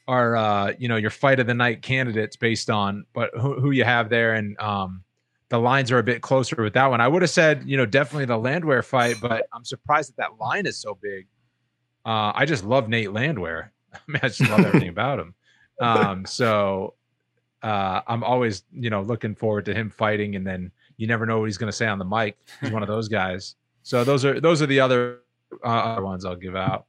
are 0.06 0.36
uh, 0.36 0.72
you 0.78 0.86
know 0.86 0.94
your 0.94 1.10
fight 1.10 1.40
of 1.40 1.48
the 1.48 1.54
night 1.54 1.82
candidates 1.82 2.36
based 2.36 2.70
on 2.70 3.04
but 3.12 3.30
who, 3.34 3.58
who 3.58 3.72
you 3.72 3.82
have 3.82 4.08
there 4.08 4.34
and 4.34 4.56
um, 4.60 5.02
the 5.48 5.58
lines 5.58 5.90
are 5.90 5.98
a 5.98 6.02
bit 6.04 6.22
closer 6.22 6.62
with 6.62 6.74
that 6.74 6.86
one. 6.86 7.00
I 7.00 7.08
would 7.08 7.22
have 7.22 7.30
said 7.30 7.64
you 7.66 7.76
know 7.76 7.86
definitely 7.86 8.26
the 8.26 8.38
Landwehr 8.38 8.82
fight, 8.84 9.16
but 9.20 9.48
I'm 9.52 9.64
surprised 9.64 10.10
that 10.10 10.16
that 10.18 10.38
line 10.38 10.64
is 10.64 10.76
so 10.76 10.96
big. 11.02 11.26
Uh, 12.06 12.30
I 12.32 12.44
just 12.44 12.64
love 12.64 12.88
Nate 12.88 13.12
Landwehr. 13.12 13.72
I 13.92 13.98
mean, 14.06 14.20
I 14.22 14.28
just 14.28 14.48
love 14.48 14.60
everything 14.60 14.90
about 14.90 15.18
him. 15.18 15.34
Um, 15.80 16.24
so 16.24 16.94
uh, 17.64 18.00
I'm 18.06 18.22
always 18.22 18.62
you 18.72 18.90
know 18.90 19.02
looking 19.02 19.34
forward 19.34 19.64
to 19.64 19.74
him 19.74 19.90
fighting, 19.90 20.36
and 20.36 20.46
then 20.46 20.70
you 20.98 21.08
never 21.08 21.26
know 21.26 21.40
what 21.40 21.46
he's 21.46 21.58
going 21.58 21.72
to 21.72 21.76
say 21.76 21.88
on 21.88 21.98
the 21.98 22.04
mic. 22.04 22.36
He's 22.60 22.70
one 22.70 22.82
of 22.82 22.88
those 22.88 23.08
guys. 23.08 23.56
So 23.82 24.04
those 24.04 24.24
are 24.24 24.40
those 24.40 24.62
are 24.62 24.66
the 24.66 24.78
other 24.78 25.18
other 25.62 26.02
ones 26.02 26.24
I'll 26.24 26.36
give 26.36 26.56
out. 26.56 26.86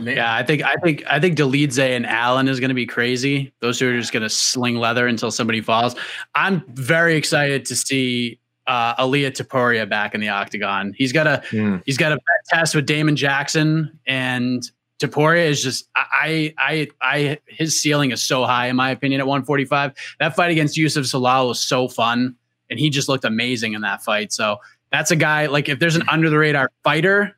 Yeah, 0.00 0.34
I 0.34 0.42
think 0.42 0.62
I 0.62 0.76
think 0.76 1.02
I 1.08 1.18
think 1.18 1.36
Dolidze 1.36 1.96
and 1.96 2.06
Allan 2.06 2.48
is 2.48 2.60
going 2.60 2.68
to 2.68 2.74
be 2.74 2.86
crazy. 2.86 3.52
Those 3.60 3.78
two 3.78 3.90
are 3.90 3.98
just 3.98 4.12
going 4.12 4.22
to 4.22 4.30
sling 4.30 4.76
leather 4.76 5.06
until 5.06 5.30
somebody 5.30 5.60
falls. 5.60 5.96
I'm 6.34 6.62
very 6.68 7.16
excited 7.16 7.64
to 7.66 7.76
see 7.76 8.38
uh, 8.66 8.94
Ilia 8.98 9.32
Topuria 9.32 9.88
back 9.88 10.14
in 10.14 10.20
the 10.20 10.28
octagon. 10.28 10.94
He's 10.96 11.12
got 11.12 11.26
a 11.26 11.42
mm. 11.50 11.82
he's 11.86 11.98
got 11.98 12.12
a 12.12 12.18
test 12.48 12.74
with 12.74 12.86
Damon 12.86 13.16
Jackson, 13.16 13.98
and 14.06 14.62
Topuria 15.00 15.46
is 15.46 15.62
just 15.62 15.88
I 15.94 16.54
I 16.56 16.88
I 17.00 17.38
his 17.48 17.80
ceiling 17.80 18.12
is 18.12 18.22
so 18.22 18.44
high 18.44 18.68
in 18.68 18.76
my 18.76 18.90
opinion 18.90 19.20
at 19.20 19.26
145. 19.26 19.92
That 20.20 20.36
fight 20.36 20.52
against 20.52 20.76
Youssef 20.76 21.04
Zalal 21.04 21.48
was 21.48 21.60
so 21.60 21.88
fun, 21.88 22.36
and 22.70 22.78
he 22.78 22.90
just 22.90 23.08
looked 23.08 23.24
amazing 23.24 23.72
in 23.72 23.80
that 23.80 24.02
fight. 24.04 24.32
So 24.32 24.58
that's 24.90 25.10
a 25.10 25.16
guy 25.16 25.46
like 25.46 25.68
if 25.68 25.78
there's 25.78 25.96
an 25.96 26.08
under 26.08 26.30
the 26.30 26.38
radar 26.38 26.70
fighter, 26.82 27.36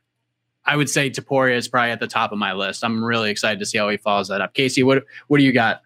I 0.64 0.76
would 0.76 0.88
say 0.88 1.10
Topuria 1.10 1.56
is 1.56 1.68
probably 1.68 1.90
at 1.90 2.00
the 2.00 2.06
top 2.06 2.32
of 2.32 2.38
my 2.38 2.52
list. 2.52 2.84
I'm 2.84 3.04
really 3.04 3.30
excited 3.30 3.58
to 3.58 3.66
see 3.66 3.78
how 3.78 3.88
he 3.88 3.96
follows 3.96 4.28
that 4.28 4.40
up. 4.40 4.54
Casey, 4.54 4.82
what 4.82 5.04
what 5.28 5.38
do 5.38 5.44
you 5.44 5.52
got? 5.52 5.82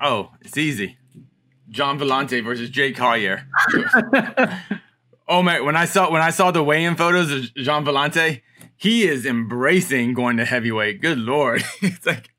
Oh, 0.00 0.30
it's 0.40 0.56
easy. 0.56 0.96
Gian 1.68 1.98
Villante 1.98 2.42
versus 2.44 2.68
Jake 2.68 2.96
Collier. 2.96 3.46
oh 5.28 5.42
man, 5.42 5.64
when 5.64 5.76
I 5.76 5.84
saw 5.84 6.10
when 6.10 6.22
I 6.22 6.30
saw 6.30 6.50
the 6.50 6.62
weigh-in 6.62 6.96
photos 6.96 7.30
of 7.30 7.54
Gian 7.54 7.84
Villante, 7.84 8.42
he 8.76 9.04
is 9.04 9.24
embracing 9.24 10.14
going 10.14 10.36
to 10.38 10.44
heavyweight. 10.44 11.00
Good 11.00 11.18
lord, 11.18 11.62
it's 11.82 12.06
like 12.06 12.30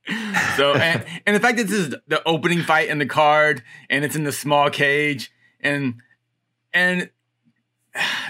so. 0.58 0.74
And, 0.76 1.06
and 1.26 1.36
the 1.36 1.40
fact 1.40 1.58
that 1.58 1.68
this 1.68 1.78
is 1.78 1.96
the 2.08 2.22
opening 2.28 2.62
fight 2.62 2.90
in 2.90 2.98
the 2.98 3.06
card, 3.06 3.64
and 3.90 4.04
it's 4.04 4.16
in 4.16 4.24
the 4.24 4.32
small 4.32 4.70
cage, 4.70 5.32
and 5.62 5.96
and 6.74 7.10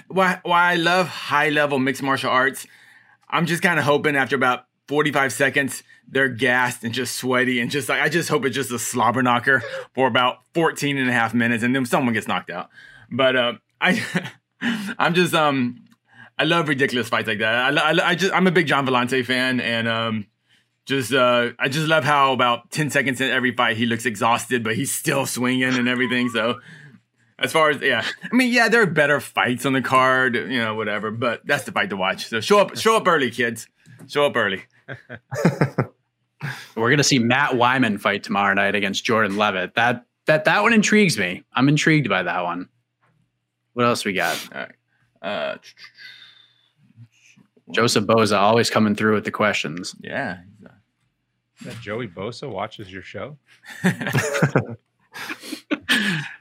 why 0.08 0.40
why 0.44 0.72
I 0.72 0.76
love 0.76 1.08
high 1.08 1.50
level 1.50 1.80
mixed 1.80 2.04
martial 2.04 2.30
arts, 2.30 2.66
I'm 3.30 3.46
just 3.46 3.62
kind 3.62 3.80
of 3.80 3.86
hoping 3.86 4.16
after 4.16 4.36
about 4.36 4.66
45 4.88 5.32
seconds 5.32 5.84
they're 6.08 6.28
gassed 6.28 6.84
and 6.84 6.94
just 6.94 7.16
sweaty 7.16 7.62
and 7.62 7.72
just 7.72 7.88
like 7.88 8.02
I 8.02 8.10
just 8.10 8.28
hope 8.28 8.46
it's 8.46 8.56
just 8.56 8.72
a 8.72 8.80
slobber 8.80 9.24
knocker 9.24 9.64
for 9.96 10.08
about 10.08 10.40
14 10.54 10.98
and 10.98 11.10
a 11.10 11.14
half 11.14 11.34
minutes 11.34 11.64
and 11.64 11.74
then 11.74 11.86
someone 11.86 12.14
gets 12.14 12.28
knocked 12.28 12.50
out. 12.50 12.70
But 13.10 13.36
uh, 13.36 13.54
I 13.82 14.30
I'm 14.62 15.14
just 15.14 15.34
um 15.34 15.86
I 16.38 16.44
love 16.44 16.68
ridiculous 16.68 17.08
fights 17.08 17.28
like 17.28 17.40
that. 17.40 17.78
I, 17.78 17.92
I, 17.92 18.10
I 18.10 18.16
just 18.16 18.34
I'm 18.34 18.48
a 18.48 18.52
big 18.52 18.68
Gian 18.68 18.86
Villante 18.86 19.26
fan 19.26 19.60
and 19.62 19.88
um 19.88 20.28
just 20.86 21.14
uh 21.14 21.52
I 21.58 21.70
just 21.70 21.88
love 21.88 22.04
how 22.04 22.34
about 22.34 22.72
10 22.72 22.90
seconds 22.90 23.22
in 23.22 23.32
every 23.32 23.56
fight 23.56 23.78
he 23.78 23.86
looks 23.86 24.06
exhausted 24.06 24.64
but 24.64 24.76
he's 24.76 24.94
still 24.94 25.26
swinging 25.26 25.76
and 25.76 25.88
everything. 25.88 26.30
So 26.30 26.60
as 27.42 27.52
far 27.52 27.70
as 27.70 27.82
yeah, 27.82 28.06
I 28.24 28.36
mean 28.36 28.52
yeah, 28.52 28.70
there 28.70 28.82
are 28.82 28.88
better 28.88 29.20
fights 29.20 29.66
on 29.66 29.74
the 29.74 29.82
card, 29.82 30.36
you 30.36 30.60
know, 30.60 30.76
whatever. 30.76 31.12
But 31.12 31.46
that's 31.46 31.64
the 31.64 31.72
fight 31.72 31.90
to 31.90 31.98
watch. 31.98 32.28
So 32.28 32.42
show 32.42 32.60
up, 32.60 32.78
show 32.78 32.96
up 32.96 33.08
early, 33.08 33.32
kids. 33.32 33.68
Show 34.08 34.26
up 34.26 34.36
early. 34.36 34.64
We're 36.76 36.90
gonna 36.90 37.04
see 37.04 37.20
Matt 37.20 37.52
Wiman 37.52 38.00
fight 38.00 38.24
tomorrow 38.24 38.54
night 38.54 38.76
against 38.76 39.04
Jordan 39.04 39.38
Leavitt. 39.38 39.76
That 39.76 40.06
that 40.26 40.46
that 40.46 40.64
one 40.64 40.74
intrigues 40.74 41.18
me. 41.18 41.44
I'm 41.54 41.70
intrigued 41.70 42.10
by 42.10 42.24
that 42.24 42.44
one. 42.44 42.70
What 43.74 43.86
else 43.86 44.04
we 44.06 44.14
got? 44.14 44.70
Uh, 45.22 45.56
Joseph 47.72 48.06
Boza 48.06 48.38
always 48.38 48.70
coming 48.70 48.96
through 48.96 49.16
with 49.16 49.24
the 49.24 49.32
questions. 49.32 49.96
Yeah. 50.02 50.40
That 51.64 51.80
Joey 51.80 52.08
Bosa 52.08 52.50
watches 52.52 52.92
your 52.92 53.04
show. 53.04 53.38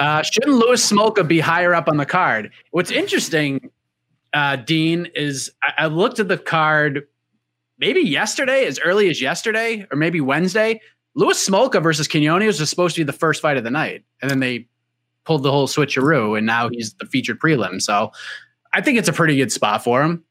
Uh, 0.00 0.22
shouldn't 0.22 0.56
Louis 0.56 0.90
Smolka 0.90 1.28
be 1.28 1.40
higher 1.40 1.74
up 1.74 1.86
on 1.86 1.98
the 1.98 2.06
card? 2.06 2.50
What's 2.70 2.90
interesting, 2.90 3.70
uh, 4.32 4.56
Dean, 4.56 5.06
is 5.14 5.52
I, 5.62 5.84
I 5.84 5.86
looked 5.88 6.18
at 6.18 6.28
the 6.28 6.38
card 6.38 7.06
maybe 7.78 8.00
yesterday, 8.00 8.64
as 8.64 8.78
early 8.78 9.10
as 9.10 9.20
yesterday, 9.20 9.86
or 9.90 9.98
maybe 9.98 10.22
Wednesday. 10.22 10.80
Louis 11.14 11.46
Smolka 11.46 11.82
versus 11.82 12.08
Quinones 12.08 12.58
was 12.58 12.70
supposed 12.70 12.94
to 12.94 13.00
be 13.02 13.04
the 13.04 13.12
first 13.12 13.42
fight 13.42 13.58
of 13.58 13.64
the 13.64 13.70
night, 13.70 14.04
and 14.22 14.30
then 14.30 14.40
they 14.40 14.66
pulled 15.24 15.42
the 15.42 15.52
whole 15.52 15.68
switcheroo, 15.68 16.36
and 16.36 16.46
now 16.46 16.70
he's 16.70 16.94
the 16.94 17.04
featured 17.04 17.38
prelim. 17.38 17.82
So 17.82 18.10
I 18.72 18.80
think 18.80 18.98
it's 18.98 19.08
a 19.08 19.12
pretty 19.12 19.36
good 19.36 19.52
spot 19.52 19.84
for 19.84 20.02
him. 20.02 20.24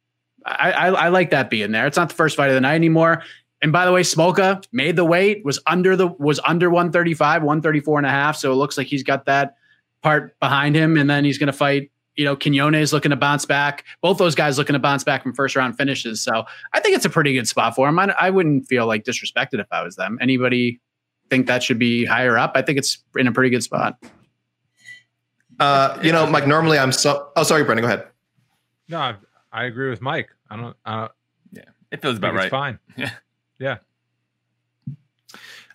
I, 0.48 0.72
I, 0.72 0.88
I 0.88 1.08
like 1.10 1.30
that 1.30 1.52
being 1.52 1.72
there. 1.72 1.86
It's 1.86 1.98
not 1.98 2.10
the 2.10 2.16
first 2.16 2.36
fight 2.36 2.48
of 2.48 2.56
the 2.56 2.62
night 2.62 2.74
anymore. 2.74 3.22
And 3.62 3.72
by 3.72 3.86
the 3.86 3.92
way, 3.92 4.02
Smolka 4.02 4.66
made 4.72 4.96
the 4.96 5.06
weight, 5.06 5.46
was 5.46 5.60
under 5.68 5.96
the 5.96 6.08
was 6.08 6.40
under 6.44 6.72
135, 6.72 7.44
134 7.44 8.00
and 8.00 8.08
a 8.08 8.10
half. 8.10 8.36
So 8.36 8.52
it 8.52 8.56
looks 8.56 8.76
like 8.76 8.88
he's 8.88 9.04
got 9.04 9.26
that 9.26 9.58
part 10.02 10.39
behind 10.39 10.76
him. 10.76 10.97
And 10.97 11.10
then 11.10 11.26
he's 11.26 11.38
gonna 11.38 11.54
fight, 11.54 11.91
you 12.16 12.26
know, 12.26 12.36
Quinones 12.36 12.91
looking 12.93 13.12
to 13.12 13.16
bounce 13.16 13.45
back. 13.45 13.86
Both 14.02 14.18
those 14.18 14.36
guys 14.36 14.58
looking 14.58 14.74
to 14.74 14.80
bounce 14.80 15.04
back 15.04 15.24
from 15.24 15.34
first 15.34 15.56
round 15.56 15.78
finishes. 15.78 16.22
So 16.22 16.43
I 16.74 16.80
think 16.80 16.95
it's 16.95 17.06
a 17.06 17.10
pretty 17.10 17.34
good 17.34 17.47
spot 17.47 17.76
for 17.76 17.88
him. 17.88 17.97
I, 18.00 18.14
I 18.20 18.30
wouldn't 18.30 18.68
feel 18.68 18.86
like 18.88 19.04
disrespected 19.04 19.60
if 19.60 19.68
I 19.72 19.84
was 19.84 19.95
them. 19.95 20.18
Anybody 20.22 20.80
think 21.30 21.47
that 21.47 21.64
should 21.64 21.80
be 21.80 22.06
higher 22.06 22.38
up? 22.38 22.54
I 22.56 22.62
think 22.62 22.78
it's 22.78 23.04
in 23.16 23.28
a 23.28 23.32
pretty 23.32 23.50
good 23.50 23.64
spot. 23.64 23.97
Uh, 25.60 26.00
you 26.02 26.12
know, 26.12 26.26
Mike, 26.26 26.47
normally 26.47 26.80
I'm 26.80 26.91
so 26.91 27.30
oh 27.36 27.43
sorry, 27.43 27.64
Brendan, 27.64 27.84
go 27.84 27.88
ahead. 27.93 28.08
No, 28.88 29.00
I, 29.00 29.16
I 29.52 29.66
agree 29.66 29.89
with 29.89 30.02
Mike. 30.02 30.30
I 30.50 30.56
don't. 30.56 30.76
Uh, 30.86 31.10
Yeah, 31.52 31.64
it 31.91 32.02
feels 32.02 32.16
I 32.16 32.18
about 32.18 32.34
right. 32.34 32.45
it's 32.45 32.52
fine. 32.52 32.80
Yeah. 32.97 33.12
Yeah. 33.60 33.78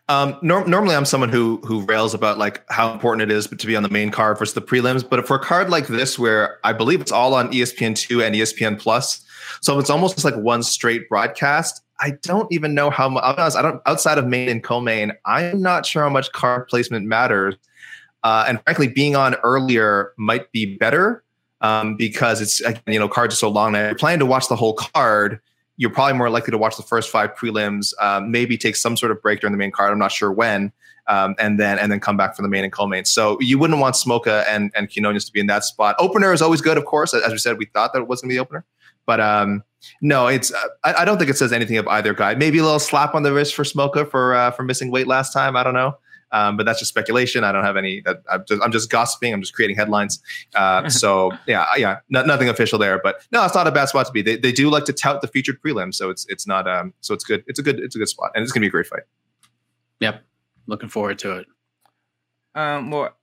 Um, 0.08 0.36
nor- 0.42 0.66
normally, 0.66 0.94
I'm 0.94 1.06
someone 1.06 1.30
who 1.30 1.58
who 1.64 1.82
rails 1.82 2.12
about 2.12 2.36
like 2.36 2.62
how 2.70 2.92
important 2.92 3.30
it 3.30 3.34
is 3.34 3.46
to 3.46 3.66
be 3.66 3.74
on 3.74 3.82
the 3.82 3.88
main 3.88 4.10
card 4.10 4.38
versus 4.38 4.54
the 4.54 4.60
prelims. 4.60 5.08
But 5.08 5.26
for 5.26 5.36
a 5.36 5.38
card 5.38 5.70
like 5.70 5.86
this, 5.86 6.18
where 6.18 6.58
I 6.62 6.74
believe 6.74 7.00
it's 7.00 7.12
all 7.12 7.34
on 7.34 7.50
ESPN 7.50 7.96
two 7.96 8.22
and 8.22 8.34
ESPN 8.34 8.78
Plus, 8.78 9.24
so 9.62 9.78
it's 9.78 9.88
almost 9.88 10.22
like 10.22 10.36
one 10.36 10.62
straight 10.62 11.08
broadcast. 11.08 11.82
I 12.00 12.12
don't 12.22 12.52
even 12.52 12.74
know 12.74 12.90
how 12.90 13.08
much. 13.08 13.24
I 13.24 13.62
don't 13.62 13.80
outside 13.86 14.18
of 14.18 14.26
main 14.26 14.48
and 14.50 14.62
co-main. 14.62 15.12
I'm 15.24 15.62
not 15.62 15.86
sure 15.86 16.02
how 16.02 16.10
much 16.10 16.30
card 16.32 16.68
placement 16.68 17.06
matters. 17.06 17.54
Uh, 18.22 18.44
and 18.48 18.62
frankly, 18.64 18.88
being 18.88 19.16
on 19.16 19.36
earlier 19.36 20.12
might 20.18 20.50
be 20.52 20.76
better 20.76 21.22
um, 21.62 21.96
because 21.96 22.42
it's 22.42 22.60
you 22.86 22.98
know 22.98 23.08
cards 23.08 23.34
are 23.34 23.38
so 23.38 23.48
long. 23.48 23.74
If 23.74 24.02
you're 24.02 24.16
to 24.18 24.26
watch 24.26 24.48
the 24.48 24.56
whole 24.56 24.74
card, 24.74 25.40
you're 25.76 25.90
probably 25.90 26.14
more 26.14 26.30
likely 26.30 26.50
to 26.52 26.58
watch 26.58 26.76
the 26.76 26.82
first 26.82 27.10
five 27.10 27.34
prelims, 27.34 27.92
um, 28.00 28.30
maybe 28.30 28.56
take 28.56 28.76
some 28.76 28.96
sort 28.96 29.10
of 29.12 29.20
break 29.20 29.40
during 29.40 29.52
the 29.52 29.58
main 29.58 29.72
card. 29.72 29.92
I'm 29.92 29.98
not 29.98 30.12
sure 30.12 30.30
when, 30.30 30.72
um, 31.08 31.34
and 31.38 31.58
then 31.58 31.78
and 31.78 31.90
then 31.90 32.00
come 32.00 32.16
back 32.16 32.36
for 32.36 32.42
the 32.42 32.48
main 32.48 32.64
and 32.64 32.72
co-main. 32.72 33.04
So 33.04 33.38
you 33.40 33.58
wouldn't 33.58 33.80
want 33.80 33.96
Smolka 33.96 34.44
and 34.48 34.70
and 34.76 34.92
Quinones 34.92 35.24
to 35.24 35.32
be 35.32 35.40
in 35.40 35.46
that 35.48 35.64
spot. 35.64 35.96
Opener 35.98 36.32
is 36.32 36.42
always 36.42 36.60
good, 36.60 36.78
of 36.78 36.84
course. 36.84 37.12
As 37.12 37.32
we 37.32 37.38
said, 37.38 37.58
we 37.58 37.66
thought 37.66 37.92
that 37.92 38.00
it 38.00 38.08
was 38.08 38.20
going 38.20 38.28
to 38.28 38.32
be 38.32 38.36
the 38.36 38.42
opener, 38.42 38.64
but 39.06 39.20
um, 39.20 39.64
no, 40.00 40.28
it's 40.28 40.52
uh, 40.52 40.68
I, 40.84 40.94
I 40.94 41.04
don't 41.04 41.18
think 41.18 41.30
it 41.30 41.36
says 41.36 41.52
anything 41.52 41.76
of 41.76 41.88
either 41.88 42.14
guy. 42.14 42.34
Maybe 42.34 42.58
a 42.58 42.62
little 42.62 42.78
slap 42.78 43.14
on 43.14 43.22
the 43.22 43.32
wrist 43.32 43.54
for 43.54 43.64
Smolka 43.64 44.08
for 44.08 44.34
uh, 44.34 44.50
for 44.52 44.62
missing 44.62 44.90
weight 44.90 45.06
last 45.06 45.32
time. 45.32 45.56
I 45.56 45.62
don't 45.62 45.74
know. 45.74 45.96
Um, 46.34 46.56
but 46.56 46.66
that's 46.66 46.80
just 46.80 46.88
speculation. 46.88 47.44
I 47.44 47.52
don't 47.52 47.62
have 47.62 47.76
any. 47.76 48.00
That, 48.00 48.22
I'm, 48.28 48.44
just, 48.44 48.60
I'm 48.60 48.72
just 48.72 48.90
gossiping. 48.90 49.32
I'm 49.32 49.40
just 49.40 49.54
creating 49.54 49.76
headlines. 49.76 50.20
Uh, 50.56 50.88
so 50.88 51.30
yeah, 51.46 51.64
yeah, 51.76 51.98
no, 52.08 52.24
nothing 52.24 52.48
official 52.48 52.76
there. 52.76 53.00
But 53.02 53.24
no, 53.30 53.44
it's 53.44 53.54
not 53.54 53.68
a 53.68 53.70
bad 53.70 53.88
spot 53.88 54.06
to 54.06 54.12
be. 54.12 54.20
They, 54.20 54.36
they 54.36 54.50
do 54.50 54.68
like 54.68 54.84
to 54.86 54.92
tout 54.92 55.20
the 55.20 55.28
featured 55.28 55.62
prelim, 55.62 55.94
so 55.94 56.10
it's 56.10 56.26
it's 56.28 56.44
not. 56.44 56.66
Um, 56.66 56.92
so 57.00 57.14
it's 57.14 57.22
good. 57.22 57.44
It's 57.46 57.60
a 57.60 57.62
good. 57.62 57.78
It's 57.78 57.94
a 57.94 57.98
good 58.00 58.08
spot, 58.08 58.32
and 58.34 58.42
it's 58.42 58.50
gonna 58.50 58.62
be 58.62 58.66
a 58.66 58.70
great 58.70 58.86
fight. 58.86 59.04
Yep. 60.00 60.24
Looking 60.66 60.88
forward 60.88 61.20
to 61.20 61.38
it. 61.38 61.46
Um, 62.56 62.90
well, 62.90 63.16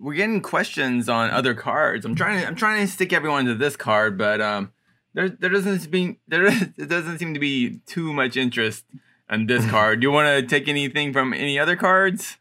we're 0.00 0.14
getting 0.14 0.40
questions 0.40 1.08
on 1.08 1.30
other 1.30 1.54
cards. 1.54 2.04
I'm 2.04 2.16
trying 2.16 2.40
to 2.40 2.46
I'm 2.46 2.56
trying 2.56 2.84
to 2.84 2.92
stick 2.92 3.12
everyone 3.12 3.44
to 3.44 3.54
this 3.54 3.76
card, 3.76 4.18
but 4.18 4.40
um, 4.40 4.72
there 5.14 5.28
there 5.28 5.50
doesn't 5.50 5.88
be 5.92 6.18
there 6.26 6.50
there 6.76 6.86
doesn't 6.86 7.18
seem 7.18 7.34
to 7.34 7.40
be 7.40 7.78
too 7.86 8.12
much 8.12 8.36
interest 8.36 8.84
on 9.32 9.46
this 9.46 9.68
card. 9.70 10.00
Do 10.00 10.06
you 10.06 10.12
want 10.12 10.28
to 10.28 10.46
take 10.46 10.68
anything 10.68 11.12
from 11.12 11.32
any 11.32 11.58
other 11.58 11.74
cards? 11.74 12.36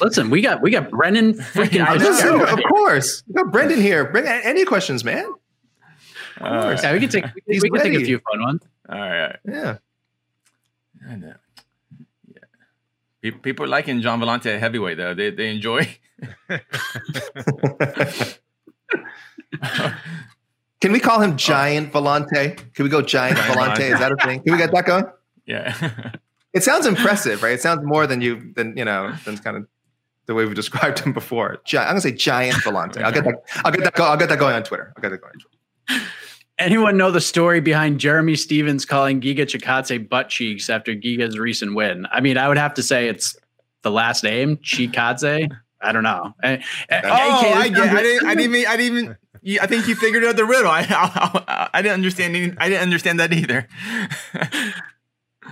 Listen, 0.00 0.30
we 0.30 0.40
got 0.42 0.60
we 0.62 0.70
got 0.70 0.90
Brennan 0.90 1.34
freaking 1.34 1.86
I. 1.86 1.96
Listen, 1.96 2.40
of 2.40 2.58
course, 2.68 3.22
we 3.28 3.34
got 3.34 3.52
Brendan 3.52 3.80
here. 3.80 4.04
Bring 4.10 4.26
any 4.26 4.64
questions, 4.64 5.04
man. 5.04 5.26
Uh, 6.40 6.76
Yeah, 6.82 6.92
we 6.92 7.00
can 7.00 7.08
take 7.08 7.24
we 7.34 7.42
He's 7.54 7.62
can 7.62 7.74
take 7.74 7.94
a 7.94 8.04
few 8.04 8.18
fun 8.18 8.42
ones. 8.42 8.62
all 8.88 8.98
right. 8.98 9.36
Yeah. 9.46 9.76
I 11.08 11.16
know. 11.16 11.34
Yeah. 13.22 13.30
People 13.42 13.64
are 13.66 13.68
liking 13.68 14.00
Gian 14.00 14.20
Villante 14.20 14.46
at 14.46 14.60
heavyweight 14.60 14.96
though. 14.98 15.14
They 15.14 15.30
they 15.30 15.50
enjoy. 15.50 15.96
Can 20.80 20.92
we 20.92 21.00
call 21.00 21.20
him 21.20 21.36
Giant 21.36 21.92
Villante? 21.92 22.56
Can 22.74 22.84
we 22.84 22.88
go 22.88 23.02
Giant 23.02 23.36
Giant 23.36 23.54
Villante? 23.54 23.76
Villante. 23.76 23.92
Is 23.92 23.98
that 23.98 24.12
a 24.12 24.16
thing? 24.16 24.40
Can 24.42 24.52
we 24.52 24.58
get 24.58 24.72
that 24.72 24.86
going? 24.86 25.04
yeah. 25.46 26.12
It 26.52 26.62
sounds 26.64 26.86
impressive, 26.92 27.42
right? 27.42 27.52
It 27.52 27.60
sounds 27.62 27.80
more 27.84 28.06
than 28.06 28.20
you 28.20 28.52
than 28.54 28.76
you 28.76 28.84
know 28.84 29.12
than 29.24 29.36
kind 29.38 29.56
of 29.56 29.66
the 30.26 30.34
way 30.34 30.44
we 30.44 30.54
described 30.54 30.98
him 31.00 31.12
before. 31.12 31.58
Gi- 31.64 31.78
I'm 31.78 31.88
gonna 31.88 32.00
say 32.00 32.12
Giant 32.12 32.56
Villante. 32.58 33.02
I'll 33.02 33.12
get 33.12 33.24
that. 33.24 33.34
I'll 33.64 33.72
get 33.72 33.84
that. 33.84 33.94
Go, 33.94 34.04
I'll 34.04 34.16
get 34.16 34.28
that 34.28 34.38
going 34.38 34.54
on 34.54 34.62
Twitter. 34.62 34.92
I'll 34.96 35.02
get 35.02 35.10
that 35.10 35.20
going. 35.20 35.32
On 35.34 35.40
Twitter. 35.40 36.06
Anyone 36.58 36.96
know 36.98 37.10
the 37.10 37.22
story 37.22 37.60
behind 37.60 37.98
Jeremy 37.98 38.36
Stephens 38.36 38.84
calling 38.84 39.20
Giga 39.22 39.40
Chikadze 39.46 40.06
butt 40.08 40.28
cheeks 40.28 40.68
after 40.68 40.94
Giga's 40.94 41.38
recent 41.38 41.74
win? 41.74 42.06
I 42.12 42.20
mean, 42.20 42.36
I 42.36 42.48
would 42.48 42.58
have 42.58 42.74
to 42.74 42.82
say 42.82 43.08
it's 43.08 43.34
the 43.82 43.90
last 43.90 44.22
name, 44.22 44.58
Chikadze. 44.58 45.48
I 45.80 45.92
don't 45.92 46.02
know. 46.02 46.34
Eh, 46.42 46.60
eh, 46.90 47.00
Oh, 47.02 47.08
AK, 47.08 47.56
I 47.56 47.68
get. 47.70 47.76
sounds- 47.78 47.92
I 47.98 48.02
didn't. 48.02 48.26
I 48.26 48.34
didn't 48.34 48.54
even. 48.54 48.66
I 48.70 48.76
didn't 48.76 48.98
even. 48.98 49.16
you- 49.40 49.58
I 49.62 49.66
think 49.66 49.88
you 49.88 49.94
figured 49.96 50.22
out 50.22 50.36
the 50.36 50.44
riddle. 50.44 50.70
I, 50.70 50.84
I, 50.90 51.70
I 51.72 51.80
didn't 51.82 51.94
understand. 51.94 52.36
Any, 52.36 52.52
I 52.58 52.68
didn't 52.68 52.82
understand 52.82 53.20
that 53.20 53.32
either. 53.32 53.66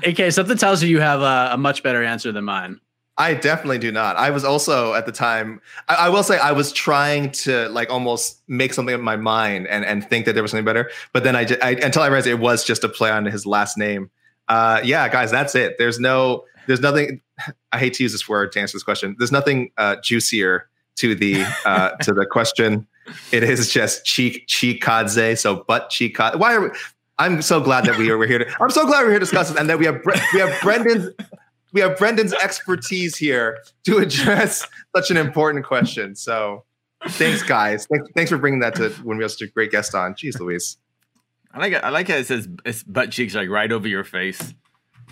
AK, 0.04 0.32
something 0.32 0.56
tells 0.56 0.82
you 0.82 0.88
you 0.88 1.00
have 1.00 1.20
a, 1.20 1.50
a 1.54 1.56
much 1.56 1.82
better 1.82 2.02
answer 2.02 2.32
than 2.32 2.44
mine. 2.44 2.80
I 3.18 3.34
definitely 3.34 3.78
do 3.78 3.90
not. 3.90 4.16
I 4.16 4.30
was 4.30 4.44
also 4.44 4.94
at 4.94 5.04
the 5.04 5.12
time. 5.12 5.60
I, 5.88 5.94
I 5.94 6.08
will 6.08 6.22
say 6.22 6.38
I 6.38 6.52
was 6.52 6.72
trying 6.72 7.32
to 7.32 7.68
like 7.70 7.90
almost 7.90 8.42
make 8.46 8.72
something 8.72 8.94
of 8.94 9.00
my 9.00 9.16
mind 9.16 9.66
and 9.66 9.84
and 9.84 10.08
think 10.08 10.24
that 10.26 10.34
there 10.34 10.42
was 10.42 10.52
something 10.52 10.64
better. 10.64 10.90
But 11.12 11.24
then 11.24 11.34
I, 11.34 11.44
ju- 11.44 11.58
I 11.60 11.70
until 11.70 12.02
I 12.02 12.06
realized 12.06 12.28
it 12.28 12.38
was 12.38 12.64
just 12.64 12.84
a 12.84 12.88
play 12.88 13.10
on 13.10 13.26
his 13.26 13.44
last 13.44 13.76
name. 13.76 14.10
Uh, 14.48 14.80
yeah, 14.84 15.08
guys, 15.08 15.32
that's 15.32 15.54
it. 15.54 15.76
There's 15.78 15.98
no. 15.98 16.44
There's 16.68 16.80
nothing. 16.80 17.20
I 17.72 17.78
hate 17.78 17.94
to 17.94 18.04
use 18.04 18.12
this 18.12 18.28
word 18.28 18.52
to 18.52 18.60
answer 18.60 18.76
this 18.76 18.84
question. 18.84 19.16
There's 19.18 19.32
nothing 19.32 19.72
uh, 19.76 19.96
juicier 20.02 20.68
to 20.96 21.16
the 21.16 21.44
uh, 21.66 21.90
to 22.02 22.14
the 22.14 22.24
question. 22.24 22.86
It 23.32 23.42
is 23.42 23.72
just 23.72 24.04
cheek 24.04 24.46
chikadze. 24.46 25.38
So 25.38 25.64
butt 25.66 25.90
chikadze. 25.90 26.38
Why 26.38 26.54
are 26.54 26.60
we? 26.60 26.68
I'm 27.18 27.42
so 27.42 27.60
glad 27.60 27.84
that 27.86 27.98
we 27.98 28.10
are 28.10 28.18
we're 28.18 28.28
here. 28.28 28.38
To, 28.40 28.62
I'm 28.62 28.70
so 28.70 28.86
glad 28.86 29.02
we're 29.02 29.10
here 29.10 29.18
to 29.18 29.24
discuss 29.24 29.48
this, 29.48 29.58
and 29.58 29.68
that 29.68 29.78
we 29.78 29.86
have 29.86 30.00
we 30.32 30.40
have 30.40 30.60
Brendan's 30.62 31.12
we 31.72 31.80
have 31.80 31.98
Brendan's 31.98 32.32
expertise 32.32 33.16
here 33.16 33.58
to 33.84 33.98
address 33.98 34.66
such 34.94 35.10
an 35.10 35.16
important 35.16 35.64
question. 35.66 36.14
So, 36.14 36.64
thanks, 37.08 37.42
guys. 37.42 37.86
Thanks, 37.86 38.08
thanks 38.14 38.30
for 38.30 38.38
bringing 38.38 38.60
that 38.60 38.74
to 38.76 38.90
when 39.02 39.18
we 39.18 39.24
have 39.24 39.32
such 39.32 39.42
a 39.42 39.50
great 39.50 39.70
guest 39.70 39.94
on. 39.94 40.14
Jeez, 40.14 40.38
Louise. 40.38 40.78
I 41.52 41.58
like. 41.58 41.72
it. 41.72 41.82
I 41.82 41.88
like 41.90 42.08
how 42.08 42.16
it 42.16 42.26
says 42.26 42.48
it's 42.64 42.82
butt 42.84 43.10
cheeks 43.10 43.34
like 43.34 43.48
right 43.48 43.70
over 43.70 43.88
your 43.88 44.04
face. 44.04 44.54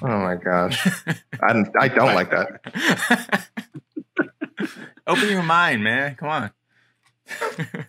Oh 0.03 0.07
my 0.07 0.37
gosh, 0.37 0.87
I 1.43 1.53
don't, 1.53 1.69
I 1.81 1.89
don't 1.89 2.15
like 2.15 2.31
that. 2.31 3.49
Open 5.07 5.29
your 5.29 5.43
mind, 5.43 5.83
man. 5.83 6.15
Come 6.15 6.29
on. 6.29 6.51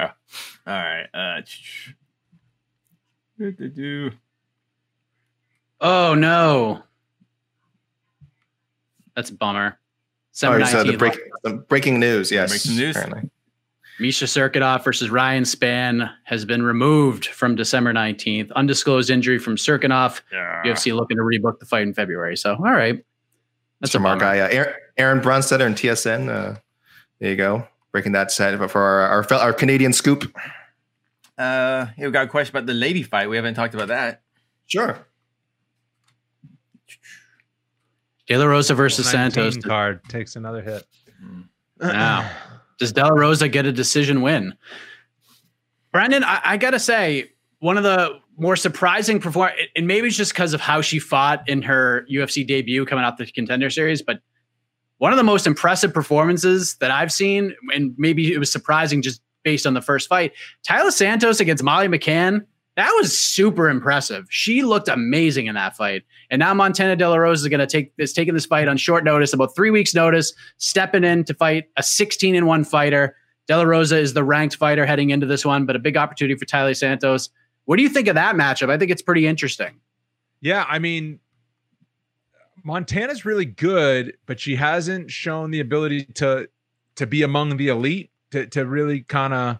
Oh, 0.00 0.04
all 0.04 0.74
right. 0.74 1.06
Uh, 1.12 1.42
do. 3.38 4.10
Oh 5.80 6.14
no, 6.14 6.82
that's 9.14 9.30
a 9.30 9.34
bummer. 9.34 9.78
Oh, 10.42 10.58
December 10.58 10.66
so 10.66 10.84
the 10.84 10.96
break, 10.96 11.18
the 11.42 11.54
breaking 11.54 11.98
news. 11.98 12.30
Yes, 12.30 12.50
Breaking 12.50 12.76
news. 12.76 12.96
Apparently. 12.96 13.30
Misha 14.00 14.26
Cirkunov 14.26 14.84
versus 14.84 15.10
Ryan 15.10 15.42
Spann 15.42 16.08
has 16.24 16.44
been 16.44 16.62
removed 16.62 17.26
from 17.26 17.56
December 17.56 17.92
19th. 17.92 18.52
Undisclosed 18.52 19.10
injury 19.10 19.38
from 19.38 19.56
Cirkunov. 19.56 20.20
Yeah. 20.30 20.62
UFC 20.64 20.94
looking 20.94 21.16
to 21.16 21.24
rebook 21.24 21.58
the 21.58 21.66
fight 21.66 21.82
in 21.82 21.94
February. 21.94 22.36
So, 22.36 22.54
all 22.54 22.72
right. 22.72 22.94
That's 23.80 23.92
That's 23.92 23.92
from 23.92 24.06
a 24.06 24.10
our 24.10 24.16
guy, 24.16 24.38
uh, 24.38 24.48
Aaron, 24.48 24.74
Aaron 24.96 25.20
Bronsteter 25.20 25.66
and 25.66 25.74
TSN. 25.74 26.28
Uh, 26.28 26.58
there 27.18 27.30
you 27.30 27.36
go. 27.36 27.66
breaking 27.90 28.12
that 28.12 28.30
set 28.30 28.56
for 28.70 28.80
our 28.80 29.24
our, 29.24 29.34
our 29.34 29.52
Canadian 29.52 29.92
scoop. 29.92 30.32
Uh, 31.38 31.86
yeah, 31.96 32.06
we 32.06 32.10
got 32.10 32.24
a 32.24 32.28
question 32.28 32.56
about 32.56 32.66
the 32.66 32.74
lady 32.74 33.04
fight. 33.04 33.30
We 33.30 33.36
haven't 33.36 33.54
talked 33.54 33.74
about 33.74 33.88
that. 33.88 34.22
Sure. 34.66 35.06
De 38.26 38.36
La 38.36 38.44
Rosa 38.44 38.74
versus 38.74 39.08
Santos. 39.08 39.56
card 39.56 40.04
takes 40.08 40.36
another 40.36 40.60
hit. 40.60 40.84
Now, 41.80 42.30
does 42.78 42.92
De 42.92 43.02
La 43.02 43.10
Rosa 43.10 43.48
get 43.48 43.64
a 43.66 43.72
decision 43.72 44.20
win? 44.20 44.54
Brandon, 45.92 46.24
I, 46.24 46.40
I 46.44 46.56
got 46.56 46.70
to 46.70 46.80
say, 46.80 47.30
one 47.60 47.78
of 47.78 47.84
the 47.84 48.18
more 48.36 48.56
surprising 48.56 49.20
perform, 49.20 49.50
and 49.74 49.86
maybe 49.86 50.08
it's 50.08 50.16
just 50.16 50.32
because 50.32 50.52
of 50.54 50.60
how 50.60 50.80
she 50.80 50.98
fought 50.98 51.48
in 51.48 51.62
her 51.62 52.04
UFC 52.12 52.46
debut 52.46 52.84
coming 52.84 53.04
out 53.04 53.16
the 53.16 53.26
contender 53.26 53.70
series, 53.70 54.02
but 54.02 54.20
one 54.98 55.12
of 55.12 55.16
the 55.16 55.24
most 55.24 55.46
impressive 55.46 55.94
performances 55.94 56.76
that 56.76 56.90
I've 56.90 57.12
seen, 57.12 57.54
and 57.72 57.94
maybe 57.96 58.32
it 58.32 58.38
was 58.38 58.50
surprising 58.50 59.00
just 59.00 59.22
based 59.48 59.66
on 59.66 59.72
the 59.72 59.80
first 59.80 60.10
fight. 60.10 60.34
Taila 60.68 60.92
Santos 60.92 61.40
against 61.40 61.64
Molly 61.64 61.88
McCann, 61.88 62.44
that 62.76 62.92
was 62.96 63.18
super 63.18 63.70
impressive. 63.70 64.26
She 64.28 64.62
looked 64.62 64.88
amazing 64.88 65.46
in 65.46 65.54
that 65.54 65.74
fight. 65.74 66.02
And 66.30 66.38
now 66.38 66.52
Montana 66.52 66.96
De 66.96 67.08
La 67.08 67.16
Rosa 67.16 67.46
is 67.46 67.48
going 67.48 67.60
to 67.60 67.66
take 67.66 67.96
this, 67.96 68.12
taking 68.12 68.34
this 68.34 68.44
fight 68.44 68.68
on 68.68 68.76
short 68.76 69.04
notice, 69.04 69.32
about 69.32 69.56
three 69.56 69.70
weeks' 69.70 69.94
notice, 69.94 70.34
stepping 70.58 71.02
in 71.02 71.24
to 71.24 71.32
fight 71.32 71.64
a 71.78 71.82
16 71.82 72.34
and 72.34 72.46
one 72.46 72.62
fighter. 72.62 73.16
De 73.46 73.56
La 73.56 73.62
Rosa 73.62 73.96
is 73.96 74.12
the 74.12 74.22
ranked 74.22 74.56
fighter 74.56 74.84
heading 74.84 75.08
into 75.08 75.24
this 75.24 75.46
one, 75.46 75.64
but 75.64 75.76
a 75.76 75.78
big 75.78 75.96
opportunity 75.96 76.38
for 76.38 76.44
Taila 76.44 76.76
Santos. 76.76 77.30
What 77.64 77.78
do 77.78 77.82
you 77.82 77.88
think 77.88 78.06
of 78.06 78.16
that 78.16 78.36
matchup? 78.36 78.68
I 78.68 78.76
think 78.76 78.90
it's 78.90 79.00
pretty 79.00 79.26
interesting. 79.26 79.80
Yeah, 80.42 80.66
I 80.68 80.78
mean, 80.78 81.20
Montana's 82.64 83.24
really 83.24 83.46
good, 83.46 84.12
but 84.26 84.38
she 84.38 84.56
hasn't 84.56 85.10
shown 85.10 85.52
the 85.52 85.60
ability 85.60 86.04
to 86.16 86.50
to 86.96 87.06
be 87.06 87.22
among 87.22 87.56
the 87.56 87.68
elite 87.68 88.10
to 88.32 88.46
to 88.46 88.66
really 88.66 89.02
kind 89.02 89.34
of 89.34 89.58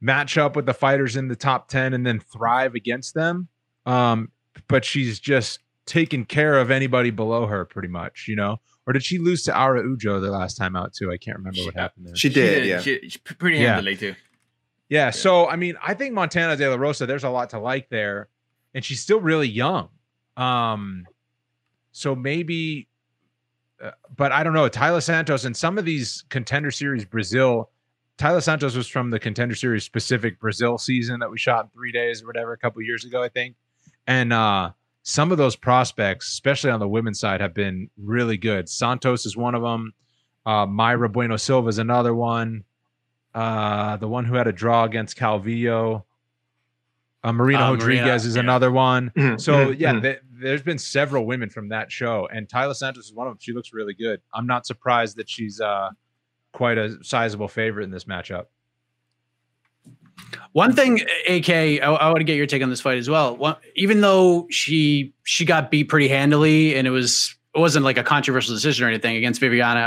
match 0.00 0.36
up 0.36 0.56
with 0.56 0.66
the 0.66 0.74
fighters 0.74 1.16
in 1.16 1.28
the 1.28 1.36
top 1.36 1.68
10 1.68 1.94
and 1.94 2.06
then 2.06 2.20
thrive 2.20 2.74
against 2.74 3.14
them. 3.14 3.48
Um, 3.86 4.30
but 4.68 4.84
she's 4.84 5.18
just 5.18 5.60
taken 5.86 6.24
care 6.24 6.58
of 6.58 6.70
anybody 6.70 7.10
below 7.10 7.46
her 7.46 7.64
pretty 7.64 7.88
much, 7.88 8.26
you 8.28 8.36
know. 8.36 8.58
Or 8.86 8.92
did 8.92 9.02
she 9.02 9.18
lose 9.18 9.44
to 9.44 9.58
Araujo 9.58 10.20
the 10.20 10.30
last 10.30 10.56
time 10.56 10.76
out 10.76 10.92
too? 10.92 11.10
I 11.10 11.16
can't 11.16 11.38
remember 11.38 11.62
what 11.64 11.74
happened 11.74 12.06
there. 12.06 12.16
She 12.16 12.28
did, 12.28 12.66
yeah. 12.66 12.80
She, 12.80 13.08
she 13.08 13.18
pretty 13.18 13.58
handily 13.58 13.92
yeah. 13.92 13.98
too. 13.98 14.14
Yeah, 14.88 15.10
so 15.10 15.48
I 15.48 15.56
mean, 15.56 15.76
I 15.82 15.94
think 15.94 16.12
Montana 16.12 16.56
De 16.56 16.68
La 16.68 16.76
Rosa, 16.76 17.06
there's 17.06 17.24
a 17.24 17.30
lot 17.30 17.50
to 17.50 17.58
like 17.58 17.88
there, 17.88 18.28
and 18.74 18.84
she's 18.84 19.00
still 19.00 19.20
really 19.20 19.48
young. 19.48 19.88
Um, 20.36 21.06
so 21.92 22.14
maybe, 22.14 22.88
uh, 23.82 23.92
but 24.14 24.32
I 24.32 24.42
don't 24.44 24.52
know. 24.52 24.68
Taila 24.68 25.02
Santos 25.02 25.44
and 25.44 25.56
some 25.56 25.78
of 25.78 25.86
these 25.86 26.24
contender 26.28 26.70
series 26.70 27.04
Brazil, 27.06 27.70
Taila 28.18 28.42
Santos 28.42 28.76
was 28.76 28.86
from 28.86 29.10
the 29.10 29.18
contender 29.18 29.54
series 29.54 29.84
specific 29.84 30.38
Brazil 30.38 30.78
season 30.78 31.20
that 31.20 31.30
we 31.30 31.38
shot 31.38 31.64
in 31.64 31.70
three 31.70 31.90
days 31.90 32.22
or 32.22 32.26
whatever 32.26 32.52
a 32.52 32.58
couple 32.58 32.80
years 32.82 33.04
ago, 33.04 33.22
I 33.22 33.28
think. 33.28 33.56
And 34.06 34.32
uh, 34.32 34.70
some 35.02 35.32
of 35.32 35.38
those 35.38 35.56
prospects, 35.56 36.30
especially 36.32 36.70
on 36.70 36.80
the 36.80 36.88
women's 36.88 37.18
side, 37.18 37.40
have 37.40 37.54
been 37.54 37.90
really 37.96 38.36
good. 38.36 38.68
Santos 38.68 39.26
is 39.26 39.36
one 39.36 39.54
of 39.54 39.62
them. 39.62 39.94
Uh, 40.46 40.66
Mayra 40.66 41.10
Bueno 41.10 41.36
Silva 41.36 41.68
is 41.68 41.78
another 41.78 42.14
one. 42.14 42.64
Uh, 43.34 43.96
the 43.96 44.06
one 44.06 44.24
who 44.24 44.34
had 44.34 44.46
a 44.46 44.52
draw 44.52 44.84
against 44.84 45.16
Calvillo. 45.16 46.04
Uh, 47.24 47.32
Marina 47.32 47.60
uh, 47.60 47.70
Rodriguez 47.70 48.00
Marina, 48.00 48.14
is 48.14 48.36
yeah. 48.36 48.40
another 48.40 48.70
one. 48.70 49.10
Mm-hmm, 49.16 49.38
so 49.38 49.54
mm-hmm, 49.54 49.80
yeah, 49.80 49.92
mm-hmm. 49.92 50.02
th- 50.02 50.20
there's 50.30 50.62
been 50.62 50.78
several 50.78 51.26
women 51.26 51.48
from 51.48 51.70
that 51.70 51.90
show, 51.90 52.28
and 52.30 52.46
Taila 52.46 52.76
Santos 52.76 53.06
is 53.06 53.14
one 53.14 53.26
of 53.26 53.32
them. 53.32 53.38
She 53.40 53.52
looks 53.52 53.72
really 53.72 53.94
good. 53.94 54.20
I'm 54.34 54.46
not 54.46 54.66
surprised 54.66 55.16
that 55.16 55.28
she's 55.28 55.60
uh, 55.60 55.88
quite 56.54 56.78
a 56.78 56.96
sizable 57.02 57.48
favorite 57.48 57.84
in 57.84 57.90
this 57.90 58.04
matchup. 58.04 58.46
One 60.52 60.72
thing, 60.72 61.00
AK, 61.28 61.50
I, 61.50 61.78
I 61.78 62.06
want 62.06 62.18
to 62.18 62.24
get 62.24 62.36
your 62.36 62.46
take 62.46 62.62
on 62.62 62.70
this 62.70 62.80
fight 62.80 62.96
as 62.96 63.10
well. 63.10 63.36
One, 63.36 63.56
even 63.74 64.00
though 64.00 64.46
she 64.50 65.12
she 65.24 65.44
got 65.44 65.70
beat 65.70 65.88
pretty 65.88 66.08
handily, 66.08 66.76
and 66.76 66.86
it 66.86 66.90
was 66.90 67.34
it 67.54 67.58
wasn't 67.58 67.84
like 67.84 67.98
a 67.98 68.04
controversial 68.04 68.54
decision 68.54 68.84
or 68.84 68.88
anything 68.88 69.16
against 69.16 69.40
Viviana 69.40 69.80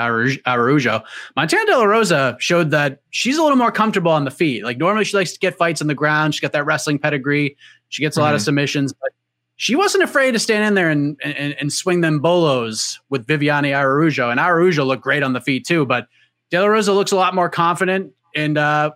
Araujo. 0.46 1.04
Montana 1.36 1.66
De 1.66 1.78
La 1.78 1.84
Rosa 1.84 2.38
showed 2.40 2.72
that 2.72 3.02
she's 3.10 3.38
a 3.38 3.44
little 3.44 3.58
more 3.58 3.72
comfortable 3.72 4.12
on 4.12 4.26
the 4.26 4.32
feet. 4.32 4.64
Like 4.64 4.78
normally 4.78 5.06
she 5.06 5.18
likes 5.18 5.34
to 5.34 5.40
get 5.40 5.58
fights 5.58 5.82
on 5.82 5.88
the 5.88 5.96
ground. 5.96 6.36
She's 6.36 6.42
got 6.42 6.54
that 6.54 6.66
wrestling 6.66 7.00
pedigree. 7.00 7.58
She 7.90 8.02
gets 8.02 8.16
a 8.16 8.20
mm-hmm. 8.20 8.26
lot 8.26 8.36
of 8.36 8.40
mm-hmm. 8.40 8.46
submissions, 8.46 8.94
but 8.94 9.10
she 9.58 9.76
wasn't 9.76 10.04
afraid 10.04 10.32
to 10.32 10.40
stand 10.40 10.64
in 10.66 10.76
there 10.76 10.90
and, 10.90 11.20
and, 11.24 11.56
and 11.60 11.74
swing 11.74 12.02
them 12.02 12.20
bolos 12.20 13.00
with 13.10 13.26
Viviana 13.26 13.74
Araujo. 13.74 14.30
And 14.30 14.40
Araujo 14.40 14.86
looked 14.86 15.04
great 15.04 15.24
on 15.24 15.34
the 15.34 15.42
feet 15.42 15.66
too, 15.66 15.86
but 15.86 16.08
De 16.50 16.60
La 16.60 16.68
Rosa 16.68 16.94
looks 16.94 17.12
a 17.12 17.16
lot 17.16 17.36
more 17.36 17.50
confident 17.50 18.14
and 18.36 18.58
uh, 18.58 18.92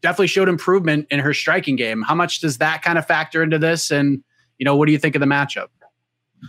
definitely 0.00 0.26
showed 0.26 0.48
improvement 0.48 1.06
in 1.10 1.20
her 1.20 1.34
striking 1.34 1.76
game. 1.76 2.02
How 2.02 2.14
much 2.14 2.40
does 2.40 2.58
that 2.58 2.82
kind 2.82 2.98
of 2.98 3.06
factor 3.06 3.42
into 3.42 3.58
this? 3.58 3.90
And, 3.90 4.22
you 4.58 4.64
know, 4.64 4.76
what 4.76 4.86
do 4.86 4.92
you 4.92 4.98
think 4.98 5.14
of 5.16 5.20
the 5.20 5.26
matchup? 5.26 5.68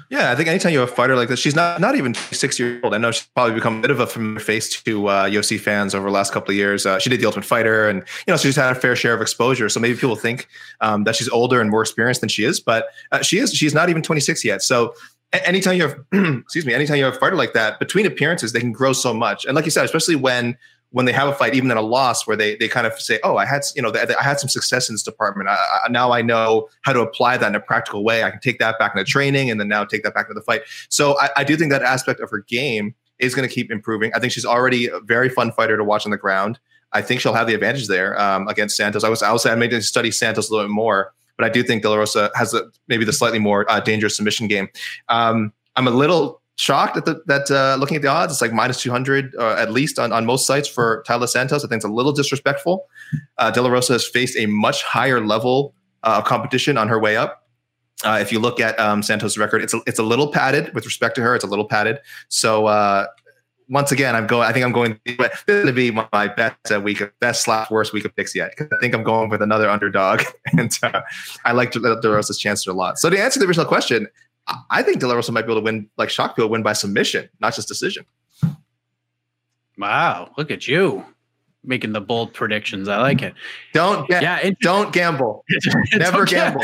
Yeah, 0.10 0.32
I 0.32 0.36
think 0.36 0.50
anytime 0.50 0.74
you 0.74 0.80
have 0.80 0.90
a 0.90 0.92
fighter 0.92 1.16
like 1.16 1.30
this, 1.30 1.40
she's 1.40 1.56
not 1.56 1.80
not 1.80 1.96
even 1.96 2.16
six 2.16 2.58
years 2.58 2.82
old. 2.84 2.96
I 2.96 2.98
know 2.98 3.12
she's 3.12 3.28
probably 3.36 3.54
become 3.54 3.78
a 3.78 3.82
bit 3.82 3.92
of 3.92 4.00
a 4.00 4.08
familiar 4.08 4.40
face 4.40 4.82
to 4.84 5.08
uh, 5.08 5.26
UFC 5.26 5.60
fans 5.60 5.94
over 5.94 6.08
the 6.08 6.12
last 6.12 6.34
couple 6.34 6.52
of 6.52 6.56
years. 6.56 6.86
Uh, 6.86 6.98
she 6.98 7.10
did 7.10 7.22
the 7.22 7.26
Ultimate 7.26 7.46
Fighter, 7.46 7.88
and 7.88 8.00
you 8.00 8.34
know 8.34 8.38
she's 8.38 8.56
had 8.56 8.72
a 8.72 8.80
fair 8.80 8.96
share 8.96 9.14
of 9.14 9.22
exposure. 9.22 9.70
So 9.70 9.80
maybe 9.80 9.96
people 9.96 10.16
think 10.16 10.48
um, 10.82 11.04
that 11.04 11.16
she's 11.16 11.30
older 11.30 11.62
and 11.62 11.70
more 11.70 11.82
experienced 11.82 12.22
than 12.22 12.30
she 12.30 12.44
is, 12.44 12.60
but 12.60 12.88
uh, 13.12 13.22
she 13.22 13.38
is. 13.38 13.54
She's 13.54 13.76
not 13.76 13.90
even 13.90 14.02
26 14.02 14.44
yet. 14.44 14.64
So 14.64 14.96
anytime 15.34 15.76
you 15.78 15.84
have, 15.84 16.00
excuse 16.42 16.66
me, 16.66 16.74
anytime 16.74 16.98
you 16.98 17.06
have 17.06 17.16
a 17.16 17.20
fighter 17.20 17.36
like 17.36 17.54
that, 17.54 17.80
between 17.80 18.06
appearances, 18.06 18.54
they 18.54 18.60
can 18.60 18.72
grow 18.72 18.94
so 18.94 19.14
much. 19.14 19.46
And 19.46 19.56
like 19.56 19.66
you 19.66 19.72
said, 19.72 19.86
especially 19.86 20.16
when 20.16 20.58
when 20.92 21.06
they 21.06 21.12
have 21.12 21.28
a 21.28 21.34
fight, 21.34 21.56
even 21.56 21.72
at 21.72 21.78
a 21.78 21.82
loss, 21.82 22.28
where 22.28 22.38
they 22.38 22.56
they 22.56 22.68
kind 22.68 22.86
of 22.86 23.00
say, 23.00 23.20
"Oh, 23.24 23.38
I 23.38 23.46
had 23.46 23.62
you 23.76 23.82
know 23.82 23.92
I 23.94 24.24
had 24.24 24.40
some 24.40 24.50
success 24.50 24.90
in 24.90 24.94
this 24.94 25.04
department. 25.04 25.50
I, 25.50 25.56
I, 25.56 25.90
now 25.90 26.12
I 26.12 26.22
know 26.22 26.70
how 26.84 26.94
to 26.94 27.02
apply 27.02 27.38
that 27.38 27.48
in 27.48 27.56
a 27.56 27.60
practical 27.60 28.04
way. 28.04 28.24
I 28.24 28.30
can 28.30 28.40
take 28.40 28.60
that 28.60 28.78
back 28.78 28.96
into 28.96 29.04
training, 29.04 29.50
and 29.50 29.60
then 29.60 29.68
now 29.68 29.84
take 29.86 30.04
that 30.04 30.14
back 30.14 30.26
into 30.26 30.36
the 30.36 30.46
fight." 30.46 30.62
So 30.90 31.20
I, 31.20 31.30
I 31.38 31.44
do 31.44 31.58
think 31.58 31.72
that 31.72 31.82
aspect 31.82 32.20
of 32.20 32.30
her 32.30 32.40
game 32.40 32.94
is 33.18 33.34
going 33.34 33.48
to 33.48 33.54
keep 33.54 33.72
improving. 33.72 34.12
I 34.14 34.20
think 34.20 34.34
she's 34.34 34.46
already 34.46 34.88
a 34.88 35.00
very 35.00 35.30
fun 35.30 35.52
fighter 35.52 35.78
to 35.78 35.84
watch 35.84 36.06
on 36.06 36.12
the 36.12 36.18
ground. 36.18 36.60
I 36.92 37.02
think 37.02 37.22
she'll 37.22 37.34
have 37.34 37.48
the 37.48 37.56
advantage 37.56 37.88
there 37.88 38.20
um, 38.22 38.48
against 38.48 38.78
Santos. 38.78 39.04
I 39.04 39.10
was 39.10 39.24
I 39.24 39.32
was 39.32 39.46
I 39.48 39.56
made 39.56 39.72
to 39.72 39.82
study 39.82 40.12
Santos 40.12 40.50
a 40.50 40.54
little 40.54 40.68
bit 40.68 40.74
more, 40.74 41.12
but 41.38 41.46
I 41.46 41.50
do 41.50 41.64
think 41.64 41.82
De 41.82 41.90
La 41.90 41.96
Rosa 41.96 42.32
has 42.36 42.54
a, 42.54 42.64
maybe 42.88 43.06
the 43.06 43.14
slightly 43.14 43.40
more 43.40 43.70
uh, 43.70 43.80
dangerous 43.80 44.16
submission 44.16 44.48
game. 44.48 44.68
Um, 45.10 45.54
I'm 45.76 45.88
a 45.88 45.92
little 45.92 46.42
shocked 46.58 46.98
at 46.98 47.06
the, 47.06 47.22
that 47.26 47.50
uh, 47.50 47.76
looking 47.80 47.96
at 47.96 48.02
the 48.02 48.08
odds, 48.08 48.34
it's 48.34 48.42
like 48.42 48.54
minus 48.54 48.82
200 48.82 49.36
uh, 49.36 49.56
at 49.58 49.72
least 49.72 49.98
on, 49.98 50.12
on 50.14 50.26
most 50.26 50.46
sites 50.46 50.68
for 50.68 51.04
Taila 51.08 51.28
Santos. 51.28 51.64
I 51.64 51.68
think 51.68 51.78
it's 51.78 51.86
a 51.86 51.90
little 51.90 52.12
disrespectful. 52.12 52.88
Uh, 53.38 53.52
De 53.52 53.62
La 53.62 53.70
Rosa 53.70 53.94
has 53.94 54.08
faced 54.08 54.38
a 54.38 54.46
much 54.46 54.84
higher 54.84 55.20
level 55.20 55.74
uh, 56.04 56.18
of 56.20 56.26
competition 56.26 56.78
on 56.78 56.88
her 56.88 57.00
way 57.00 57.18
up. 57.18 57.48
Uh, 58.04 58.20
if 58.22 58.32
you 58.32 58.40
look 58.40 58.60
at 58.60 58.78
um, 58.80 59.02
Santos' 59.02 59.38
record, 59.38 59.64
it's 59.64 59.74
a, 59.74 59.80
it's 59.88 60.00
a 60.00 60.04
little 60.04 60.32
padded 60.32 60.74
with 60.74 60.86
respect 60.86 61.16
to 61.16 61.22
her. 61.22 61.36
It's 61.36 61.44
a 61.44 61.48
little 61.48 61.68
padded. 61.68 62.00
So 62.28 62.66
uh, 62.66 63.08
once 63.70 63.92
again, 63.92 64.16
I'm 64.16 64.28
going. 64.28 64.48
I 64.48 64.54
think 64.54 64.66
I'm 64.66 64.72
going 64.72 65.00
to 65.48 65.74
be 65.74 65.92
my 65.92 66.28
best 66.28 66.72
uh, 66.72 66.80
week, 66.80 67.02
of, 67.02 67.18
best 67.20 67.44
slash 67.44 67.70
worst 67.72 67.94
week 67.94 68.06
of 68.06 68.16
picks 68.16 68.36
yet. 68.36 68.52
Because 68.52 68.72
I 68.72 68.80
think 68.80 68.94
I'm 68.94 69.04
going 69.04 69.30
with 69.30 69.42
another 69.42 69.70
underdog, 69.70 70.22
and 70.58 70.78
uh, 70.84 71.02
I 71.46 71.52
like 71.52 71.72
De 71.72 71.80
La 71.80 71.96
Rosa's 72.04 72.38
chances 72.38 72.68
a 72.68 72.74
lot. 72.74 73.00
So 73.00 73.10
to 73.10 73.20
answer 73.20 73.40
the 73.40 73.46
original 73.46 73.66
question, 73.66 74.08
I 74.70 74.84
think 74.84 75.00
De 75.00 75.08
La 75.08 75.14
Rosa 75.14 75.32
might 75.32 75.44
be 75.44 75.52
able 75.52 75.62
to 75.62 75.66
win, 75.66 75.90
like 75.98 76.10
Shockfield, 76.10 76.50
win 76.50 76.64
by 76.64 76.74
submission, 76.74 77.30
not 77.40 77.56
just 77.56 77.68
decision. 77.68 78.06
Wow, 79.78 80.32
look 80.38 80.52
at 80.52 80.68
you 80.68 81.04
making 81.64 81.94
the 81.94 82.02
bold 82.02 82.34
predictions. 82.34 82.88
I 82.88 82.98
like 82.98 83.22
it. 83.22 83.34
Don't 83.74 84.10
yeah, 84.10 84.50
don't 84.62 84.92
gamble. 84.94 85.46
Never 85.94 86.26
gamble. 86.26 86.64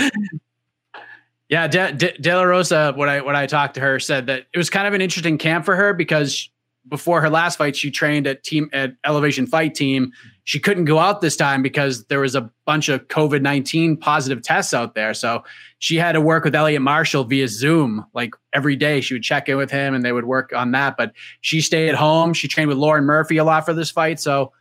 Yeah, 1.48 1.68
De, 1.68 1.92
De, 1.94 2.12
De, 2.20 2.36
La 2.36 2.44
Rosa. 2.44 2.94
When 2.96 3.10
I 3.10 3.22
when 3.22 3.36
I 3.36 3.48
talked 3.48 3.74
to 3.76 3.80
her, 3.80 4.00
said 4.00 4.28
that 4.28 4.46
it 4.54 4.58
was 4.58 4.70
kind 4.70 4.88
of 4.88 4.94
an 4.94 5.02
interesting 5.02 5.38
camp 5.38 5.66
for 5.66 5.76
her 5.76 5.94
because 5.94 6.50
before 6.90 7.22
her 7.22 7.30
last 7.30 7.58
fight, 7.58 7.76
she 7.76 7.92
trained 7.92 8.28
at 8.28 8.44
team 8.44 8.70
at 8.74 8.94
Elevation 9.06 9.46
Fight 9.48 9.76
Team. 9.76 10.12
She 10.44 10.60
couldn't 10.60 10.86
go 10.86 11.00
out 11.00 11.22
this 11.22 11.36
time 11.36 11.62
because 11.62 12.06
there 12.06 12.20
was 12.20 12.36
a 12.36 12.50
bunch 12.66 12.90
of 12.90 13.08
COVID 13.08 13.42
nineteen 13.42 13.96
positive 13.96 14.42
tests 14.42 14.74
out 14.74 14.96
there. 14.96 15.14
So 15.14 15.44
she 15.78 15.96
had 15.96 16.14
to 16.14 16.22
work 16.22 16.44
with 16.44 16.56
Elliot 16.56 16.82
Marshall 16.82 17.24
via 17.24 17.48
Zoom. 17.48 18.06
Like 18.14 18.32
every 18.54 18.76
day, 18.76 19.02
she 19.02 19.14
would 19.14 19.24
check 19.24 19.48
in 19.48 19.58
with 19.58 19.72
him, 19.72 19.94
and 19.94 20.04
they 20.04 20.12
would 20.12 20.26
work 20.26 20.52
on 20.54 20.72
that. 20.72 20.98
But 20.98 21.14
she 21.42 21.62
stayed 21.62 21.90
at 21.90 21.96
home. 21.96 22.34
She 22.34 22.48
trained 22.48 22.70
with 22.70 22.78
Lauren 22.78 23.06
Murphy 23.06 23.38
a 23.38 23.44
lot 23.44 23.66
for 23.66 23.74
this 23.74 23.92
fight. 23.92 24.20
So 24.20 24.52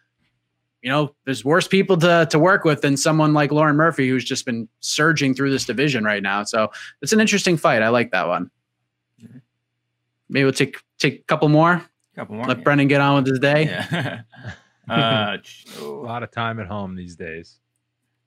you 0.83 0.91
know, 0.91 1.15
there's 1.25 1.45
worse 1.45 1.67
people 1.67 1.97
to 1.99 2.27
to 2.31 2.39
work 2.39 2.65
with 2.65 2.83
than 2.83 2.97
someone 2.97 3.35
like 3.35 3.51
Lauren 3.51 3.77
Murphy, 3.77 4.09
who's 4.09 4.25
just 4.25 4.47
been 4.47 4.69
surging 4.81 5.35
through 5.35 5.51
this 5.51 5.65
division 5.65 6.05
right 6.05 6.23
now. 6.23 6.45
So 6.45 6.71
it's 7.03 7.13
an 7.13 7.21
interesting 7.21 7.57
fight. 7.57 7.83
I 7.83 7.89
like 7.89 8.13
that 8.13 8.29
one. 8.29 8.51
Mm-hmm. 9.23 9.39
Maybe 10.29 10.45
we'll 10.45 10.53
take 10.53 10.83
take 10.99 11.21
a 11.21 11.25
couple 11.25 11.49
more. 11.49 11.85
Couple 12.19 12.35
more. 12.35 12.47
Let 12.47 12.59
yeah. 12.59 12.65
Brendan 12.65 12.89
get 12.89 13.01
on 13.01 13.23
with 13.23 13.31
his 13.31 13.39
day. 13.39 13.67
Yeah. 13.67 14.23
uh, 14.91 15.37
a 15.81 15.85
lot 15.85 16.25
of 16.25 16.33
time 16.33 16.59
at 16.59 16.67
home 16.67 16.97
these 16.97 17.15
days. 17.15 17.61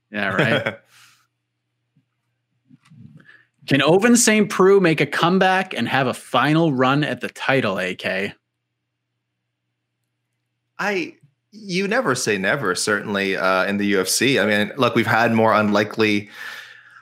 Yeah, 0.10 0.30
right. 0.30 0.78
Can 3.68 3.82
Ovince 3.82 4.24
St. 4.24 4.50
Preux 4.50 4.80
make 4.80 5.02
a 5.02 5.06
comeback 5.06 5.74
and 5.74 5.89
have 5.89 6.08
a 6.08 6.14
final 6.14 6.72
run 6.72 7.04
at 7.04 7.20
the 7.20 7.28
title, 7.28 7.78
AK? 7.78 8.34
I 10.80 11.16
you 11.52 11.86
never 11.86 12.16
say 12.16 12.38
never. 12.38 12.76
Certainly 12.76 13.36
uh, 13.36 13.66
in 13.66 13.76
the 13.76 13.92
UFC. 13.94 14.42
I 14.42 14.46
mean, 14.46 14.72
look, 14.78 14.96
we've 14.96 15.06
had 15.06 15.34
more 15.34 15.54
unlikely. 15.54 16.30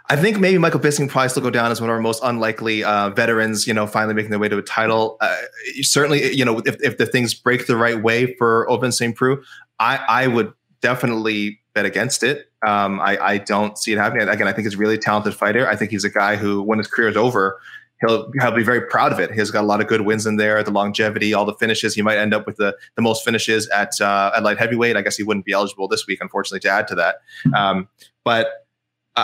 I 0.10 0.16
think 0.16 0.39
maybe 0.39 0.57
Michael 0.57 0.80
Bisping 0.80 1.07
probably 1.07 1.30
still 1.30 1.43
go 1.43 1.51
down 1.51 1.72
as 1.72 1.80
one 1.80 1.89
of 1.89 1.93
our 1.93 2.01
most 2.01 2.22
unlikely 2.24 2.84
uh, 2.84 3.12
veterans. 3.12 3.68
You 3.68 3.74
know, 3.74 3.86
finally 3.86 4.16
making 4.16 4.32
their 4.32 4.39
way 4.39 4.49
to 4.49 4.57
a 4.57 4.64
title. 4.64 5.18
Uh, 5.22 5.36
certainly, 5.82 6.34
you 6.36 6.43
know, 6.43 6.60
if, 6.66 6.82
if 6.82 6.97
the 6.97 7.05
things 7.05 7.34
break 7.34 7.68
the 7.68 7.78
right 7.78 8.01
way 8.01 8.36
for 8.36 8.68
Ovince 8.70 8.97
St. 8.97 9.16
Preux, 9.16 9.41
I, 9.80 9.97
I 10.10 10.28
would 10.28 10.51
definitely 10.82 11.60
bet 11.74 11.86
against 11.86 12.24
it. 12.24 12.51
Um, 12.66 12.99
I, 12.99 13.18
I 13.18 13.38
don't 13.38 13.78
see 13.78 13.93
it 13.93 13.97
happening. 13.97 14.28
Again, 14.28 14.47
I 14.47 14.51
think 14.51 14.66
he's 14.66 14.76
a 14.76 14.78
really 14.78 14.97
talented 14.97 15.36
fighter. 15.36 15.68
I 15.68 15.76
think 15.76 15.91
he's 15.91 16.03
a 16.03 16.10
guy 16.10 16.36
who, 16.36 16.62
when 16.64 16.80
his 16.80 16.88
career 16.88 17.10
is 17.10 17.16
over, 17.16 17.60
he'll 18.01 18.32
he'll 18.39 18.51
be 18.51 18.64
very 18.64 18.82
proud 18.82 19.12
of 19.12 19.20
it. 19.20 19.32
He's 19.32 19.51
got 19.51 19.64
a 19.64 19.68
lot 19.68 19.80
of 19.80 19.88
good 19.88 20.01
wins 20.01 20.26
in 20.26 20.38
there, 20.38 20.62
the 20.64 20.72
longevity, 20.72 21.34
all 21.34 21.45
the 21.45 21.53
finishes. 21.53 21.93
He 21.93 22.01
might 22.01 22.18
end 22.18 22.34
up 22.34 22.45
with 22.45 22.57
the 22.57 22.76
the 22.95 23.01
most 23.01 23.24
finishes 23.24 23.68
at 23.70 23.99
uh, 24.01 24.32
at 24.36 24.43
light 24.43 24.57
heavyweight. 24.57 24.97
I 24.97 25.01
guess 25.01 25.18
he 25.18 25.24
wouldn't 25.24 25.45
be 25.45 25.51
eligible 25.51 25.88
this 25.88 26.07
week, 26.07 26.20
unfortunately, 26.20 26.62
to 26.62 26.70
add 26.70 26.88
to 26.88 26.95
that. 26.95 27.18
Um, 27.55 27.88
but 28.24 28.66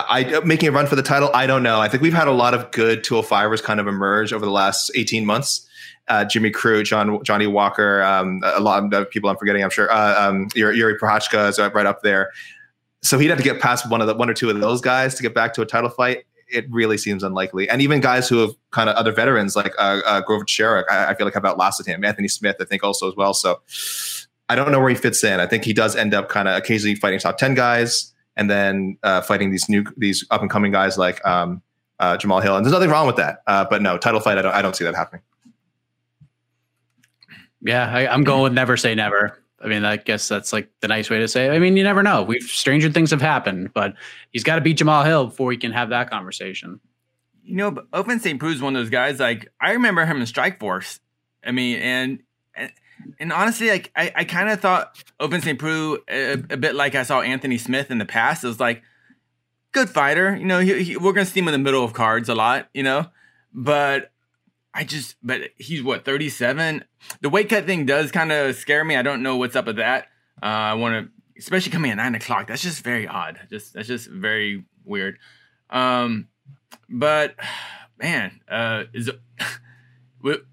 I 0.08 0.40
making 0.44 0.68
a 0.68 0.72
run 0.72 0.86
for 0.86 0.96
the 0.96 1.02
title. 1.02 1.30
I 1.34 1.46
don't 1.46 1.62
know. 1.62 1.80
I 1.80 1.88
think 1.88 2.02
we've 2.02 2.14
had 2.14 2.28
a 2.28 2.32
lot 2.32 2.54
of 2.54 2.70
good 2.72 3.04
205ers 3.04 3.62
kind 3.62 3.80
of 3.80 3.86
emerge 3.86 4.32
over 4.32 4.44
the 4.44 4.52
last 4.52 4.90
18 4.94 5.24
months. 5.24 5.66
Uh, 6.08 6.24
Jimmy 6.24 6.50
Crute, 6.50 6.84
John 6.84 7.22
Johnny 7.24 7.46
Walker, 7.46 8.02
um, 8.02 8.40
a 8.44 8.60
lot 8.60 8.92
of 8.92 9.10
people 9.10 9.28
I'm 9.28 9.36
forgetting. 9.36 9.62
I'm 9.64 9.70
sure 9.70 9.90
uh, 9.90 10.28
um, 10.28 10.48
Yuri, 10.54 10.78
Jiri 10.78 10.98
Prochazka 10.98 11.48
is 11.48 11.58
right 11.58 11.86
up 11.86 12.02
there. 12.02 12.30
So 13.02 13.18
he'd 13.18 13.28
have 13.28 13.38
to 13.38 13.44
get 13.44 13.60
past 13.60 13.90
one 13.90 14.00
of 14.00 14.06
the 14.06 14.14
one 14.14 14.30
or 14.30 14.34
two 14.34 14.50
of 14.50 14.60
those 14.60 14.80
guys 14.80 15.14
to 15.16 15.22
get 15.22 15.34
back 15.34 15.52
to 15.54 15.62
a 15.62 15.66
title 15.66 15.90
fight 15.90 16.24
it 16.48 16.66
really 16.70 16.96
seems 16.96 17.22
unlikely. 17.22 17.68
And 17.68 17.82
even 17.82 18.00
guys 18.00 18.28
who 18.28 18.38
have 18.38 18.50
kind 18.70 18.88
of 18.88 18.96
other 18.96 19.12
veterans 19.12 19.56
like 19.56 19.74
uh, 19.78 20.00
uh, 20.06 20.20
Glover 20.20 20.44
Teixeira, 20.44 20.84
I, 20.90 21.10
I, 21.10 21.14
feel 21.14 21.26
like 21.26 21.34
have 21.34 21.44
outlasted 21.44 21.86
him. 21.86 22.04
Anthony 22.04 22.28
Smith, 22.28 22.56
I 22.60 22.64
think 22.64 22.84
also 22.84 23.08
as 23.08 23.16
well. 23.16 23.34
So 23.34 23.60
I 24.48 24.54
don't 24.54 24.70
know 24.70 24.78
where 24.78 24.90
he 24.90 24.94
fits 24.94 25.24
in. 25.24 25.40
I 25.40 25.46
think 25.46 25.64
he 25.64 25.72
does 25.72 25.96
end 25.96 26.14
up 26.14 26.28
kind 26.28 26.48
of 26.48 26.56
occasionally 26.56 26.94
fighting 26.94 27.18
top 27.18 27.38
ten 27.38 27.54
guys, 27.54 28.12
and 28.36 28.50
then 28.50 28.98
uh, 29.02 29.20
fighting 29.20 29.50
these 29.50 29.68
new 29.68 29.84
these 29.96 30.24
up 30.30 30.42
and 30.42 30.50
coming 30.50 30.72
guys 30.72 30.98
like 30.98 31.24
um, 31.26 31.62
uh, 31.98 32.16
Jamahal 32.16 32.42
Hill. 32.42 32.56
And 32.56 32.64
there's 32.64 32.72
nothing 32.72 32.90
wrong 32.90 33.06
with 33.06 33.16
that. 33.16 33.42
Uh, 33.46 33.64
but 33.68 33.82
no 33.82 33.98
title 33.98 34.20
fight, 34.20 34.38
I 34.38 34.42
don't 34.42 34.54
I 34.54 34.62
don't 34.62 34.76
see 34.76 34.84
that 34.84 34.94
happening. 34.94 35.22
Yeah, 37.62 37.90
I, 37.90 38.06
I'm 38.06 38.24
going 38.24 38.42
with 38.42 38.52
never 38.52 38.76
say 38.76 38.94
never. 38.94 39.42
I 39.60 39.68
mean, 39.68 39.84
I 39.84 39.96
guess 39.96 40.28
that's 40.28 40.52
like 40.52 40.68
the 40.80 40.88
nice 40.88 41.08
way 41.08 41.18
to 41.18 41.26
say. 41.26 41.46
It. 41.46 41.52
I 41.52 41.58
mean, 41.58 41.76
you 41.76 41.82
never 41.82 42.02
know. 42.02 42.22
We've 42.22 42.42
stranger 42.42 42.90
things 42.90 43.10
have 43.10 43.22
happened, 43.22 43.72
but 43.72 43.94
he's 44.30 44.44
got 44.44 44.56
to 44.56 44.60
beat 44.60 44.78
Jamahal 44.78 45.06
Hill 45.06 45.26
before 45.26 45.46
we 45.46 45.56
can 45.56 45.72
have 45.72 45.88
that 45.88 46.10
conversation. 46.10 46.78
You 47.42 47.56
know, 47.56 47.70
but 47.70 47.90
Ovince 47.92 48.22
St. 48.22 48.38
Preux 48.38 48.50
is 48.50 48.60
one 48.60 48.76
of 48.76 48.82
those 48.82 48.90
guys. 48.90 49.18
Like 49.18 49.48
I 49.60 49.72
remember 49.72 50.04
him 50.04 50.18
in 50.18 50.24
Strikeforce. 50.24 51.00
I 51.44 51.52
mean, 51.52 51.78
and 51.78 52.22
and, 53.18 53.32
honestly, 53.32 53.68
like 53.68 53.90
I, 53.96 54.12
I 54.14 54.24
kind 54.24 54.48
of 54.50 54.60
thought 54.60 55.02
Ovince 55.20 55.44
St. 55.44 55.58
Preux 55.58 55.98
a, 56.08 56.32
a, 56.32 56.56
bit 56.56 56.74
like 56.74 56.94
I 56.94 57.02
saw 57.02 57.20
Anthony 57.20 57.58
Smith 57.58 57.90
in 57.90 57.98
the 57.98 58.04
past. 58.04 58.44
It 58.44 58.48
was 58.48 58.60
like 58.60 58.82
good 59.72 59.90
fighter. 59.90 60.36
You 60.36 60.46
know, 60.46 60.60
he, 60.60 60.82
he, 60.82 60.96
we're 60.96 61.12
gonna 61.12 61.26
see 61.26 61.40
him 61.40 61.48
in 61.48 61.52
the 61.52 61.58
middle 61.58 61.84
of 61.84 61.92
cards 61.92 62.28
a 62.28 62.34
lot. 62.34 62.68
You 62.74 62.82
know, 62.82 63.06
but 63.52 64.10
I 64.76 64.84
just, 64.84 65.16
but 65.22 65.40
he's 65.56 65.82
what, 65.82 66.04
37? 66.04 66.84
The 67.22 67.30
weight 67.30 67.48
cut 67.48 67.64
thing 67.64 67.86
does 67.86 68.10
kind 68.10 68.30
of 68.30 68.54
scare 68.56 68.84
me. 68.84 68.94
I 68.94 69.00
don't 69.00 69.22
know 69.22 69.36
what's 69.36 69.56
up 69.56 69.64
with 69.64 69.76
that. 69.76 70.08
Uh, 70.42 70.46
I 70.46 70.74
want 70.74 71.06
to, 71.06 71.40
especially 71.40 71.72
coming 71.72 71.90
at 71.90 71.96
nine 71.96 72.14
o'clock. 72.14 72.48
That's 72.48 72.60
just 72.60 72.84
very 72.84 73.08
odd. 73.08 73.40
Just, 73.48 73.72
that's 73.72 73.88
just 73.88 74.06
very 74.06 74.66
weird. 74.84 75.18
Um, 75.70 76.28
but 76.90 77.36
man, 77.98 78.38
uh, 78.50 78.84
is, 78.92 79.10
would, 80.22 80.44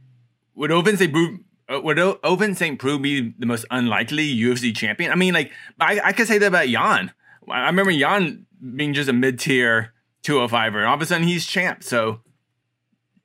would 0.56 0.72
Ovince 0.72 1.00
St. 1.00 1.12
Preux, 1.12 1.40
would 1.70 1.98
Ovince 1.98 2.58
St. 2.58 2.80
Preux 2.80 3.00
be 3.00 3.34
the 3.38 3.46
most 3.46 3.66
unlikely 3.72 4.36
UFC 4.36 4.76
champion? 4.76 5.12
I 5.12 5.16
mean, 5.16 5.34
like, 5.34 5.52
I, 5.80 6.00
I 6.04 6.12
could 6.12 6.28
say 6.28 6.38
that 6.38 6.48
about 6.48 6.68
Jan. 6.68 7.12
I 7.50 7.68
remember 7.68 7.92
Jan 7.92 8.46
being 8.76 8.94
just 8.94 9.10
a 9.10 9.14
mid 9.14 9.40
tier 9.40 9.94
205er, 10.24 10.78
and 10.78 10.86
all 10.86 10.96
of 10.96 11.02
a 11.02 11.06
sudden 11.06 11.28
he's 11.28 11.46
champ. 11.46 11.84
So, 11.84 12.22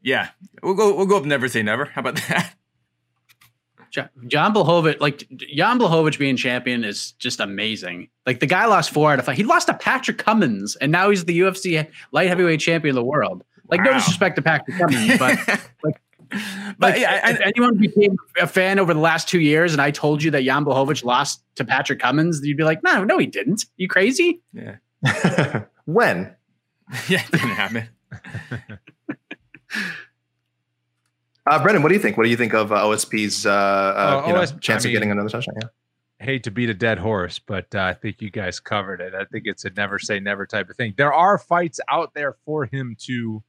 yeah, 0.03 0.31
we'll 0.63 0.75
go. 0.75 0.95
We'll 0.95 1.07
go 1.07 1.19
up. 1.19 1.25
Never 1.25 1.49
say 1.49 1.63
never. 1.63 1.87
How 1.87 2.01
about 2.01 2.17
that? 2.29 2.55
Jan 3.91 4.53
Blachowicz, 4.53 5.01
like 5.01 5.29
Jan 5.31 5.79
Blachowicz 5.79 6.19
being 6.19 6.37
champion 6.37 6.85
is 6.85 7.13
just 7.13 7.41
amazing. 7.41 8.09
Like 8.27 8.41
the 8.41 8.47
guy 8.47 8.67
lost 8.67 8.91
four 8.91 9.13
out 9.13 9.19
of 9.19 9.25
five. 9.25 9.37
He 9.37 9.45
lost 9.45 9.69
to 9.69 9.75
Patrick 9.75 10.19
Cummins, 10.19 10.77
and 10.77 10.93
now 10.93 11.11
he's 11.11 11.25
the 11.25 11.41
UFC 11.41 11.87
light 12.13 12.29
heavyweight 12.29 12.61
champion 12.61 12.97
of 12.97 13.03
the 13.03 13.05
world. 13.05 13.45
Like 13.71 13.81
wow. 13.81 13.93
no 13.93 13.93
disrespect 13.95 14.37
to 14.37 14.43
Patrick 14.43 14.77
Cummins, 14.79 15.19
but 15.19 15.39
like, 15.83 16.01
but 16.31 16.93
like, 16.93 17.01
yeah, 17.01 17.31
if 17.31 17.41
anyone 17.41 17.77
became 17.77 18.17
a 18.41 18.47
fan 18.47 18.79
over 18.79 18.93
the 18.93 19.01
last 19.01 19.29
two 19.29 19.41
years, 19.41 19.73
and 19.73 19.81
I 19.81 19.91
told 19.91 20.23
you 20.23 20.31
that 20.33 20.45
Jan 20.45 20.65
Blachowicz 20.65 21.05
lost 21.05 21.43
to 21.57 21.65
Patrick 21.65 22.01
Cummins, 22.01 22.41
you'd 22.43 22.57
be 22.57 22.65
like, 22.65 22.83
no, 22.83 23.05
no, 23.05 23.19
he 23.19 23.27
didn't. 23.27 23.67
You 23.77 23.89
crazy? 23.89 24.41
Yeah. 24.53 24.77
when? 25.85 26.35
yeah, 27.09 27.23
it 27.23 27.31
didn't 27.31 27.51
happen. 27.51 27.89
Uh, 31.49 31.63
Brendan, 31.63 31.83
what 31.83 31.89
do 31.89 31.95
you 31.95 32.01
think? 32.01 32.19
What 32.19 32.25
do 32.25 32.31
you 32.31 32.37
think 32.37 32.53
of 32.53 32.73
uh, 32.73 32.85
OSP's 32.85 33.47
uh, 33.47 33.51
uh, 33.51 34.23
oh, 34.27 34.35
OS, 34.37 34.53
chance 34.61 34.85
I 34.85 34.89
mean, 34.89 34.97
of 34.97 35.01
getting 35.01 35.11
another 35.13 35.31
touchdown? 35.31 35.55
Yeah. 35.63 35.69
Hate 36.21 36.43
to 36.45 36.51
beat 36.51 36.69
a 36.69 36.75
dead 36.75 36.99
horse, 36.99 37.39
but 37.39 37.75
uh, 37.75 37.81
I 37.81 37.95
think 37.95 38.21
you 38.21 38.31
guys 38.31 38.61
covered 38.61 39.01
it. 39.01 39.15
I 39.15 39.25
think 39.25 39.45
it's 39.47 39.65
a 39.65 39.71
never 39.71 39.99
say 39.99 40.21
never 40.21 40.45
type 40.45 40.69
of 40.69 40.77
thing. 40.77 40.93
There 40.99 41.13
are 41.13 41.39
fights 41.39 41.81
out 41.89 42.13
there 42.13 42.37
for 42.45 42.67
him 42.67 42.97
to 43.07 43.43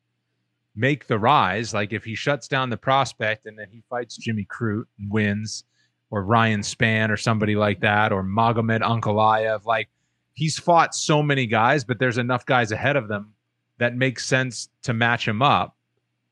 make 0.75 1.07
the 1.07 1.19
rise. 1.19 1.73
Like 1.73 1.93
if 1.93 2.03
he 2.03 2.15
shuts 2.15 2.47
down 2.47 2.69
the 2.69 2.77
prospect 2.77 3.45
and 3.45 3.57
then 3.57 3.67
he 3.71 3.83
fights 3.89 4.17
Jimmy 4.17 4.45
Crute 4.45 4.85
and 4.97 5.11
wins, 5.11 5.63
or 6.11 6.23
Ryan 6.23 6.61
Spann 6.61 7.11
or 7.11 7.17
somebody 7.17 7.55
like 7.55 7.81
that, 7.81 8.11
or 8.11 8.23
Magomed 8.23 8.81
Ankalaev. 8.81 9.65
Like 9.65 9.89
he's 10.33 10.57
fought 10.57 10.95
so 10.95 11.21
many 11.21 11.45
guys, 11.45 11.83
but 11.83 11.99
there's 11.99 12.17
enough 12.17 12.45
guys 12.45 12.71
ahead 12.71 12.95
of 12.95 13.07
them 13.07 13.33
that 13.77 13.95
makes 13.95 14.25
sense 14.25 14.69
to 14.83 14.93
match 14.93 15.27
him 15.27 15.41
up. 15.41 15.75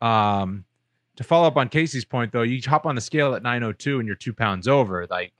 Um, 0.01 0.65
to 1.15 1.23
follow 1.23 1.47
up 1.47 1.57
on 1.57 1.69
Casey's 1.69 2.05
point, 2.05 2.31
though, 2.31 2.43
you 2.43 2.61
hop 2.65 2.85
on 2.85 2.95
the 2.95 3.01
scale 3.01 3.33
at 3.33 3.41
902 3.41 3.99
and 3.99 4.07
you're 4.07 4.15
two 4.15 4.33
pounds 4.33 4.67
over. 4.67 5.07
Like, 5.09 5.33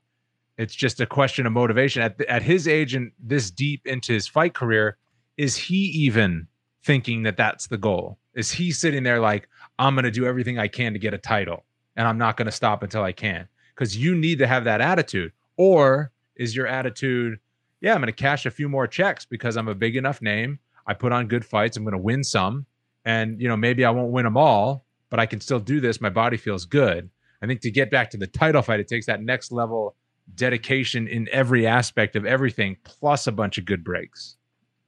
it's 0.58 0.74
just 0.74 1.00
a 1.00 1.06
question 1.06 1.46
of 1.46 1.54
motivation. 1.54 2.02
At, 2.02 2.20
at 2.22 2.42
his 2.42 2.68
age 2.68 2.96
and 2.96 3.12
this 3.20 3.52
deep 3.52 3.86
into 3.86 4.14
his 4.14 4.28
fight 4.28 4.56
career, 4.56 4.98
is 5.38 5.56
he 5.56 5.76
even 5.76 6.48
thinking 6.88 7.24
that 7.24 7.38
that's 7.38 7.68
the 7.68 7.78
goal? 7.78 8.18
Is 8.34 8.52
he 8.52 8.72
sitting 8.72 9.04
there 9.04 9.20
like, 9.20 9.50
I'm 9.78 9.94
going 9.94 10.06
to 10.06 10.12
do 10.12 10.26
everything 10.26 10.58
I 10.58 10.68
can 10.68 10.94
to 10.94 11.00
get 11.00 11.14
a 11.14 11.18
title 11.18 11.66
and 11.96 12.08
I'm 12.08 12.18
not 12.18 12.38
going 12.38 12.46
to 12.46 12.52
stop 12.52 12.82
until 12.82 13.04
I 13.04 13.12
can? 13.12 13.48
Because 13.76 13.96
you 13.96 14.16
need 14.16 14.40
to 14.40 14.48
have 14.48 14.64
that 14.64 14.82
attitude. 14.82 15.34
Or 15.58 16.12
is 16.36 16.56
your 16.56 16.66
attitude, 16.66 17.40
yeah, 17.82 17.94
I'm 17.94 18.00
going 18.00 18.08
to 18.08 18.14
cash 18.14 18.46
a 18.46 18.52
few 18.52 18.70
more 18.70 18.88
checks 18.88 19.26
because 19.26 19.58
I'm 19.58 19.68
a 19.68 19.76
big 19.76 19.96
enough 19.96 20.22
name. 20.22 20.60
I 20.88 20.94
put 20.94 21.12
on 21.12 21.28
good 21.28 21.46
fights. 21.46 21.78
I'm 21.78 21.84
going 21.84 21.92
to 21.92 21.98
win 21.98 22.24
some 22.24 22.66
and 23.08 23.40
you 23.42 23.48
know 23.48 23.56
maybe 23.56 23.86
I 23.86 23.90
won't 23.90 24.12
win 24.12 24.26
them 24.26 24.38
all, 24.38 24.86
but 25.10 25.20
I 25.20 25.26
can 25.26 25.40
still 25.40 25.60
do 25.60 25.80
this. 25.80 26.02
My 26.02 26.10
body 26.10 26.38
feels 26.38 26.66
good. 26.66 27.10
I 27.42 27.48
think 27.48 27.62
to 27.62 27.72
get 27.72 27.90
back 27.90 28.10
to 28.12 28.18
the 28.18 28.28
title 28.28 28.62
fight, 28.62 28.80
it 28.82 28.88
takes 28.88 29.06
that 29.06 29.22
next 29.22 29.52
level 29.52 29.96
dedication 30.36 31.08
in 31.08 31.30
every 31.32 31.66
aspect 31.66 32.18
of 32.18 32.26
everything, 32.26 32.76
plus 32.84 33.26
a 33.26 33.32
bunch 33.32 33.58
of 33.58 33.64
good 33.64 33.84
breaks. 33.84 34.36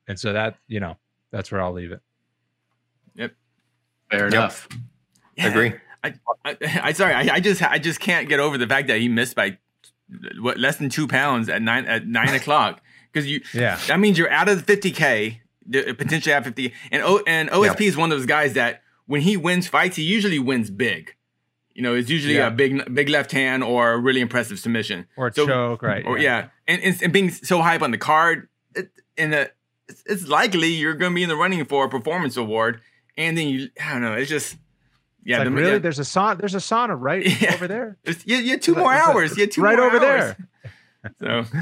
And 0.08 0.20
so 0.20 0.34
that 0.34 0.58
you 0.68 0.80
know 0.80 0.98
that's 1.32 1.52
where 1.52 1.62
I'll 1.62 1.74
leave 1.74 1.92
it. 1.92 2.02
Yep, 3.16 3.34
fair 4.10 4.26
yep. 4.26 4.34
enough. 4.34 4.68
Yeah. 5.36 5.48
Agree. 5.50 5.74
I, 6.04 6.14
I, 6.46 6.58
I 6.84 6.92
sorry, 6.94 7.14
I, 7.14 7.36
I 7.36 7.40
just 7.40 7.62
I 7.62 7.78
just 7.78 8.00
can't 8.00 8.30
get 8.30 8.40
over 8.40 8.58
the 8.58 8.68
fact 8.68 8.88
that 8.88 9.00
he 9.00 9.10
missed 9.10 9.36
by 9.36 9.58
what 10.40 10.58
less 10.58 10.78
than 10.78 10.90
two 10.90 11.08
pounds 11.08 11.50
at 11.50 11.62
nine 11.62 11.86
at 11.86 12.08
nine 12.08 12.34
o'clock 12.36 12.82
because 13.12 13.30
you 13.30 13.42
yeah 13.54 13.78
that 13.88 14.00
means 14.00 14.18
you're 14.18 14.32
out 14.32 14.48
of 14.48 14.58
the 14.58 14.64
fifty 14.64 14.92
k 14.92 15.42
uh, 15.74 15.94
potentially 15.94 16.34
at 16.34 16.44
50. 16.44 16.74
And 16.92 17.04
o, 17.04 17.22
and 17.28 17.50
OSP 17.50 17.82
is 17.82 17.98
one 17.98 18.12
of 18.12 18.18
those 18.18 18.26
guys 18.26 18.54
that 18.54 18.82
when 19.06 19.22
he 19.22 19.38
wins 19.38 19.68
fights, 19.68 19.98
he 19.98 20.04
usually 20.04 20.40
wins 20.40 20.70
big. 20.72 21.16
You 21.76 21.84
know, 21.84 21.96
it's 21.96 22.10
usually 22.10 22.36
yeah. 22.36 22.48
a 22.48 22.52
big 22.52 22.94
big 22.94 23.08
left 23.08 23.32
hand 23.32 23.64
or 23.64 23.94
a 23.94 23.98
really 23.98 24.20
impressive 24.20 24.60
submission 24.60 25.08
or 25.16 25.32
so, 25.32 25.46
choke, 25.46 25.82
right? 25.82 26.06
Or 26.06 26.18
yeah, 26.18 26.24
yeah. 26.24 26.48
And, 26.68 26.82
and, 26.82 27.04
and 27.04 27.14
being 27.14 27.30
so 27.30 27.62
high 27.62 27.76
up 27.76 27.84
on 27.84 27.92
the 27.92 27.98
card, 27.98 28.50
it, 28.76 28.92
and 29.18 29.32
it's, 29.90 30.04
it's 30.06 30.28
likely 30.28 30.70
you're 30.70 30.94
going 30.94 31.12
to 31.12 31.16
be 31.16 31.24
in 31.24 31.30
the 31.30 31.36
running 31.36 31.64
for 31.66 31.86
a 31.86 31.90
performance 31.90 32.38
award. 32.38 32.82
And 33.18 33.38
then 33.38 33.48
you, 33.48 33.70
I 33.84 33.94
don't 33.94 34.02
know, 34.02 34.14
it's 34.14 34.30
just. 34.30 34.56
Yeah, 35.26 35.40
like, 35.40 35.50
the, 35.50 35.52
really. 35.52 35.72
Yeah. 35.74 35.78
There's 35.80 36.00
a 36.00 36.04
sauna. 36.04 36.38
There's 36.38 36.56
a 36.56 36.60
sauna 36.60 36.96
right 36.98 37.26
yeah. 37.42 37.54
over 37.54 37.68
there. 37.68 37.98
yeah, 38.26 38.40
yeah, 38.40 38.56
two 38.56 38.74
more 38.74 38.94
hours. 38.94 39.38
You 39.38 39.44
Yeah, 39.44 39.50
two 39.50 39.62
right 39.62 39.78
over 39.78 39.98
hours. 39.98 40.36
there. 41.04 41.14
so, 41.20 41.60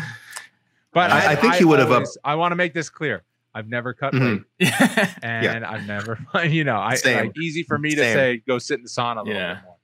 but 0.94 1.12
I, 1.12 1.26
I, 1.26 1.32
I 1.32 1.36
think 1.36 1.54
I, 1.54 1.58
he 1.58 1.66
would 1.66 1.80
have. 1.80 2.06
I 2.24 2.36
want 2.36 2.52
to 2.52 2.56
make 2.56 2.74
this 2.76 2.90
clear. 2.90 3.24
I've 3.56 3.68
never 3.68 3.96
cut 3.96 4.14
mm-hmm. 4.14 4.44
weight, 4.60 5.16
and 5.24 5.44
yeah. 5.44 5.70
I've 5.70 5.88
never, 5.88 6.20
you 6.48 6.64
know, 6.64 6.78
I 6.78 6.96
like 7.04 7.36
easy 7.40 7.64
for 7.64 7.80
me 7.80 7.96
to 7.96 8.02
say 8.02 8.44
go 8.48 8.60
sit 8.60 8.78
in 8.78 8.84
the 8.84 8.90
sauna 8.90 9.22
a 9.22 9.24
little 9.24 9.34
yeah. 9.34 9.54
bit 9.56 9.64
more. 9.64 9.78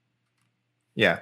Yeah. 0.94 1.20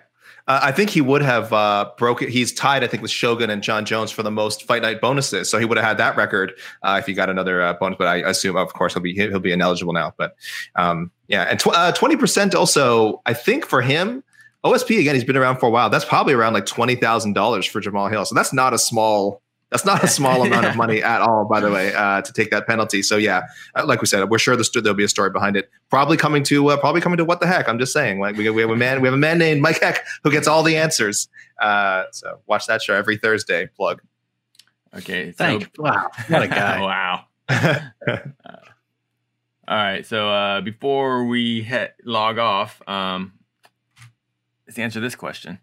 Uh, 0.48 0.60
I 0.64 0.72
think 0.72 0.90
he 0.90 1.02
would 1.02 1.22
have 1.22 1.54
uh, 1.54 1.92
broken. 1.98 2.30
He's 2.30 2.54
tied, 2.54 2.84
I 2.84 2.88
think, 2.88 3.02
with 3.02 3.12
Shogun 3.12 3.50
and 3.50 3.62
Jon 3.62 3.86
Jones 3.86 4.12
for 4.12 4.24
the 4.24 4.32
most 4.32 4.64
fight 4.64 4.82
night 4.82 5.02
bonuses. 5.02 5.50
So 5.50 5.60
he 5.60 5.66
would 5.66 5.78
have 5.78 5.86
had 5.86 5.98
that 5.98 6.18
record 6.18 6.54
uh, 6.84 6.98
if 7.00 7.06
he 7.06 7.14
got 7.14 7.30
another 7.30 7.62
uh, 7.62 7.74
bonus. 7.74 7.98
But 7.98 8.08
I 8.08 8.18
assume, 8.18 8.56
of 8.56 8.74
course, 8.74 8.94
he'll 8.94 9.04
be 9.04 9.14
he'll 9.14 9.40
be 9.40 9.52
ineligible 9.52 9.94
now. 9.94 10.14
But 10.18 10.36
um, 10.76 11.12
yeah, 11.28 11.44
and 11.44 11.62
uh, 11.66 11.92
twenty 11.92 12.16
percent 12.16 12.56
also. 12.56 13.22
I 13.26 13.34
think 13.34 13.66
for 13.66 13.82
him, 13.82 14.24
OSP 14.64 15.00
again, 15.00 15.16
he's 15.16 15.24
been 15.24 15.38
around 15.38 15.58
for 15.58 15.68
a 15.68 15.72
while. 15.72 15.90
That's 15.90 16.06
probably 16.06 16.34
around 16.34 16.54
like 16.54 16.66
twenty 16.66 16.96
thousand 16.96 17.34
dollars 17.34 17.66
for 17.66 17.82
Jamahal 17.82 18.12
Hill. 18.12 18.26
So 18.26 18.36
that's 18.36 18.54
not 18.54 18.74
a 18.74 18.80
small 18.80 19.41
that's 19.72 19.86
not 19.86 20.04
a 20.04 20.08
small 20.20 20.44
amount 20.44 20.66
of 20.66 20.76
money 20.76 21.02
at 21.02 21.22
all, 21.22 21.46
by 21.46 21.60
the 21.60 21.72
way, 21.72 21.94
uh, 21.94 22.22
to 22.22 22.34
take 22.34 22.52
that 22.52 22.68
penalty. 22.68 23.02
So 23.02 23.18
yeah, 23.18 23.44
uh, 23.74 23.86
like 23.86 24.02
we 24.02 24.08
said, 24.08 24.30
we're 24.30 24.38
sure 24.38 24.56
there'll 24.56 24.94
be 24.94 25.06
a 25.06 25.10
story 25.10 25.32
behind 25.32 25.56
it. 25.56 25.72
Probably 25.90 26.18
coming 26.18 26.44
to 26.44 26.70
uh, 26.70 26.78
probably 26.78 27.02
coming 27.02 27.18
to 27.18 27.26
what 27.26 27.40
the 27.40 27.48
heck. 27.48 27.68
I'm 27.68 27.80
just 27.80 27.94
saying. 27.94 28.20
Like 28.20 28.36
we, 28.36 28.50
we 28.50 28.62
have 28.62 28.70
a 28.70 28.76
man, 28.76 29.02
we 29.02 29.08
have 29.08 29.16
a 29.16 29.18
man 29.18 29.40
named 29.40 29.62
Mike 29.62 29.80
Heck 29.80 30.06
who 30.24 30.32
gets 30.32 30.48
all 30.48 30.62
the 30.62 30.78
answers. 30.78 31.30
Uh, 31.60 32.04
so 32.12 32.42
watch 32.46 32.68
that 32.68 32.82
show 32.82 32.94
every 32.94 33.18
Thursday. 33.18 33.68
Plug. 33.68 34.02
Okay. 34.96 35.32
Thank. 35.32 35.64
So, 35.64 35.84
wow. 35.84 36.10
What 36.28 36.44
a 36.44 36.48
guy. 36.50 36.82
wow. 36.82 37.26
Uh, 38.08 38.58
all 39.68 39.78
right. 39.78 40.06
So 40.06 40.30
uh, 40.30 40.62
before 40.62 41.26
we 41.26 41.62
hit, 41.62 41.94
log 42.04 42.38
off, 42.40 42.82
um, 42.90 43.34
let's 44.68 44.78
answer 44.78 45.00
this 45.00 45.16
question. 45.16 45.60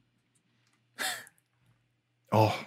oh, 2.33 2.59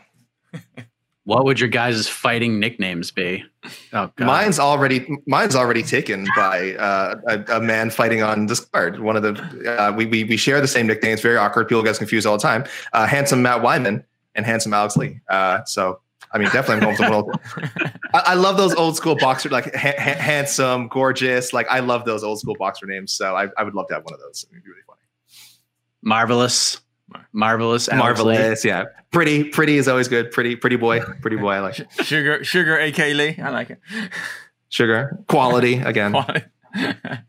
What 1.31 1.45
would 1.45 1.59
your 1.59 1.69
guys' 1.69 2.09
fighting 2.09 2.59
nicknames 2.59 3.09
be? 3.09 3.45
Oh, 3.93 4.11
God. 4.15 4.25
mine's 4.25 4.59
already 4.59 5.07
mine's 5.27 5.55
already 5.55 5.81
taken 5.81 6.27
by 6.35 6.73
uh, 6.75 7.15
a, 7.27 7.57
a 7.57 7.61
man 7.61 7.89
fighting 7.89 8.21
on 8.21 8.47
Discord. 8.47 8.99
One 8.99 9.15
of 9.15 9.23
the 9.23 9.81
uh, 9.81 9.93
we, 9.93 10.05
we 10.07 10.25
we 10.25 10.35
share 10.35 10.59
the 10.59 10.67
same 10.67 10.87
nicknames. 10.87 11.21
Very 11.21 11.37
awkward. 11.37 11.69
People 11.69 11.83
get 11.83 11.97
confused 11.97 12.27
all 12.27 12.37
the 12.37 12.41
time. 12.41 12.65
Uh, 12.91 13.07
handsome 13.07 13.41
Matt 13.41 13.61
Wiman 13.61 14.03
and 14.35 14.45
handsome 14.45 14.73
Alex 14.73 14.97
Lee. 14.97 15.21
Uh, 15.29 15.63
so 15.63 16.01
I 16.33 16.37
mean, 16.37 16.49
definitely 16.49 16.87
I'm 16.87 16.95
going 16.97 17.25
with 17.25 17.39
the 17.79 17.99
I, 18.13 18.19
I 18.27 18.33
love 18.33 18.57
those 18.57 18.73
old 18.75 18.97
school 18.97 19.15
boxer 19.15 19.49
like 19.49 19.73
ha- 19.73 19.93
ha- 19.97 20.19
handsome, 20.19 20.89
gorgeous. 20.89 21.53
Like 21.53 21.67
I 21.69 21.79
love 21.79 22.05
those 22.05 22.23
old 22.23 22.39
school 22.39 22.55
boxer 22.57 22.85
names. 22.87 23.13
So 23.13 23.35
I, 23.35 23.47
I 23.57 23.63
would 23.63 23.73
love 23.73 23.87
to 23.87 23.93
have 23.93 24.03
one 24.03 24.13
of 24.13 24.19
those. 24.19 24.45
It'd 24.51 24.63
be 24.63 24.69
really 24.69 24.81
funny. 24.85 24.99
marvelous, 26.01 26.81
marvelous, 27.33 27.89
Alex 27.89 28.19
Lee. 28.19 28.33
Marvelous, 28.33 28.65
yeah. 28.65 28.85
Pretty, 29.11 29.45
pretty 29.45 29.77
is 29.77 29.87
always 29.87 30.07
good. 30.07 30.31
Pretty, 30.31 30.55
pretty 30.55 30.75
boy, 30.75 31.01
pretty 31.21 31.37
boy. 31.37 31.51
I 31.51 31.59
like 31.59 31.79
it. 31.79 31.87
Sugar, 32.03 32.43
Sugar, 32.43 32.77
AK 32.77 32.97
Lee. 32.97 33.35
I 33.41 33.49
like 33.49 33.71
it. 33.71 33.79
Sugar, 34.69 35.19
quality 35.27 35.75
again. 35.75 36.15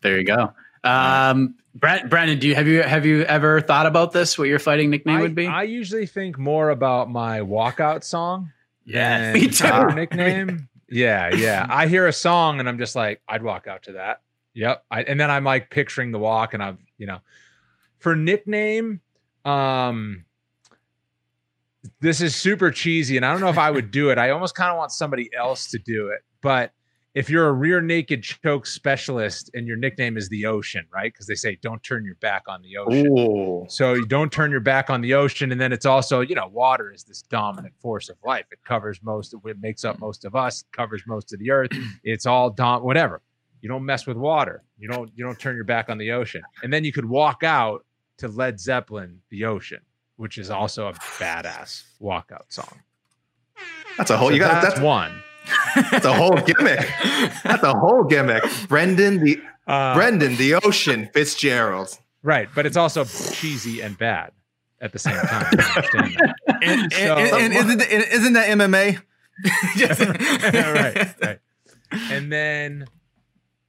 There 0.00 0.16
you 0.16 0.24
go. 0.24 0.52
Um, 0.84 1.56
Brent, 1.74 2.08
Brandon, 2.08 2.38
do 2.38 2.48
you 2.48 2.54
have 2.54 2.66
you 2.66 2.82
have 2.82 3.06
you 3.06 3.22
ever 3.22 3.60
thought 3.60 3.86
about 3.86 4.12
this? 4.12 4.38
What 4.38 4.48
your 4.48 4.58
fighting 4.58 4.90
nickname 4.90 5.18
I, 5.18 5.20
would 5.20 5.34
be? 5.34 5.46
I 5.46 5.64
usually 5.64 6.06
think 6.06 6.38
more 6.38 6.70
about 6.70 7.10
my 7.10 7.40
walkout 7.40 8.04
song. 8.04 8.52
Yeah, 8.84 9.32
me 9.34 9.48
too. 9.48 9.94
nickname. 9.94 10.68
Yeah, 10.88 11.34
yeah. 11.34 11.66
I 11.68 11.86
hear 11.86 12.06
a 12.06 12.12
song 12.12 12.60
and 12.60 12.68
I'm 12.68 12.78
just 12.78 12.96
like, 12.96 13.20
I'd 13.28 13.42
walk 13.42 13.66
out 13.66 13.84
to 13.84 13.92
that. 13.92 14.22
Yep. 14.54 14.84
I, 14.90 15.02
and 15.02 15.20
then 15.20 15.30
I'm 15.30 15.44
like 15.44 15.70
picturing 15.70 16.10
the 16.10 16.18
walk, 16.18 16.54
and 16.54 16.62
I'm, 16.62 16.78
you 16.96 17.06
know, 17.06 17.20
for 17.98 18.16
nickname, 18.16 19.00
um, 19.44 20.24
this 22.00 22.20
is 22.20 22.34
super 22.36 22.70
cheesy, 22.70 23.16
and 23.16 23.24
I 23.24 23.32
don't 23.32 23.40
know 23.40 23.48
if 23.48 23.58
I 23.58 23.70
would 23.70 23.90
do 23.90 24.10
it. 24.10 24.18
I 24.18 24.30
almost 24.30 24.54
kind 24.54 24.70
of 24.70 24.76
want 24.76 24.92
somebody 24.92 25.30
else 25.36 25.70
to 25.70 25.78
do 25.78 26.08
it, 26.08 26.20
but 26.42 26.72
if 27.14 27.28
you're 27.28 27.48
a 27.48 27.52
rear 27.52 27.80
naked 27.80 28.22
choke 28.22 28.66
specialist 28.66 29.50
and 29.54 29.66
your 29.66 29.76
nickname 29.76 30.16
is 30.16 30.28
the 30.28 30.46
ocean, 30.46 30.86
right? 30.94 31.12
Because 31.12 31.26
they 31.26 31.34
say 31.34 31.58
don't 31.62 31.82
turn 31.82 32.04
your 32.04 32.14
back 32.16 32.44
on 32.46 32.62
the 32.62 32.76
ocean. 32.76 33.18
Ooh. 33.18 33.66
So 33.68 33.94
you 33.94 34.06
don't 34.06 34.30
turn 34.30 34.52
your 34.52 34.60
back 34.60 34.88
on 34.88 35.00
the 35.00 35.14
ocean, 35.14 35.50
and 35.50 35.60
then 35.60 35.72
it's 35.72 35.86
also, 35.86 36.20
you 36.20 36.34
know, 36.34 36.46
water 36.46 36.92
is 36.92 37.04
this 37.04 37.22
dominant 37.22 37.74
force 37.80 38.08
of 38.08 38.16
life. 38.24 38.44
It 38.52 38.60
covers 38.64 39.00
most 39.02 39.34
of 39.34 39.40
it 39.46 39.56
makes 39.60 39.84
up 39.84 39.98
most 39.98 40.24
of 40.24 40.36
us, 40.36 40.64
covers 40.70 41.02
most 41.06 41.32
of 41.32 41.40
the 41.40 41.50
earth. 41.50 41.70
It's 42.04 42.26
all 42.26 42.50
dom 42.50 42.82
whatever. 42.84 43.22
You 43.60 43.68
don't 43.68 43.84
mess 43.84 44.06
with 44.06 44.16
water. 44.16 44.62
You 44.78 44.88
don't 44.88 45.10
you 45.16 45.24
don't 45.24 45.38
turn 45.38 45.56
your 45.56 45.64
back 45.64 45.88
on 45.88 45.98
the 45.98 46.12
ocean. 46.12 46.42
And 46.62 46.72
then 46.72 46.84
you 46.84 46.92
could 46.92 47.04
walk 47.06 47.42
out 47.42 47.84
to 48.18 48.28
Led 48.28 48.60
Zeppelin, 48.60 49.20
The 49.30 49.44
Ocean, 49.44 49.80
which 50.16 50.38
is 50.38 50.50
also 50.50 50.88
a 50.88 50.92
badass 50.92 51.82
walkout 52.00 52.50
song. 52.50 52.82
That's 53.96 54.10
a 54.10 54.16
whole. 54.16 54.28
So 54.28 54.34
you 54.34 54.40
got 54.40 54.62
that's 54.62 54.74
that's 54.74 54.80
one. 54.80 55.22
That's 55.90 56.04
a 56.04 56.12
whole 56.12 56.36
gimmick. 56.36 56.86
That's 57.42 57.62
a 57.62 57.72
whole 57.72 58.04
gimmick. 58.04 58.44
Brendan 58.68 59.24
the 59.24 59.40
Uh, 59.66 59.94
Brendan 59.94 60.36
the 60.36 60.54
Ocean 60.54 61.08
Fitzgerald. 61.12 61.98
Right, 62.22 62.48
but 62.54 62.66
it's 62.66 62.76
also 62.76 63.04
cheesy 63.04 63.80
and 63.80 63.96
bad 63.98 64.32
at 64.80 64.92
the 64.92 64.98
same 64.98 65.16
time. 65.16 65.46
You 66.10 66.16
and, 66.62 66.92
So- 66.92 67.16
and, 67.16 67.54
and 67.54 67.54
isn't, 67.54 67.80
isn't 67.82 68.32
that 68.34 68.48
MMA? 68.50 69.00
right, 70.74 71.14
right. 71.22 71.38
And 72.10 72.30
then, 72.32 72.86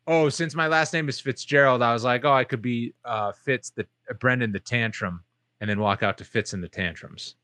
oh, 0.09 0.27
since 0.27 0.55
my 0.55 0.67
last 0.67 0.91
name 0.91 1.07
is 1.07 1.19
Fitzgerald, 1.19 1.81
I 1.81 1.93
was 1.93 2.03
like, 2.03 2.25
oh, 2.25 2.33
I 2.33 2.43
could 2.43 2.61
be 2.61 2.93
uh, 3.05 3.31
Fitz 3.31 3.69
the 3.69 3.85
uh, 4.09 4.13
Brendan 4.15 4.51
the 4.51 4.59
tantrum, 4.59 5.23
and 5.61 5.69
then 5.69 5.79
walk 5.79 6.03
out 6.03 6.17
to 6.17 6.23
Fitz 6.25 6.51
and 6.53 6.63
the 6.63 6.67
Tantrums. 6.67 7.35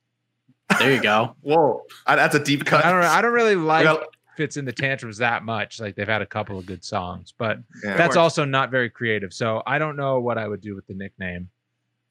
there 0.80 0.92
you 0.94 1.02
go. 1.02 1.36
Whoa, 1.42 1.84
I- 2.08 2.16
that's 2.16 2.36
a 2.36 2.44
deep 2.44 2.66
cut. 2.66 2.84
I 2.84 2.92
don't, 2.92 3.04
I 3.04 3.22
don't 3.22 3.34
really 3.34 3.56
like 3.56 3.84
got- 3.84 4.08
Fitz 4.36 4.58
and 4.58 4.68
the 4.68 4.74
Tantrums 4.74 5.18
that 5.20 5.44
much. 5.44 5.80
Like 5.80 5.96
they've 5.96 6.08
had 6.08 6.22
a 6.22 6.26
couple 6.26 6.58
of 6.60 6.66
good 6.66 6.84
songs, 6.84 7.34
but 7.38 7.60
Yeah. 7.84 7.96
that's 7.96 8.16
also 8.18 8.44
not 8.44 8.72
very 8.72 8.90
creative. 8.90 9.32
So 9.34 9.62
I 9.66 9.78
don't 9.78 9.96
know 9.96 10.20
what 10.20 10.38
I 10.38 10.48
would 10.48 10.60
do 10.62 10.76
with 10.76 10.88
the 10.88 10.94
nickname. 10.96 11.50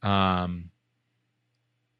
Um, 0.03 0.71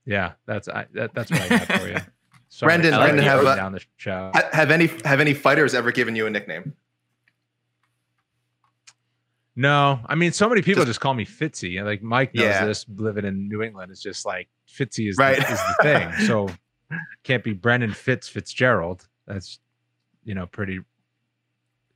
yeah, 0.07 0.33
that's 0.47 0.69
I, 0.69 0.87
that, 0.93 1.13
that's 1.15 1.31
what 1.31 1.41
I 1.43 1.49
got 1.49 1.81
for 1.81 1.89
you. 1.89 1.97
Sorry, 2.51 2.69
Brendan, 2.69 2.95
Brendan, 3.01 3.25
have 3.25 3.41
go 3.43 3.57
down 3.57 3.73
the 3.73 3.81
show. 3.97 4.31
Have 4.53 4.71
any 4.71 4.87
have 5.05 5.19
any 5.21 5.35
fighters 5.35 5.75
ever 5.75 5.91
given 5.91 6.15
you 6.15 6.27
a 6.27 6.31
nickname? 6.31 6.73
No, 9.57 10.01
I 10.07 10.15
mean, 10.17 10.33
so 10.33 10.49
many 10.49 10.63
people 10.63 10.85
just, 10.85 11.01
call 11.01 11.15
me 11.15 11.25
Fitzy. 11.25 11.77
and, 11.79 11.87
Like 11.87 12.03
Mike 12.03 12.35
knows 12.35 12.45
Yeah. 12.45 12.65
this. 12.67 12.85
Living 12.97 13.25
in 13.25 13.49
New 13.49 13.63
England, 13.63 13.93
it's 13.93 14.03
just 14.03 14.27
like 14.27 14.49
Fitzy 14.69 15.09
is, 15.09 15.17
Right. 15.17 15.37
the, 15.37 15.53
is 15.53 15.61
the 15.61 15.77
thing. 15.83 16.13
So 16.27 16.49
can't 17.23 17.43
be 17.45 17.53
Brendan 17.53 17.93
Fitz 17.93 18.27
Fitzgerald. 18.29 19.07
That's 19.27 19.59
you 20.25 20.35
know 20.35 20.47
pretty 20.47 20.81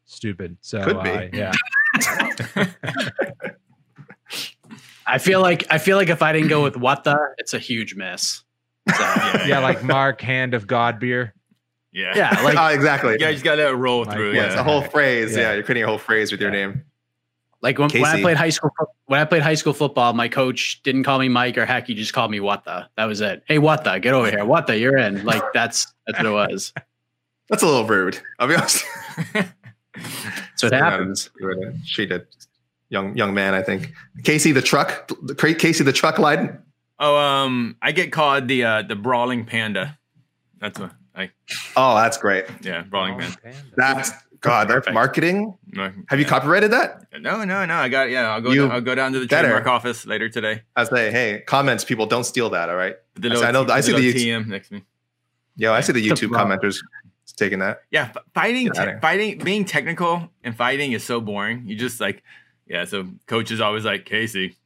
stupid. 0.07 0.57
So 0.61 0.83
Could 0.85 1.03
be. 1.03 1.11
uh, 1.11 1.29
yeah. 1.33 1.53
I 5.07 5.19
feel 5.19 5.41
like 5.41 5.67
I 5.71 5.79
feel 5.79 5.97
like 5.97 6.11
if 6.11 6.23
I 6.23 6.33
didn't 6.33 6.49
go 6.49 6.63
with 6.63 6.77
what 6.77 7.05
the, 7.05 7.17
it's 7.39 7.55
a 7.55 7.59
huge 7.59 7.95
miss. 7.95 8.43
So, 8.95 9.01
yeah, 9.03 9.47
yeah, 9.47 9.59
like 9.61 9.83
Mark 9.83 10.21
Hand 10.21 10.53
of 10.55 10.67
God 10.67 10.99
beer. 10.99 11.35
yeah, 11.93 12.13
yeah, 12.15 12.41
like 12.43 12.57
Ah, 12.57 12.71
exactly. 12.71 13.17
Yeah, 13.19 13.29
you 13.29 13.35
just 13.35 13.45
gotta 13.45 13.75
roll 13.75 14.05
Like, 14.05 14.15
through. 14.15 14.33
Yeah, 14.33 14.43
Yeah, 14.43 14.47
it's 14.49 14.55
a 14.57 14.63
whole 14.65 14.83
phrase. 14.83 15.35
Yeah. 15.35 15.43
Yeah. 15.43 15.53
you're 15.55 15.63
creating 15.63 15.85
a 15.85 15.87
whole 15.87 15.99
phrase 15.99 16.31
with 16.31 16.41
your 16.41 16.51
name. 16.51 16.85
Like 17.61 17.79
when, 17.79 17.91
when 17.91 18.05
I 18.05 18.21
played 18.21 18.37
high 18.37 18.51
school 18.51 18.71
when 19.07 19.21
I 19.21 19.25
played 19.25 19.43
high 19.43 19.55
school 19.55 19.73
football, 19.73 20.13
my 20.13 20.29
coach 20.29 20.81
didn't 20.83 21.03
call 21.03 21.19
me 21.19 21.29
Mike 21.29 21.59
or 21.59 21.67
heck, 21.67 21.87
he 21.87 21.95
just 21.95 22.13
called 22.13 22.31
me 22.31 22.41
what 22.41 22.65
the. 22.65 22.89
That 22.97 23.07
was 23.07 23.21
it. 23.21 23.43
Hey, 23.47 23.59
what 23.59 23.85
the? 23.85 23.99
Get 23.99 24.15
over 24.15 24.31
here. 24.31 24.45
What 24.45 24.67
the? 24.67 24.79
You're 24.79 24.97
in. 24.97 25.25
Like 25.25 25.43
that's 25.53 25.93
that's 26.07 26.19
what 26.19 26.27
it 26.27 26.31
was. 26.31 26.73
That's 27.51 27.63
a 27.63 27.67
little 27.67 27.87
rude. 27.87 28.21
I'll 28.39 28.47
be 28.47 28.55
honest. 28.55 28.85
so 30.57 30.67
what 30.67 30.73
happens. 30.75 31.31
She 31.83 32.05
did. 32.05 32.27
Young 32.91 33.17
young 33.17 33.33
man, 33.33 33.55
I 33.55 33.63
think. 33.63 33.95
Casey 34.23 34.53
the 34.53 34.61
truck. 34.61 35.11
Casey 35.39 35.83
the 35.83 35.93
truck 35.93 36.19
line. 36.19 36.59
Oh, 36.99 37.17
um, 37.17 37.77
I 37.81 37.93
get 37.93 38.13
called 38.13 38.49
the 38.49 38.65
uh, 38.65 38.83
the 38.83 38.97
brawling 38.97 39.47
panda. 39.47 39.99
That's 40.59 40.79
what 40.79 40.93
I 41.15 41.31
Oh, 41.77 41.95
that's 41.95 42.19
great. 42.19 42.45
yeah, 42.61 42.83
brawling 42.83 43.19
panda. 43.19 43.39
That's 43.77 44.11
God. 44.41 44.69
That 44.69 44.75
Perfect. 44.75 44.95
marketing. 44.95 45.57
No, 45.73 45.93
Have 46.09 46.19
you 46.19 46.25
yeah. 46.25 46.29
copyrighted 46.31 46.71
that? 46.73 47.07
No, 47.21 47.45
no, 47.45 47.65
no. 47.65 47.75
I 47.75 47.89
got 47.89 48.11
yeah. 48.11 48.31
I'll 48.33 48.41
go. 48.41 48.51
You 48.51 48.63
Down, 48.63 48.71
I'll 48.73 48.81
go 48.81 48.95
down 48.95 49.13
to 49.13 49.21
the 49.21 49.27
better. 49.27 49.49
trademark 49.49 49.67
office 49.67 50.07
later 50.07 50.29
today. 50.29 50.63
I 50.77 50.85
say, 50.85 51.11
hey, 51.11 51.43
comments, 51.47 51.85
people, 51.85 52.07
don't 52.07 52.25
steal 52.25 52.51
that. 52.51 52.69
All 52.71 52.77
right. 52.77 52.97
The 53.15 53.29
I 53.29 53.33
little, 53.33 53.45
I 53.45 53.51
know- 53.51 53.65
T- 53.65 53.73
I 53.73 53.81
see 53.81 53.93
little 53.93 54.13
the- 54.13 54.29
TM 54.31 54.47
next 54.47 54.69
to 54.69 54.75
me. 54.75 54.85
Yo, 55.57 55.73
I 55.73 55.81
see 55.81 55.93
the 55.93 56.01
The 56.01 56.09
YouTube 56.15 56.29
commenters 56.31 56.79
taking 57.37 57.59
that. 57.61 57.83
Yeah, 57.91 58.13
fighting, 58.35 58.71
te- 58.73 58.99
fighting, 59.01 59.39
being 59.39 59.65
technical 59.65 60.29
and 60.45 60.57
fighting 60.57 60.93
is 60.93 61.05
so 61.05 61.21
boring. 61.21 61.65
You 61.67 61.77
just 61.77 62.01
like, 62.01 62.23
yeah. 62.67 62.85
So 62.85 63.09
coach 63.27 63.51
is 63.51 63.61
always 63.61 63.85
like, 63.85 64.05
Casey, 64.05 64.57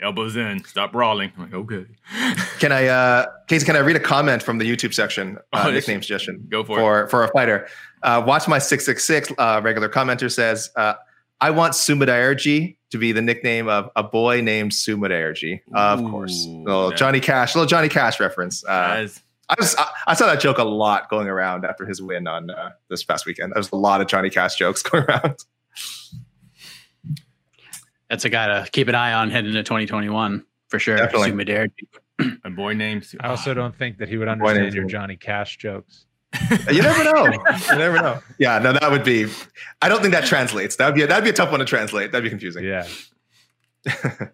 elbows 0.00 0.36
in, 0.36 0.62
stop 0.64 0.92
brawling. 0.92 1.32
I'm 1.36 1.44
like, 1.44 1.54
okay, 1.54 1.86
Can 2.58 2.72
I, 2.72 2.86
uh, 2.88 3.26
Casey? 3.48 3.64
Can 3.66 3.76
I 3.76 3.80
read 3.80 3.96
a 3.96 4.00
comment 4.00 4.42
from 4.42 4.58
the 4.58 4.64
YouTube 4.70 4.92
section? 4.94 5.38
Uh, 5.52 5.64
Oh, 5.66 5.70
nickname 5.70 6.02
suggestion. 6.02 6.46
Go 6.48 6.64
for 6.64 6.78
for 6.78 7.06
for 7.08 7.24
a 7.24 7.28
fighter. 7.28 7.68
Uh, 8.02 8.22
watch 8.26 8.48
my 8.48 8.58
six 8.58 8.84
six 8.84 9.04
six. 9.04 9.32
uh, 9.38 9.60
Regular 9.62 9.88
commenter 9.88 10.30
says, 10.32 10.70
uh, 10.76 10.94
"I 11.40 11.50
want 11.50 11.74
Su 11.74 11.94
Mudaerji 11.94 12.76
to 12.90 12.98
be 12.98 13.12
the 13.12 13.22
nickname 13.22 13.68
of 13.68 13.90
a 13.96 14.02
boy 14.02 14.40
named 14.40 14.74
Su 14.74 14.96
Mudaerji." 14.96 15.60
Of 15.74 16.00
Ooh, 16.00 16.10
course, 16.10 16.46
little 16.46 16.90
yeah. 16.90 16.96
Johnny 16.96 17.20
Cash, 17.20 17.54
little 17.54 17.68
Johnny 17.68 17.88
Cash 17.88 18.20
reference. 18.20 18.64
Uh, 18.64 18.68
Guys, 18.68 19.22
I, 19.48 19.54
was, 19.58 19.76
I, 19.76 19.86
I 20.08 20.14
saw 20.14 20.26
that 20.26 20.40
joke 20.40 20.58
a 20.58 20.64
lot 20.64 21.08
going 21.08 21.28
around 21.28 21.64
after 21.64 21.86
his 21.86 22.02
win 22.02 22.26
on 22.26 22.50
uh, 22.50 22.70
this 22.88 23.02
past 23.02 23.26
weekend. 23.26 23.52
There 23.52 23.60
was 23.60 23.72
a 23.72 23.76
lot 23.76 24.00
of 24.00 24.06
Johnny 24.06 24.30
Cash 24.30 24.56
jokes 24.56 24.82
going 24.84 25.04
around. 25.04 25.36
That's 28.10 28.24
a 28.24 28.30
guy 28.30 28.46
to 28.46 28.70
keep 28.70 28.88
an 28.88 28.94
eye 28.94 29.12
on 29.12 29.30
heading 29.30 29.50
into 29.50 29.62
2021 29.62 30.44
for 30.68 30.78
sure. 30.78 30.96
Definitely. 30.96 31.30
Su 31.30 31.36
Mudaerji. 31.36 32.38
a 32.44 32.50
boy 32.50 32.74
named. 32.74 33.04
Su- 33.04 33.18
I 33.20 33.28
also 33.28 33.54
don't 33.54 33.76
think 33.76 33.98
that 33.98 34.08
he 34.08 34.16
would 34.16 34.28
understand 34.28 34.74
your 34.74 34.84
Johnny 34.84 35.16
Cash 35.16 35.58
jokes. 35.58 36.06
You 36.70 36.82
never 36.82 37.04
know. 37.04 37.26
you 37.26 37.76
never 37.78 37.96
know. 37.96 38.20
Yeah, 38.38 38.58
no, 38.58 38.72
that 38.72 38.90
would 38.90 39.04
be. 39.04 39.26
I 39.80 39.88
don't 39.88 40.00
think 40.02 40.12
that 40.12 40.26
translates. 40.26 40.76
That'd 40.76 40.94
be 40.94 41.02
a, 41.02 41.06
that'd 41.06 41.24
be 41.24 41.30
a 41.30 41.32
tough 41.32 41.50
one 41.50 41.60
to 41.60 41.66
translate. 41.66 42.12
That'd 42.12 42.24
be 42.24 42.30
confusing. 42.30 42.64
Yeah. 42.64 42.86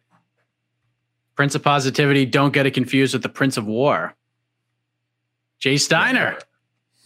Prince 1.36 1.54
of 1.54 1.62
Positivity. 1.62 2.26
Don't 2.26 2.52
get 2.52 2.66
it 2.66 2.72
confused 2.72 3.14
with 3.14 3.22
the 3.22 3.28
Prince 3.28 3.56
of 3.56 3.66
War. 3.66 4.14
Jay 5.58 5.76
Steiner. 5.76 6.38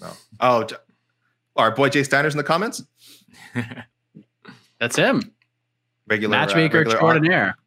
No. 0.01 0.11
Oh, 0.41 0.65
J- 0.65 0.77
our 1.57 1.71
boy 1.71 1.89
Jay 1.91 2.03
Steiner's 2.03 2.35
in 2.35 2.39
the 2.39 2.45
comments. 2.45 2.83
That's 4.81 4.97
him. 4.97 5.35
Regular 6.07 6.37
uh, 6.37 6.41
Matchmaker 6.41 6.79
regular 6.79 7.03
on, 7.03 7.17
extraordinaire. 7.17 7.59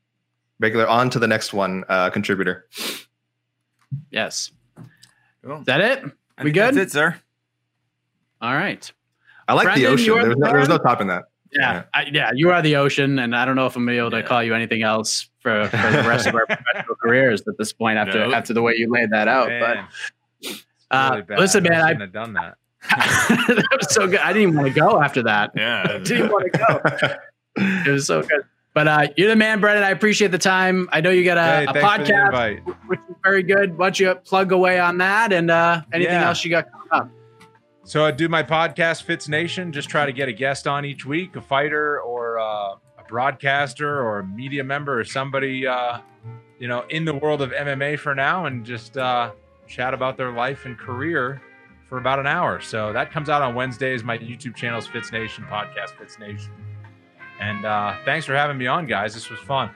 regular 0.60 0.88
on 0.88 1.10
to 1.12 1.20
the 1.20 1.28
next 1.28 1.54
one 1.54 1.84
uh, 1.88 2.10
contributor. 2.10 2.68
Yes. 4.10 4.52
Cool. 5.44 5.60
Is 5.60 5.66
that 5.66 5.82
it? 5.82 6.04
I 6.38 6.44
We 6.44 6.50
think 6.52 6.56
good? 6.56 6.76
That's 6.76 6.92
it, 6.92 6.92
sir. 6.92 7.16
All 8.42 8.54
right. 8.54 8.92
I 9.48 9.54
like 9.54 9.66
Brandon, 9.66 9.84
the 9.84 9.90
ocean. 9.92 10.06
you 10.06 10.16
are 10.18 10.22
There 10.22 10.30
was, 10.30 10.38
no, 10.38 10.46
the 10.46 10.52
there 10.52 10.60
was 10.60 10.70
no 10.70 10.76
man? 10.76 10.84
topping 10.84 11.08
that. 11.08 11.24
Yeah, 11.52 11.74
Yeah. 11.74 11.84
I, 11.94 12.06
yeah, 12.12 12.32
you 12.34 12.50
are 12.52 12.62
the 12.62 12.78
ocean, 12.78 13.20
and 13.20 13.36
I 13.36 13.44
don't 13.46 13.56
know 13.56 13.66
if 13.66 13.76
I'm 13.76 13.84
gonna 13.84 13.94
be 13.96 14.00
able 14.00 14.12
to 14.12 14.18
Yeah. 14.18 14.24
call 14.24 14.44
you 14.44 14.54
anything 14.56 14.84
else 14.84 15.30
for, 15.42 15.66
for 15.68 15.78
the 15.78 16.04
rest 16.08 16.28
of 16.28 16.36
our 16.36 16.46
professional 16.48 16.96
careers 17.02 17.42
at 17.48 17.58
this 17.58 17.74
point. 17.74 17.98
After 17.98 18.28
No. 18.28 18.34
after 18.34 18.54
the 18.54 18.62
way 18.62 18.74
you 18.78 18.90
laid 18.90 19.10
that 19.12 19.28
out, 19.28 19.50
Man, 19.50 19.88
but 20.42 20.56
uh, 20.92 21.22
really 21.28 21.42
listen, 21.42 21.64
man, 21.64 21.74
I, 21.74 21.88
shouldn't 21.90 22.02
have 22.02 22.14
done 22.14 22.34
that. 22.34 22.56
that 22.90 23.78
was 23.78 23.94
so 23.94 24.08
good. 24.08 24.20
I 24.22 24.34
didn't 24.34 24.50
even 24.50 24.56
want 24.56 24.74
to 24.74 24.80
go 24.80 25.02
after 25.02 25.24
that. 25.24 25.52
I 25.56 25.60
Yeah. 25.60 25.98
didn't 26.04 26.32
want 26.32 26.52
to 26.54 26.60
go. 26.60 27.16
It 27.86 27.92
was 27.92 28.08
so 28.08 28.22
good. 28.22 28.44
But 28.74 28.88
uh, 28.88 29.08
you're 29.18 29.28
the 29.28 29.36
man, 29.36 29.60
Brendan. 29.60 29.84
I 29.84 29.90
appreciate 29.90 30.32
the 30.32 30.38
time. 30.38 30.88
I 30.94 31.02
know 31.02 31.10
you 31.10 31.26
got 31.26 31.38
a, 31.38 31.42
hey, 31.44 31.66
a 31.68 31.74
thanks 31.74 32.08
for 32.10 32.14
the 32.14 32.14
podcast, 32.14 32.76
which 32.88 33.00
is 33.10 33.16
very 33.24 33.44
good. 33.44 33.78
Why 33.78 33.88
don't 33.88 34.00
you 34.00 34.16
plug 34.16 34.52
away 34.54 34.80
on 34.80 34.98
that 35.00 35.34
and 35.34 35.52
uh, 35.52 35.82
anything 35.92 36.14
Yeah. 36.14 36.28
else 36.28 36.44
you 36.46 36.52
got 36.52 36.72
coming 36.72 36.88
up? 36.92 37.10
So 37.84 38.06
I 38.06 38.12
do 38.12 38.30
my 38.30 38.44
podcast, 38.44 39.04
Fitz 39.04 39.28
Nation. 39.28 39.74
Just 39.74 39.90
try 39.90 40.06
to 40.06 40.14
get 40.14 40.30
a 40.30 40.34
guest 40.34 40.68
on 40.68 40.86
each 40.86 41.06
week, 41.06 41.36
a 41.36 41.42
fighter 41.42 42.00
or 42.00 42.40
uh, 42.40 42.44
a 42.46 43.04
broadcaster 43.10 44.02
or 44.02 44.20
a 44.20 44.24
media 44.26 44.64
member 44.64 44.98
or 45.00 45.04
somebody, 45.04 45.68
uh, 45.68 45.98
you 46.60 46.70
know, 46.70 46.86
in 46.90 47.04
the 47.04 47.14
world 47.16 47.42
of 47.42 47.52
MMA 47.52 48.00
for 48.00 48.16
now, 48.16 48.46
and 48.46 48.66
just 48.66 48.96
uh, 48.98 49.32
chat 49.68 49.94
about 49.94 50.16
their 50.16 50.32
life 50.32 50.66
and 50.66 50.78
career 50.78 51.42
for 51.90 51.98
about 51.98 52.20
an 52.20 52.28
hour. 52.28 52.62
So 52.62 52.94
that 52.94 53.12
comes 53.12 53.28
out 53.28 53.42
on 53.42 53.54
Wednesdays. 53.56 54.02
My 54.04 54.18
YouTube 54.18 54.56
channel 54.56 54.80
is 54.80 54.88
Fitz 54.88 55.12
Nation 55.12 55.44
podcast, 55.50 55.90
Fitz 55.98 56.20
Nation. 56.20 56.52
And 57.42 57.66
uh, 57.66 57.96
thanks 58.06 58.26
for 58.26 58.36
having 58.36 58.58
me 58.58 58.68
on, 58.68 58.86
guys. 58.86 59.16
This 59.16 59.30
was 59.30 59.40
fun. 59.40 59.72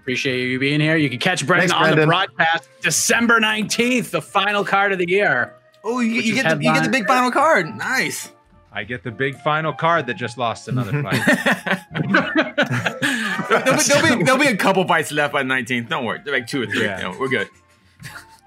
Appreciate 0.00 0.50
you 0.50 0.58
being 0.58 0.80
here. 0.80 0.96
You 0.96 1.08
can 1.08 1.20
catch 1.20 1.46
Brendan 1.46 1.70
Thanks, 1.70 1.92
on 1.92 1.96
the 1.98 2.04
broadcast 2.04 2.68
December 2.82 3.40
19th, 3.40 4.10
the 4.10 4.20
final 4.20 4.64
card 4.64 4.92
of 4.92 4.98
the 4.98 5.08
year. 5.08 5.54
Oh, 5.82 6.00
you, 6.00 6.20
you 6.20 6.34
get 6.34 6.58
the, 6.58 6.62
you 6.62 6.74
get 6.74 6.82
the 6.82 6.90
big 6.90 7.06
final 7.06 7.30
card. 7.30 7.74
Nice. 7.76 8.30
I 8.72 8.82
get 8.82 9.04
the 9.04 9.12
big 9.12 9.36
final 9.36 9.72
card 9.72 10.06
that 10.08 10.14
just 10.14 10.36
lost 10.36 10.66
another 10.66 11.00
fight. 11.02 11.22
there'll, 13.48 13.76
be, 13.78 13.82
there'll, 13.82 14.18
be, 14.18 14.24
there'll 14.24 14.40
be 14.40 14.48
a 14.48 14.56
couple 14.56 14.84
fights 14.86 15.12
left 15.12 15.32
by 15.32 15.44
the 15.44 15.48
19th. 15.48 15.88
Don't 15.88 16.04
worry. 16.04 16.20
They're 16.24 16.34
like 16.34 16.48
two 16.48 16.62
or 16.62 16.66
three. 16.66 16.82
Yeah. 16.82 16.98
You 16.98 17.04
know, 17.04 17.18
we're 17.18 17.28
good. 17.28 17.48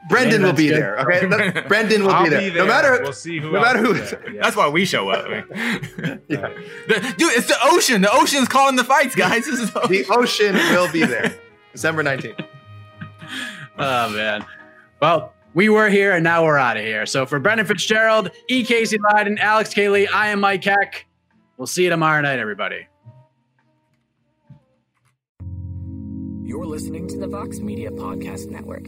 Brendan 0.09 0.41
Yeah, 0.41 0.47
will 0.47 0.53
be 0.53 0.69
there. 0.69 0.99
Okay, 0.99 1.25
That- 1.25 1.67
Brendan 1.67 2.03
will 2.03 2.11
I'll 2.11 2.23
be 2.23 2.29
there. 2.29 2.51
No 2.53 2.65
matter 2.65 2.99
We'll 3.03 3.13
see 3.13 3.39
who 3.39 3.51
no 3.51 3.61
matter 3.61 3.79
who. 3.79 3.93
is 3.93 4.11
there. 4.11 4.31
Yeah. 4.33 4.41
That's 4.43 4.55
why 4.55 4.69
we 4.69 4.85
show 4.85 5.09
up. 5.09 5.29
man. 5.29 6.21
Yeah. 6.29 6.49
The- 6.87 7.13
dude, 7.17 7.33
it's 7.33 7.47
the 7.47 7.57
ocean. 7.63 8.01
The 8.01 8.11
ocean's 8.11 8.47
calling 8.47 8.75
the 8.75 8.83
fights, 8.83 9.15
guys. 9.15 9.45
This 9.45 9.59
is 9.59 9.71
The 9.73 10.05
ocean 10.09 10.55
will 10.55 10.91
be 10.91 11.03
there. 11.05 11.33
December 11.73 12.03
nineteenth. 12.03 12.39
Oh, 13.77 14.09
man. 14.09 14.45
Well, 15.01 15.33
we 15.53 15.69
were 15.69 15.89
here 15.89 16.13
and 16.13 16.23
now 16.23 16.43
we're 16.45 16.57
out 16.57 16.77
of 16.77 16.83
here. 16.83 17.05
So 17.05 17.25
for 17.25 17.39
Brendan 17.39 17.65
Fitzgerald, 17.67 18.31
E. 18.49 18.63
Casey 18.63 18.97
Leydon, 18.97 19.37
Alex 19.39 19.73
K. 19.73 19.89
Lee, 19.89 20.07
I 20.07 20.29
am 20.29 20.39
Mike 20.39 20.63
Heck. 20.63 21.05
We'll 21.57 21.67
see 21.67 21.83
you 21.83 21.89
tomorrow 21.89 22.21
night, 22.21 22.39
everybody. 22.39 22.87
You're 26.43 26.65
listening 26.65 27.07
to 27.09 27.17
the 27.17 27.27
Vox 27.27 27.59
Media 27.59 27.91
Podcast 27.91 28.49
Network. 28.49 28.87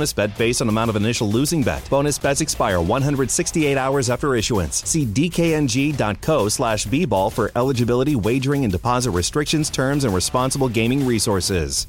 bonus 0.01 0.13
bet 0.13 0.35
based 0.35 0.63
on 0.63 0.67
amount 0.69 0.89
of 0.89 0.95
initial 0.95 1.29
losing 1.29 1.61
bet. 1.61 1.87
Bonus 1.87 2.17
bets 2.17 2.41
expire 2.41 2.81
168 2.81 3.77
hours 3.77 4.09
after 4.09 4.33
issuance. 4.33 4.77
See 4.89 5.05
dkng.co 5.05 6.49
slash 6.49 6.87
bball 6.87 7.31
for 7.31 7.51
eligibility, 7.55 8.15
wagering, 8.15 8.63
and 8.63 8.71
deposit 8.71 9.11
restrictions, 9.11 9.69
terms, 9.69 10.03
and 10.03 10.15
responsible 10.15 10.69
gaming 10.69 11.05
resources. 11.05 11.85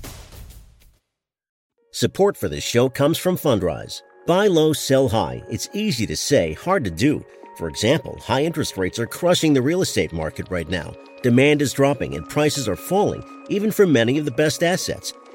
Support 1.92 2.36
for 2.36 2.50
this 2.50 2.64
show 2.64 2.90
comes 2.90 3.16
from 3.16 3.36
Fundrise. 3.38 4.02
Buy 4.26 4.46
low, 4.46 4.74
sell 4.74 5.08
high. 5.08 5.42
It's 5.48 5.70
easy 5.72 6.06
to 6.06 6.16
say, 6.16 6.52
hard 6.52 6.84
to 6.84 6.90
do. 6.90 7.24
For 7.56 7.66
example, 7.66 8.18
high 8.20 8.44
interest 8.44 8.76
rates 8.76 8.98
are 8.98 9.06
crushing 9.06 9.54
the 9.54 9.62
real 9.62 9.80
estate 9.80 10.12
market 10.12 10.48
right 10.50 10.68
now. 10.68 10.92
Demand 11.22 11.62
is 11.62 11.72
dropping 11.72 12.14
and 12.14 12.28
prices 12.28 12.68
are 12.68 12.76
falling, 12.76 13.24
even 13.48 13.70
for 13.70 13.86
many 13.86 14.18
of 14.18 14.26
the 14.26 14.30
best 14.30 14.62
assets. 14.62 15.14